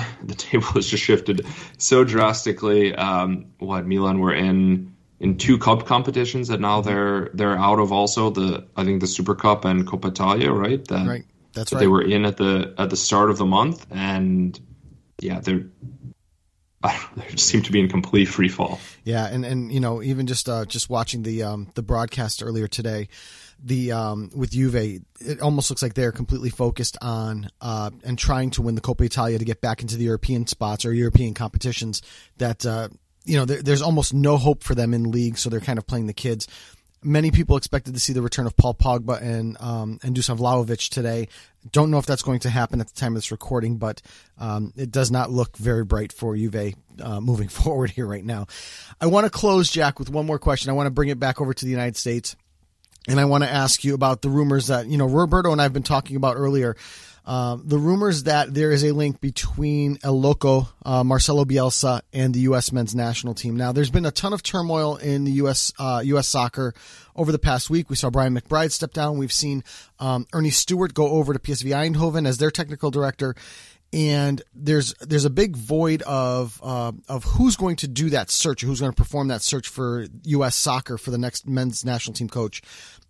the 0.24 0.34
table 0.34 0.66
has 0.74 0.86
just 0.86 1.02
shifted 1.02 1.46
so 1.78 2.04
drastically. 2.04 2.94
Um, 2.94 3.46
what 3.58 3.86
Milan 3.86 4.18
were 4.18 4.34
in 4.34 4.94
in 5.20 5.38
two 5.38 5.56
cup 5.56 5.86
competitions 5.86 6.48
that 6.48 6.60
now 6.60 6.80
they're 6.80 7.30
they're 7.34 7.56
out 7.56 7.78
of 7.78 7.92
also 7.92 8.30
the 8.30 8.66
I 8.76 8.84
think 8.84 9.00
the 9.00 9.06
Super 9.06 9.34
Cup 9.34 9.64
and 9.64 9.86
Coppa 9.86 10.08
Italia, 10.08 10.52
right? 10.52 10.84
That, 10.88 11.06
right. 11.06 11.24
That's 11.52 11.70
that 11.70 11.76
right. 11.76 11.80
They 11.80 11.88
were 11.88 12.02
in 12.02 12.24
at 12.24 12.36
the 12.36 12.74
at 12.76 12.90
the 12.90 12.96
start 12.96 13.30
of 13.30 13.38
the 13.38 13.46
month, 13.46 13.86
and 13.90 14.58
yeah, 15.20 15.40
they're 15.40 15.66
they 17.16 17.30
just 17.30 17.46
seem 17.46 17.62
to 17.62 17.72
be 17.72 17.80
in 17.80 17.88
complete 17.88 18.26
free 18.26 18.48
fall. 18.48 18.80
Yeah, 19.04 19.26
and 19.26 19.44
and 19.44 19.72
you 19.72 19.80
know 19.80 20.02
even 20.02 20.26
just 20.26 20.48
uh, 20.48 20.64
just 20.64 20.90
watching 20.90 21.22
the 21.22 21.44
um, 21.44 21.68
the 21.74 21.82
broadcast 21.82 22.42
earlier 22.42 22.66
today, 22.66 23.08
the 23.62 23.92
um, 23.92 24.30
with 24.34 24.50
Juve, 24.50 25.02
it 25.20 25.40
almost 25.40 25.70
looks 25.70 25.82
like 25.82 25.94
they're 25.94 26.12
completely 26.12 26.50
focused 26.50 26.98
on 27.00 27.48
uh, 27.60 27.90
and 28.04 28.18
trying 28.18 28.50
to 28.50 28.62
win 28.62 28.74
the 28.74 28.80
Coppa 28.80 29.04
Italia 29.04 29.38
to 29.38 29.44
get 29.44 29.60
back 29.60 29.82
into 29.82 29.96
the 29.96 30.04
European 30.04 30.46
spots 30.46 30.84
or 30.84 30.92
European 30.92 31.34
competitions. 31.34 32.02
That 32.38 32.66
uh, 32.66 32.88
you 33.24 33.36
know, 33.36 33.44
there, 33.44 33.62
there's 33.62 33.82
almost 33.82 34.12
no 34.12 34.36
hope 34.36 34.64
for 34.64 34.74
them 34.74 34.92
in 34.94 35.10
league, 35.10 35.38
so 35.38 35.48
they're 35.48 35.60
kind 35.60 35.78
of 35.78 35.86
playing 35.86 36.06
the 36.06 36.12
kids. 36.12 36.48
Many 37.04 37.32
people 37.32 37.56
expected 37.56 37.94
to 37.94 38.00
see 38.00 38.12
the 38.12 38.22
return 38.22 38.46
of 38.46 38.56
Paul 38.56 38.74
Pogba 38.74 39.20
and 39.20 39.56
um, 39.60 39.98
and 40.02 40.16
Dusan 40.16 40.38
Vlahovic 40.38 40.88
today. 40.88 41.28
Don't 41.70 41.90
know 41.90 41.98
if 41.98 42.06
that's 42.06 42.22
going 42.22 42.40
to 42.40 42.50
happen 42.50 42.80
at 42.80 42.88
the 42.88 42.94
time 42.94 43.12
of 43.12 43.16
this 43.16 43.30
recording, 43.30 43.76
but 43.76 44.02
um, 44.38 44.72
it 44.76 44.90
does 44.90 45.10
not 45.10 45.30
look 45.30 45.56
very 45.56 45.84
bright 45.84 46.12
for 46.12 46.36
Juve 46.36 46.74
uh, 47.00 47.20
moving 47.20 47.48
forward 47.48 47.90
here 47.90 48.06
right 48.06 48.24
now. 48.24 48.46
I 49.00 49.06
want 49.06 49.24
to 49.24 49.30
close, 49.30 49.70
Jack, 49.70 49.98
with 49.98 50.10
one 50.10 50.26
more 50.26 50.38
question. 50.38 50.70
I 50.70 50.74
want 50.74 50.86
to 50.86 50.92
bring 50.92 51.08
it 51.08 51.18
back 51.18 51.40
over 51.40 51.54
to 51.54 51.64
the 51.64 51.70
United 51.70 51.96
States 51.96 52.36
and 53.08 53.18
I 53.18 53.24
want 53.24 53.44
to 53.44 53.50
ask 53.50 53.84
you 53.84 53.94
about 53.94 54.22
the 54.22 54.30
rumors 54.30 54.68
that 54.68 54.86
you 54.86 54.98
know 54.98 55.06
Roberto 55.06 55.52
and 55.52 55.60
I've 55.60 55.72
been 55.72 55.82
talking 55.82 56.16
about 56.16 56.36
earlier 56.36 56.76
um, 57.24 57.62
the 57.64 57.78
rumors 57.78 58.24
that 58.24 58.52
there 58.52 58.72
is 58.72 58.82
a 58.82 58.92
link 58.92 59.20
between 59.20 59.98
El 60.02 60.20
Loco, 60.20 60.68
uh, 60.84 61.04
Marcelo 61.04 61.44
Bielsa, 61.44 62.00
and 62.12 62.34
the 62.34 62.40
U.S. 62.40 62.72
men's 62.72 62.96
national 62.96 63.34
team. 63.34 63.56
Now, 63.56 63.70
there's 63.70 63.90
been 63.90 64.06
a 64.06 64.10
ton 64.10 64.32
of 64.32 64.42
turmoil 64.42 64.96
in 64.96 65.22
the 65.22 65.30
U.S. 65.32 65.72
Uh, 65.78 66.02
U.S. 66.04 66.26
soccer 66.26 66.74
over 67.14 67.30
the 67.30 67.38
past 67.38 67.70
week. 67.70 67.88
We 67.88 67.96
saw 67.96 68.10
Brian 68.10 68.34
McBride 68.34 68.72
step 68.72 68.92
down. 68.92 69.18
We've 69.18 69.32
seen 69.32 69.62
um, 70.00 70.26
Ernie 70.32 70.50
Stewart 70.50 70.94
go 70.94 71.10
over 71.10 71.32
to 71.32 71.38
PSV 71.38 71.70
Eindhoven 71.70 72.26
as 72.26 72.38
their 72.38 72.50
technical 72.50 72.90
director. 72.90 73.36
And 73.92 74.40
there's 74.54 74.94
there's 75.00 75.26
a 75.26 75.30
big 75.30 75.56
void 75.56 76.00
of 76.02 76.58
uh, 76.62 76.92
of 77.08 77.24
who's 77.24 77.56
going 77.56 77.76
to 77.76 77.88
do 77.88 78.10
that 78.10 78.30
search, 78.30 78.62
who's 78.62 78.80
going 78.80 78.92
to 78.92 78.96
perform 78.96 79.28
that 79.28 79.42
search 79.42 79.68
for 79.68 80.06
U.S. 80.24 80.56
soccer 80.56 80.96
for 80.96 81.10
the 81.10 81.18
next 81.18 81.46
men's 81.46 81.84
national 81.84 82.14
team 82.14 82.28
coach. 82.28 82.62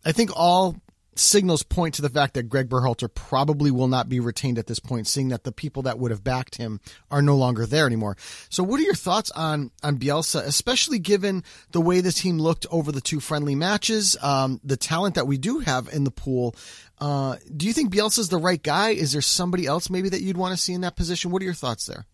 I 0.05 0.11
think 0.11 0.31
all 0.35 0.77
signals 1.15 1.63
point 1.63 1.95
to 1.95 2.03
the 2.03 2.09
fact 2.09 2.35
that 2.35 2.49
Greg 2.49 2.69
Berhalter 2.69 3.13
probably 3.13 3.71
will 3.71 3.89
not 3.89 4.09
be 4.09 4.21
retained 4.21 4.59
at 4.59 4.67
this 4.67 4.79
point, 4.79 5.07
seeing 5.07 5.29
that 5.29 5.45
the 5.45 5.53
people 5.53 5.83
that 5.83 5.99
would 5.99 6.11
have 6.11 6.25
backed 6.25 6.57
him 6.57 6.81
are 7.11 7.23
no 7.23 7.37
longer 7.37 7.67
there 7.67 7.87
anymore. 7.87 8.17
So, 8.49 8.63
what 8.63 8.81
are 8.81 8.85
your 8.85 8.95
thoughts 8.95 9.31
on 9.33 9.71
on 9.83 9.99
Bielsa, 9.99 10.41
especially 10.41 10.99
given 10.99 11.45
the 11.73 11.81
way 11.81 12.01
the 12.01 12.13
team 12.13 12.39
looked 12.39 12.67
over 12.71 12.93
the 12.93 13.01
two 13.01 13.21
friendly 13.21 13.55
matches, 13.55 14.17
um, 14.23 14.61
the 14.65 14.77
talent 14.77 15.15
that 15.15 15.27
we 15.27 15.39
do 15.39 15.61
have 15.61 15.89
in 15.93 16.05
the 16.05 16.11
pool? 16.11 16.55
Uh, 16.99 17.37
do 17.57 17.67
you 17.67 17.73
think 17.73 17.93
Bielsa 17.93 18.21
is 18.21 18.29
the 18.29 18.39
right 18.39 18.63
guy? 18.63 18.91
Is 18.91 19.13
there 19.13 19.23
somebody 19.23 19.67
else 19.67 19.91
maybe 19.91 20.09
that 20.11 20.23
you'd 20.23 20.37
want 20.37 20.57
to 20.57 20.63
see 20.63 20.73
in 20.73 20.83
that 20.83 20.97
position? 20.97 21.31
What 21.31 21.43
are 21.43 21.45
your 21.45 21.55
thoughts 21.55 21.87
there? 21.87 22.07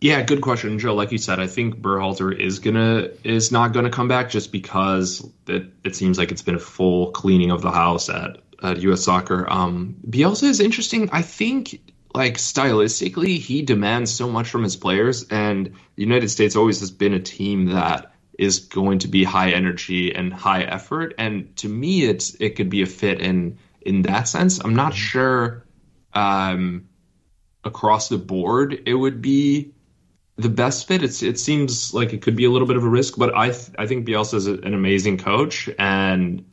Yeah, 0.00 0.22
good 0.22 0.40
question, 0.40 0.78
Joe. 0.78 0.94
Like 0.94 1.12
you 1.12 1.18
said, 1.18 1.40
I 1.40 1.46
think 1.46 1.76
Berhalter 1.76 2.34
is 2.34 2.60
gonna 2.60 3.10
is 3.22 3.52
not 3.52 3.74
gonna 3.74 3.90
come 3.90 4.08
back 4.08 4.30
just 4.30 4.50
because 4.50 5.28
it, 5.46 5.66
it 5.84 5.94
seems 5.94 6.16
like 6.16 6.32
it's 6.32 6.40
been 6.40 6.54
a 6.54 6.60
full 6.60 7.10
cleaning 7.10 7.50
of 7.50 7.60
the 7.60 7.70
house 7.70 8.08
at, 8.08 8.38
at 8.62 8.80
U.S. 8.80 9.04
Soccer. 9.04 9.46
Um, 9.50 9.96
Bielsa 10.08 10.44
is 10.44 10.60
interesting. 10.60 11.10
I 11.12 11.20
think 11.20 11.92
like 12.14 12.38
stylistically, 12.38 13.38
he 13.38 13.60
demands 13.60 14.10
so 14.10 14.30
much 14.30 14.48
from 14.48 14.62
his 14.62 14.74
players, 14.74 15.24
and 15.28 15.66
the 15.66 16.02
United 16.02 16.30
States 16.30 16.56
always 16.56 16.80
has 16.80 16.90
been 16.90 17.12
a 17.12 17.20
team 17.20 17.66
that 17.66 18.14
is 18.38 18.60
going 18.60 19.00
to 19.00 19.08
be 19.08 19.22
high 19.22 19.50
energy 19.50 20.14
and 20.14 20.32
high 20.32 20.62
effort. 20.62 21.14
And 21.18 21.54
to 21.58 21.68
me, 21.68 22.04
it's 22.04 22.34
it 22.40 22.56
could 22.56 22.70
be 22.70 22.80
a 22.80 22.86
fit 22.86 23.20
in 23.20 23.58
in 23.82 24.00
that 24.02 24.28
sense. 24.28 24.60
I'm 24.60 24.74
not 24.74 24.94
sure 24.94 25.66
um, 26.14 26.88
across 27.64 28.08
the 28.08 28.16
board 28.16 28.82
it 28.86 28.94
would 28.94 29.20
be 29.20 29.74
the 30.40 30.48
best 30.48 30.86
fit. 30.86 31.02
It's 31.02 31.22
it 31.22 31.38
seems 31.38 31.94
like 31.94 32.12
it 32.12 32.22
could 32.22 32.36
be 32.36 32.44
a 32.44 32.50
little 32.50 32.66
bit 32.66 32.76
of 32.76 32.84
a 32.84 32.88
risk, 32.88 33.16
but 33.16 33.34
I 33.34 33.50
th- 33.50 33.70
I 33.78 33.86
think 33.86 34.06
Bielsa 34.06 34.34
is 34.34 34.46
an 34.46 34.74
amazing 34.74 35.18
coach, 35.18 35.68
and 35.78 36.44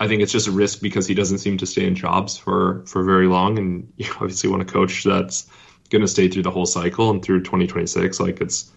I 0.00 0.08
think 0.08 0.22
it's 0.22 0.32
just 0.32 0.48
a 0.48 0.52
risk 0.52 0.80
because 0.80 1.06
he 1.06 1.14
doesn't 1.14 1.38
seem 1.38 1.56
to 1.58 1.66
stay 1.66 1.86
in 1.86 1.94
jobs 1.94 2.36
for 2.36 2.84
for 2.86 3.04
very 3.04 3.26
long, 3.26 3.58
and 3.58 3.92
you 3.96 4.10
obviously 4.12 4.50
want 4.50 4.62
a 4.62 4.66
coach 4.66 5.04
that's 5.04 5.48
going 5.90 6.02
to 6.02 6.08
stay 6.08 6.28
through 6.28 6.42
the 6.42 6.50
whole 6.50 6.66
cycle 6.66 7.10
and 7.10 7.22
through 7.22 7.42
2026. 7.42 8.20
Like 8.20 8.40
it's 8.40 8.70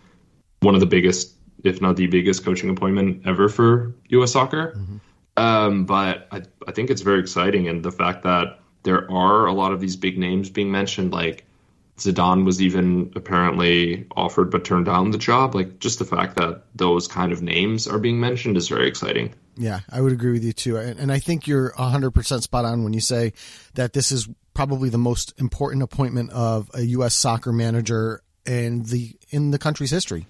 one 0.60 0.76
of 0.76 0.82
the 0.82 0.88
biggest, 0.88 1.34
if 1.64 1.82
not 1.82 1.96
the 1.96 2.08
biggest, 2.08 2.44
coaching 2.46 2.70
appointment 2.70 3.26
ever 3.26 3.50
for 3.50 3.96
U.S. 4.10 4.34
soccer. 4.34 4.74
Mm-hmm. 4.78 4.98
Um, 5.38 5.86
but 5.86 6.28
I 6.32 6.44
I 6.68 6.72
think 6.72 6.90
it's 6.90 7.02
very 7.02 7.20
exciting, 7.20 7.68
and 7.68 7.84
the 7.84 7.92
fact 7.92 8.24
that 8.24 8.60
there 8.84 9.10
are 9.12 9.48
a 9.48 9.54
lot 9.54 9.72
of 9.72 9.80
these 9.80 9.96
big 9.96 10.18
names 10.18 10.50
being 10.50 10.72
mentioned, 10.72 11.12
like 11.12 11.47
Zidane 11.98 12.46
was 12.46 12.62
even 12.62 13.12
apparently 13.16 14.06
offered 14.16 14.52
but 14.52 14.64
turned 14.64 14.86
down 14.86 15.12
the 15.12 15.18
job. 15.18 15.56
Like 15.56 15.80
just 15.80 16.00
the 16.00 16.06
fact 16.06 16.36
that 16.38 16.64
those 16.76 17.08
kind 17.08 17.32
of 17.32 17.42
names 17.42 17.88
are 17.88 18.00
being 18.00 18.20
mentioned 18.20 18.58
is 18.58 18.68
very 18.68 18.88
exciting. 18.88 19.34
Yeah, 19.58 19.80
I 19.90 20.02
would 20.02 20.14
agree 20.14 20.32
with 20.32 20.44
you 20.44 20.54
too. 20.54 20.78
And 20.78 21.12
I 21.12 21.20
think 21.20 21.48
you're 21.48 21.72
100% 21.72 22.42
spot 22.42 22.66
on 22.66 22.84
when 22.84 22.94
you 22.94 23.02
say 23.02 23.34
that 23.74 23.94
this 23.94 24.12
is 24.12 24.30
probably 24.54 24.90
the 24.90 24.98
most 25.00 25.34
important 25.40 25.84
appointment 25.84 26.32
of 26.32 26.70
a 26.74 26.82
U.S. 26.84 27.16
soccer 27.16 27.52
manager 27.52 28.22
in 28.46 28.84
the 28.84 29.16
in 29.30 29.52
the 29.52 29.60
country's 29.60 29.92
history. 29.92 30.28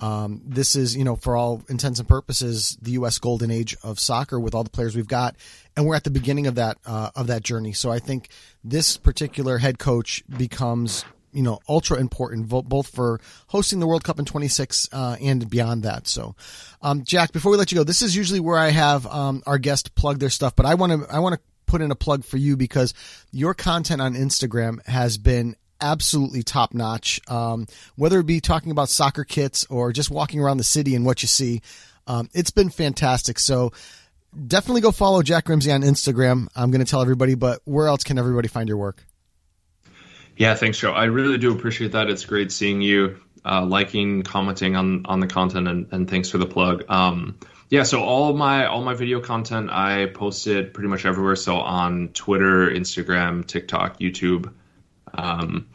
Um, 0.00 0.40
this 0.44 0.76
is, 0.76 0.96
you 0.96 1.04
know, 1.04 1.16
for 1.16 1.36
all 1.36 1.62
intents 1.68 1.98
and 1.98 2.08
purposes, 2.08 2.76
the 2.80 2.92
U.S. 2.92 3.18
golden 3.18 3.50
age 3.50 3.76
of 3.82 4.00
soccer 4.00 4.40
with 4.40 4.54
all 4.54 4.64
the 4.64 4.70
players 4.70 4.96
we've 4.96 5.08
got, 5.08 5.36
and 5.76 5.86
we're 5.86 5.94
at 5.94 6.04
the 6.04 6.10
beginning 6.10 6.46
of 6.46 6.54
that 6.56 6.78
uh, 6.86 7.10
of 7.14 7.26
that 7.26 7.42
journey. 7.42 7.72
So 7.72 7.90
I 7.90 7.98
think 7.98 8.28
this 8.64 8.96
particular 8.96 9.58
head 9.58 9.78
coach 9.78 10.24
becomes, 10.28 11.04
you 11.32 11.42
know, 11.42 11.60
ultra 11.68 11.98
important 11.98 12.48
both 12.48 12.88
for 12.88 13.20
hosting 13.48 13.78
the 13.78 13.86
World 13.86 14.02
Cup 14.02 14.18
in 14.18 14.24
26 14.24 14.88
uh, 14.92 15.16
and 15.20 15.48
beyond 15.48 15.82
that. 15.82 16.08
So, 16.08 16.34
um, 16.80 17.04
Jack, 17.04 17.32
before 17.32 17.52
we 17.52 17.58
let 17.58 17.70
you 17.70 17.76
go, 17.76 17.84
this 17.84 18.02
is 18.02 18.16
usually 18.16 18.40
where 18.40 18.58
I 18.58 18.70
have 18.70 19.06
um, 19.06 19.42
our 19.46 19.58
guest 19.58 19.94
plug 19.94 20.18
their 20.18 20.30
stuff, 20.30 20.56
but 20.56 20.64
I 20.64 20.74
want 20.74 20.92
to 20.92 21.14
I 21.14 21.18
want 21.18 21.34
to 21.34 21.40
put 21.66 21.80
in 21.82 21.90
a 21.92 21.96
plug 21.96 22.24
for 22.24 22.36
you 22.36 22.56
because 22.56 22.94
your 23.30 23.54
content 23.54 24.00
on 24.00 24.14
Instagram 24.14 24.84
has 24.86 25.18
been 25.18 25.54
absolutely 25.80 26.42
top 26.42 26.74
notch. 26.74 27.20
Um, 27.28 27.66
whether 27.96 28.20
it 28.20 28.26
be 28.26 28.40
talking 28.40 28.70
about 28.70 28.88
soccer 28.88 29.24
kits 29.24 29.66
or 29.70 29.92
just 29.92 30.10
walking 30.10 30.40
around 30.40 30.58
the 30.58 30.64
city 30.64 30.94
and 30.94 31.04
what 31.04 31.22
you 31.22 31.28
see, 31.28 31.62
um, 32.06 32.28
it's 32.32 32.50
been 32.50 32.70
fantastic. 32.70 33.38
So 33.38 33.72
definitely 34.46 34.80
go 34.80 34.92
follow 34.92 35.22
Jack 35.22 35.44
Grimsey 35.44 35.72
on 35.72 35.82
Instagram. 35.82 36.48
I'm 36.54 36.70
going 36.70 36.84
to 36.84 36.90
tell 36.90 37.02
everybody, 37.02 37.34
but 37.34 37.60
where 37.64 37.86
else 37.86 38.04
can 38.04 38.18
everybody 38.18 38.48
find 38.48 38.68
your 38.68 38.78
work? 38.78 39.04
Yeah, 40.36 40.54
thanks, 40.54 40.78
Joe. 40.78 40.92
I 40.92 41.04
really 41.04 41.38
do 41.38 41.52
appreciate 41.52 41.92
that. 41.92 42.08
It's 42.08 42.24
great 42.24 42.50
seeing 42.50 42.80
you, 42.80 43.20
uh, 43.44 43.64
liking, 43.64 44.22
commenting 44.22 44.74
on 44.74 45.04
on 45.04 45.20
the 45.20 45.26
content, 45.26 45.68
and, 45.68 45.86
and 45.92 46.08
thanks 46.08 46.30
for 46.30 46.38
the 46.38 46.46
plug. 46.46 46.84
Um, 46.88 47.38
yeah, 47.68 47.82
so 47.82 48.02
all 48.02 48.32
my 48.32 48.66
all 48.66 48.82
my 48.82 48.94
video 48.94 49.20
content 49.20 49.70
I 49.70 50.06
posted 50.06 50.72
pretty 50.72 50.88
much 50.88 51.04
everywhere. 51.04 51.36
So 51.36 51.56
on 51.56 52.08
Twitter, 52.08 52.70
Instagram, 52.70 53.46
TikTok, 53.46 54.00
YouTube. 54.00 54.52
Um, 55.14 55.68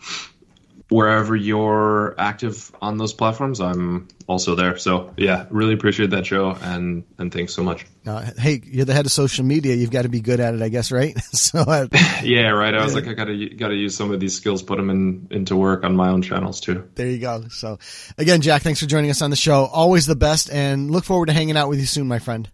wherever 0.90 1.36
you're 1.36 2.16
active 2.18 2.72
on 2.82 2.98
those 2.98 3.14
platforms, 3.14 3.60
I'm 3.60 4.08
also 4.28 4.56
there. 4.56 4.78
So 4.78 5.14
yeah, 5.18 5.46
really 5.50 5.74
appreciate 5.74 6.12
that, 6.12 6.24
Joe, 6.24 6.58
and 6.62 7.04
and 7.18 7.34
thanks 7.34 7.54
so 7.54 7.64
much. 7.64 7.86
Uh, 8.06 8.30
hey, 8.38 8.62
you're 8.64 8.86
the 8.86 8.94
head 8.94 9.06
of 9.06 9.12
social 9.12 9.46
media. 9.46 9.76
You've 9.76 9.92
got 9.92 10.04
to 10.04 10.10
be 10.10 10.22
good 10.22 10.40
at 10.40 10.54
it, 10.54 10.62
I 10.62 10.70
guess, 10.70 10.92
right? 10.92 11.18
so 11.34 11.60
uh, 11.60 11.88
yeah, 12.24 12.50
right. 12.50 12.74
I 12.74 12.84
was 12.84 12.96
like, 12.96 13.08
I 13.08 13.14
gotta 13.14 13.50
gotta 13.56 13.76
use 13.76 13.96
some 13.96 14.12
of 14.12 14.20
these 14.20 14.36
skills, 14.36 14.64
put 14.64 14.78
them 14.78 14.90
in 14.90 15.28
into 15.32 15.56
work 15.56 15.84
on 15.84 15.96
my 15.96 16.10
own 16.10 16.22
channels 16.22 16.60
too. 16.62 16.88
There 16.96 17.10
you 17.10 17.20
go. 17.20 17.46
So 17.50 17.80
again, 18.18 18.42
Jack, 18.42 18.62
thanks 18.62 18.80
for 18.80 18.86
joining 18.86 19.10
us 19.10 19.22
on 19.22 19.30
the 19.30 19.36
show. 19.36 19.66
Always 19.66 20.06
the 20.06 20.16
best, 20.16 20.52
and 20.52 20.92
look 20.92 21.04
forward 21.04 21.28
to 21.28 21.34
hanging 21.34 21.58
out 21.58 21.70
with 21.70 21.80
you 21.80 21.86
soon, 21.86 22.08
my 22.08 22.20
friend. 22.20 22.50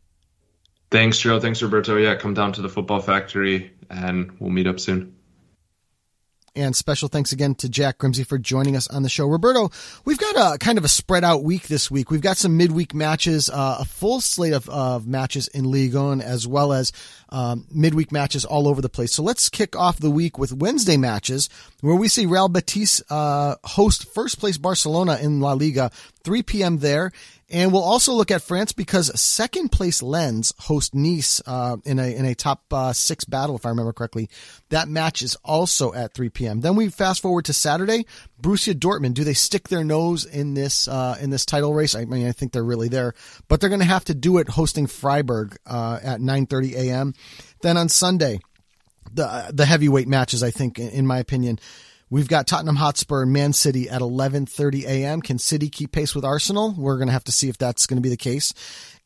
Thanks, 0.90 1.20
Joe. 1.20 1.40
Thanks, 1.40 1.62
Roberto. 1.62 1.96
Yeah, 1.96 2.16
come 2.16 2.34
down 2.34 2.52
to 2.54 2.62
the 2.62 2.68
football 2.68 3.00
factory, 3.00 3.72
and 3.90 4.32
we'll 4.40 4.50
meet 4.50 4.68
up 4.68 4.78
soon. 4.78 5.16
And 6.54 6.76
special 6.76 7.08
thanks 7.08 7.32
again 7.32 7.56
to 7.56 7.70
Jack 7.70 8.00
Grimsey 8.00 8.26
for 8.26 8.38
joining 8.38 8.76
us 8.76 8.86
on 8.90 9.04
the 9.04 9.10
show. 9.10 9.26
Roberto, 9.26 9.72
we've 10.04 10.18
got 10.18 10.56
a 10.56 10.58
kind 10.58 10.78
of 10.78 10.84
a 10.84 10.90
spread 10.90 11.24
out 11.24 11.44
week 11.44 11.70
this 11.70 11.90
week. 11.90 12.12
We've 12.12 12.20
got 12.20 12.36
some 12.36 12.58
midweek 12.58 12.94
matches, 12.94 13.50
uh, 13.50 13.78
a 13.80 13.86
full 13.86 14.20
slate 14.20 14.52
of, 14.52 14.68
of 14.68 15.08
matches 15.08 15.48
in 15.48 15.72
Ligue 15.72 15.96
1 15.96 16.20
as 16.20 16.46
well 16.46 16.74
as 16.74 16.92
um, 17.30 17.66
midweek 17.72 18.12
matches 18.12 18.44
all 18.44 18.68
over 18.68 18.82
the 18.82 18.90
place. 18.90 19.14
So 19.14 19.24
let's 19.24 19.48
kick 19.48 19.78
off 19.78 20.00
the 20.00 20.12
week 20.12 20.38
with 20.38 20.52
Wednesday 20.52 20.98
matches 20.98 21.48
where 21.80 21.96
we 21.96 22.10
see 22.10 22.26
Real 22.26 22.50
Betis 22.50 23.02
uh, 23.10 23.56
host 23.64 24.14
first 24.14 24.38
place 24.38 24.58
Barcelona 24.58 25.20
in 25.22 25.40
La 25.40 25.54
Liga, 25.54 25.90
3 26.26 26.44
p.m. 26.44 26.80
there. 26.80 27.14
And 27.52 27.74
we'll 27.74 27.84
also 27.84 28.14
look 28.14 28.32
at 28.32 28.42
France 28.42 28.72
because 28.72 29.20
second 29.20 29.74
place 29.74 30.02
Lens 30.02 30.54
host 30.58 30.96
Nice 30.96 31.42
uh, 31.46 31.78
in 31.84 32.00
a 32.00 32.16
in 32.16 32.26
a 32.26 32.34
top 32.34 32.64
uh, 32.72 32.94
six 32.94 33.26
battle, 33.26 33.58
if 33.58 33.66
I 33.66 33.70
remember 33.70 33.92
correctly. 33.92 34.30
That 34.70 34.88
match 34.88 35.22
is 35.22 35.36
also 35.44 35.94
at 35.94 36.14
3 36.14 36.30
p.m. 36.30 36.62
Then 36.62 36.76
we 36.76 36.88
fast 36.88 37.22
forward 37.22 37.46
to 37.46 37.54
Saturday. 37.54 38.06
Borussia 38.42 38.74
Dortmund. 38.74 39.16
Do 39.16 39.26
they 39.26 39.34
stick 39.34 39.68
their 39.68 39.84
nose 39.84 40.24
in 40.24 40.54
this 40.54 40.88
uh, 40.88 41.18
in 41.20 41.30
this 41.30 41.46
title 41.46 41.74
race? 41.74 41.94
I 41.94 42.06
mean, 42.06 42.26
I 42.26 42.32
think 42.32 42.54
they're 42.54 42.64
really 42.64 42.88
there, 42.88 43.14
but 43.50 43.60
they're 43.60 43.70
going 43.70 43.80
to 43.82 43.86
have 43.86 44.06
to 44.06 44.16
do 44.16 44.38
it 44.38 44.48
hosting 44.48 44.88
Freiburg 44.88 45.58
uh, 45.66 46.00
at 46.02 46.22
9:30 46.22 46.74
a.m. 46.76 47.14
Then 47.62 47.76
on 47.76 47.90
Sunday, 47.90 48.40
the 49.14 49.52
the 49.54 49.66
heavyweight 49.66 50.08
matches. 50.08 50.42
I 50.42 50.52
think, 50.52 50.80
in 50.80 51.06
my 51.06 51.20
opinion. 51.20 51.60
We've 52.12 52.28
got 52.28 52.46
Tottenham 52.46 52.76
Hotspur 52.76 53.24
and 53.24 53.32
Man 53.32 53.54
City 53.54 53.90
at 53.90 54.02
11:30 54.02 54.84
a.m. 54.84 55.22
Can 55.22 55.40
City 55.40 55.70
keep 55.70 55.94
pace 55.94 56.14
with 56.14 56.26
Arsenal? 56.26 56.76
We're 56.78 56.98
going 56.98 57.08
to 57.08 57.14
have 57.14 57.24
to 57.24 57.32
see 57.32 57.48
if 57.48 57.58
that's 57.58 57.88
going 57.88 57.96
to 57.96 58.02
be 58.02 58.10
the 58.10 58.18
case. 58.18 58.54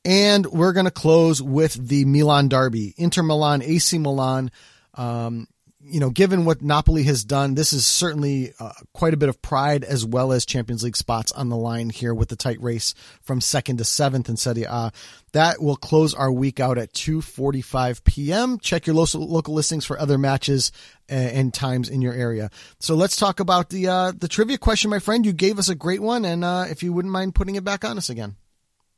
And 0.04 0.48
we're 0.48 0.74
going 0.74 0.86
to 0.86 0.92
close 0.92 1.40
with 1.40 1.74
the 1.88 2.04
Milan 2.06 2.48
derby, 2.48 2.96
Inter 2.98 3.22
Milan, 3.22 3.62
AC 3.62 4.00
Milan. 4.00 4.50
Um, 4.96 5.48
you 5.88 6.00
know, 6.00 6.10
given 6.10 6.46
what 6.46 6.62
Napoli 6.62 7.04
has 7.04 7.24
done, 7.24 7.54
this 7.54 7.72
is 7.72 7.86
certainly 7.86 8.54
uh, 8.60 8.72
quite 8.94 9.14
a 9.14 9.18
bit 9.18 9.30
of 9.30 9.42
pride 9.42 9.84
as 9.84 10.06
well 10.06 10.32
as 10.32 10.46
Champions 10.46 10.84
League 10.84 10.98
spots 10.98 11.32
on 11.32 11.50
the 11.50 11.56
line 11.56 11.90
here 11.90 12.14
with 12.14 12.30
the 12.30 12.36
tight 12.36 12.62
race 12.62 12.96
from 13.22 13.40
second 13.40 13.78
to 13.78 13.86
seventh 13.86 14.28
in 14.28 14.38
Serie 14.38 14.64
A. 14.64 14.92
That 15.34 15.62
will 15.62 15.76
close 15.76 16.14
our 16.14 16.32
week 16.32 16.60
out 16.60 16.78
at 16.78 16.94
2:45 16.94 18.04
p.m. 18.04 18.58
Check 18.60 18.88
your 18.88 18.96
local 18.96 19.28
local 19.28 19.54
listings 19.54 19.86
for 19.86 20.00
other 20.00 20.18
matches 20.18 20.72
and 21.08 21.54
times 21.54 21.90
in 21.90 22.02
your 22.02 22.14
area. 22.14 22.50
So 22.80 22.96
let's 22.96 23.16
talk 23.16 23.40
about 23.40 23.70
the 23.70 23.88
uh, 23.88 24.12
the 24.18 24.28
trivia 24.28 24.58
question, 24.58 24.90
my 24.90 25.00
friend. 25.00 25.26
You 25.26 25.34
gave 25.34 25.60
us 25.60 25.70
a 25.70 25.76
great 25.76 26.02
one, 26.02 26.26
and 26.26 26.44
uh, 26.44 26.66
if 26.70 26.84
you 26.84 26.94
wouldn't 26.94 27.12
mind 27.12 27.36
putting 27.36 27.56
it 27.56 27.64
back 27.64 27.86
on 27.86 27.98
us 27.98 28.10
again. 28.10 28.36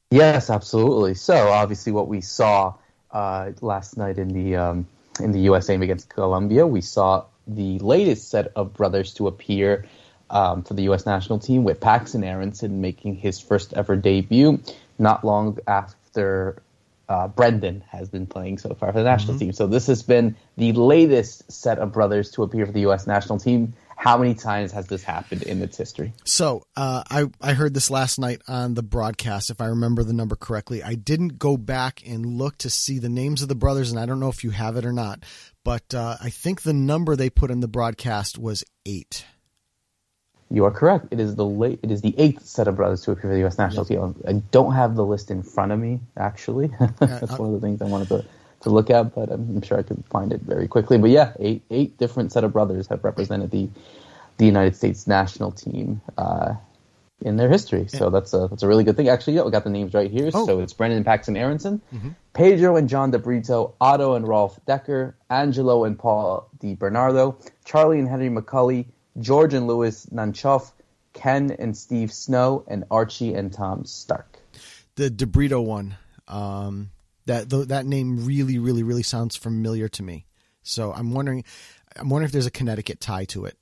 Yes, 0.09 0.49
absolutely. 0.49 1.15
So 1.15 1.49
obviously, 1.49 1.91
what 1.91 2.07
we 2.07 2.21
saw 2.21 2.75
uh, 3.11 3.51
last 3.61 3.97
night 3.97 4.17
in 4.17 4.29
the 4.29 4.55
um, 4.55 4.87
in 5.19 5.31
the 5.31 5.41
U.S. 5.41 5.67
game 5.67 5.81
against 5.81 6.09
Colombia, 6.09 6.65
we 6.67 6.81
saw 6.81 7.25
the 7.47 7.79
latest 7.79 8.29
set 8.29 8.51
of 8.55 8.73
brothers 8.73 9.13
to 9.15 9.27
appear 9.27 9.85
um, 10.29 10.63
for 10.63 10.73
the 10.73 10.83
U.S. 10.83 11.05
national 11.05 11.39
team, 11.39 11.63
with 11.63 11.79
Paxten 11.79 12.25
Aaronson 12.25 12.81
making 12.81 13.15
his 13.15 13.39
first 13.39 13.73
ever 13.73 13.95
debut 13.95 14.59
not 14.99 15.23
long 15.23 15.57
after 15.67 16.61
uh, 17.09 17.27
Brenden 17.29 17.81
has 17.83 18.09
been 18.09 18.25
playing 18.25 18.57
so 18.57 18.73
far 18.73 18.91
for 18.91 18.97
the 18.99 19.05
national 19.05 19.35
Mm-hmm. 19.35 19.39
team. 19.39 19.53
So 19.53 19.67
this 19.67 19.87
has 19.87 20.03
been 20.03 20.35
the 20.57 20.73
latest 20.73 21.49
set 21.51 21.79
of 21.79 21.93
brothers 21.93 22.31
to 22.31 22.43
appear 22.43 22.65
for 22.65 22.71
the 22.73 22.81
U.S. 22.81 23.07
national 23.07 23.39
team. 23.39 23.73
How 23.97 24.17
many 24.17 24.35
times 24.35 24.71
has 24.73 24.87
this 24.87 25.03
happened 25.03 25.41
in 25.43 25.61
its 25.61 25.75
history? 25.75 26.13
So 26.23 26.63
uh, 26.75 27.03
I 27.09 27.25
I 27.41 27.53
heard 27.53 27.73
this 27.73 27.89
last 27.89 28.19
night 28.19 28.41
on 28.47 28.75
the 28.75 28.83
broadcast, 28.83 29.49
if 29.49 29.59
I 29.59 29.65
remember 29.65 30.03
the 30.03 30.13
number 30.13 30.35
correctly. 30.35 30.83
I 30.83 30.93
didn't 30.93 31.39
go 31.39 31.57
back 31.57 32.03
and 32.07 32.25
look 32.25 32.57
to 32.59 32.69
see 32.69 32.99
the 32.99 33.09
names 33.09 33.41
of 33.41 33.47
the 33.49 33.55
brothers, 33.55 33.89
and 33.91 33.99
I 33.99 34.05
don't 34.05 34.19
know 34.19 34.29
if 34.29 34.43
you 34.43 34.51
have 34.51 34.77
it 34.77 34.85
or 34.85 34.93
not. 34.93 35.23
But 35.63 35.93
uh, 35.93 36.15
I 36.21 36.29
think 36.29 36.61
the 36.61 36.73
number 36.73 37.15
they 37.15 37.29
put 37.29 37.51
in 37.51 37.59
the 37.59 37.67
broadcast 37.67 38.37
was 38.37 38.63
eight. 38.85 39.25
You 40.49 40.63
are 40.63 40.71
correct. 40.71 41.07
It 41.11 41.19
is 41.19 41.35
the 41.35 41.45
late, 41.45 41.79
it 41.83 41.91
is 41.91 42.01
the 42.01 42.15
eighth 42.17 42.45
set 42.45 42.69
of 42.69 42.77
brothers 42.77 43.01
to 43.01 43.11
appear 43.11 43.23
for 43.23 43.33
the 43.33 43.39
U.S. 43.39 43.57
national 43.57 43.83
team. 43.83 44.15
I 44.25 44.33
don't 44.51 44.73
have 44.73 44.95
the 44.95 45.03
list 45.03 45.29
in 45.29 45.43
front 45.43 45.73
of 45.73 45.79
me. 45.79 45.99
Actually, 46.15 46.67
that's 46.99 47.31
I- 47.31 47.35
one 47.35 47.53
of 47.53 47.59
the 47.59 47.67
things 47.67 47.81
I 47.81 47.85
wanted 47.85 48.07
to, 48.09 48.25
to 48.61 48.69
look 48.69 48.89
at, 48.89 49.13
but 49.13 49.31
I'm, 49.31 49.61
sure 49.61 49.77
I 49.77 49.83
could 49.83 50.03
find 50.09 50.31
it 50.31 50.41
very 50.41 50.67
quickly. 50.67 50.97
But 50.97 51.09
yeah, 51.09 51.33
eight 51.39 51.63
eight 51.69 51.97
different 51.97 52.31
set 52.31 52.43
of 52.43 52.53
brothers 52.53 52.87
have 52.87 53.03
represented 53.03 53.51
the 53.51 53.69
the 54.37 54.45
United 54.45 54.75
States 54.75 55.07
national 55.07 55.51
team 55.51 56.01
uh, 56.17 56.55
in 57.21 57.37
their 57.37 57.49
history. 57.49 57.87
So 57.87 58.09
that's 58.09 58.33
a 58.33 58.47
that's 58.49 58.63
a 58.63 58.67
really 58.67 58.83
good 58.83 58.95
thing. 58.95 59.09
Actually, 59.09 59.33
yeah, 59.33 59.43
we 59.43 59.51
got 59.51 59.63
the 59.63 59.69
names 59.69 59.93
right 59.93 60.09
here. 60.09 60.29
Oh. 60.33 60.45
So 60.45 60.59
it's 60.59 60.73
Brenden 60.73 61.03
Paxten 61.03 61.37
Aaronson, 61.37 61.81
Pedro 62.33 62.75
and 62.75 62.89
John 62.89 63.11
DeBrito, 63.11 63.73
Otto 63.79 64.15
and 64.15 64.27
Rolf 64.27 64.59
Decker, 64.65 65.15
Angelo 65.29 65.85
and 65.85 65.97
Paul 65.97 66.49
Di 66.59 66.75
Bernardo, 66.75 67.37
Charlie 67.65 67.99
and 67.99 68.07
Henry 68.07 68.29
McCulley, 68.29 68.85
George 69.19 69.53
and 69.53 69.67
Louis 69.67 70.05
Nanchoff, 70.07 70.71
Ken 71.13 71.55
and 71.57 71.75
Steve 71.75 72.11
Snow, 72.11 72.63
and 72.67 72.83
Archie 72.91 73.33
and 73.33 73.51
Tom 73.51 73.85
Stark. 73.85 74.39
The 74.95 75.09
DeBrito 75.09 75.63
one. 75.63 75.95
Um, 76.27 76.89
that 77.27 77.49
th- 77.49 77.67
that 77.67 77.85
name 77.85 78.25
really, 78.25 78.57
really, 78.57 78.83
really 78.83 79.03
sounds 79.03 79.35
familiar 79.35 79.87
to 79.89 80.03
me. 80.03 80.25
So 80.63 80.91
I'm 80.91 81.11
wondering, 81.13 81.43
I'm 81.95 82.09
wondering 82.09 82.25
if 82.25 82.31
there's 82.31 82.45
a 82.45 82.51
Connecticut 82.51 82.99
tie 82.99 83.25
to 83.25 83.45
it, 83.45 83.57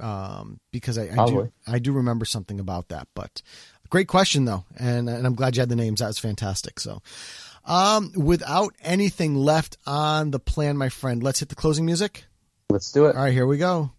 um, 0.00 0.60
because 0.70 0.98
I, 0.98 1.04
I 1.04 1.26
do 1.26 1.52
I 1.66 1.78
do 1.78 1.92
remember 1.92 2.24
something 2.24 2.60
about 2.60 2.88
that. 2.88 3.08
But 3.14 3.40
great 3.88 4.08
question 4.08 4.44
though, 4.44 4.64
and 4.76 5.08
and 5.08 5.26
I'm 5.26 5.34
glad 5.34 5.56
you 5.56 5.60
had 5.60 5.68
the 5.68 5.76
names. 5.76 6.00
That 6.00 6.08
was 6.08 6.18
fantastic. 6.18 6.80
So, 6.80 7.00
um, 7.64 8.12
without 8.16 8.74
anything 8.82 9.34
left 9.34 9.78
on 9.86 10.30
the 10.30 10.40
plan, 10.40 10.76
my 10.76 10.88
friend, 10.88 11.22
let's 11.22 11.40
hit 11.40 11.48
the 11.48 11.54
closing 11.54 11.86
music. 11.86 12.24
Let's 12.70 12.90
do 12.92 13.06
it. 13.06 13.16
All 13.16 13.22
right, 13.22 13.32
here 13.32 13.46
we 13.46 13.58
go. 13.58 13.92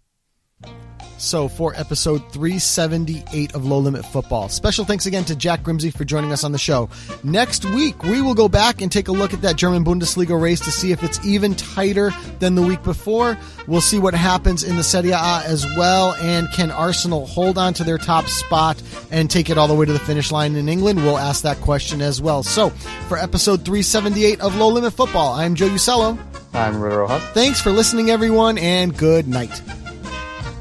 So, 1.19 1.47
for 1.47 1.73
episode 1.75 2.19
378 2.33 3.55
of 3.55 3.63
Low 3.63 3.77
Limit 3.79 4.05
Football, 4.05 4.49
special 4.49 4.83
thanks 4.83 5.05
again 5.05 5.23
to 5.25 5.35
Jack 5.37 5.63
Grimsey 5.63 5.89
for 5.89 6.03
joining 6.03 6.33
us 6.33 6.43
on 6.43 6.51
the 6.51 6.57
show. 6.57 6.89
Next 7.23 7.63
week, 7.63 8.03
we 8.03 8.21
will 8.21 8.33
go 8.33 8.49
back 8.49 8.81
and 8.81 8.91
take 8.91 9.07
a 9.07 9.13
look 9.13 9.33
at 9.33 9.41
that 9.43 9.55
German 9.55 9.85
Bundesliga 9.85 10.39
race 10.39 10.59
to 10.61 10.71
see 10.71 10.91
if 10.91 11.01
it's 11.01 11.23
even 11.25 11.55
tighter 11.55 12.11
than 12.39 12.55
the 12.55 12.61
week 12.61 12.83
before. 12.83 13.37
We'll 13.67 13.79
see 13.79 13.99
what 13.99 14.13
happens 14.13 14.65
in 14.65 14.75
the 14.75 14.83
Serie 14.83 15.11
A 15.11 15.41
as 15.45 15.65
well, 15.77 16.13
and 16.15 16.51
can 16.51 16.71
Arsenal 16.71 17.25
hold 17.25 17.57
on 17.57 17.73
to 17.75 17.85
their 17.85 17.97
top 17.97 18.25
spot 18.25 18.81
and 19.09 19.29
take 19.31 19.49
it 19.49 19.57
all 19.57 19.69
the 19.69 19.75
way 19.75 19.85
to 19.85 19.93
the 19.93 19.99
finish 19.99 20.29
line 20.29 20.57
in 20.57 20.67
England? 20.67 20.99
We'll 21.05 21.17
ask 21.17 21.43
that 21.43 21.61
question 21.61 22.01
as 22.01 22.21
well. 22.21 22.43
So, 22.43 22.69
for 23.07 23.17
episode 23.17 23.63
378 23.63 24.41
of 24.41 24.57
Low 24.57 24.67
Limit 24.67 24.91
Football, 24.91 25.35
I'm 25.35 25.55
Joe 25.55 25.69
Usello. 25.69 26.17
I'm 26.53 26.81
Rojas. 26.81 27.23
Thanks 27.29 27.61
for 27.61 27.71
listening, 27.71 28.09
everyone, 28.09 28.57
and 28.57 28.97
good 28.97 29.25
night. 29.27 29.61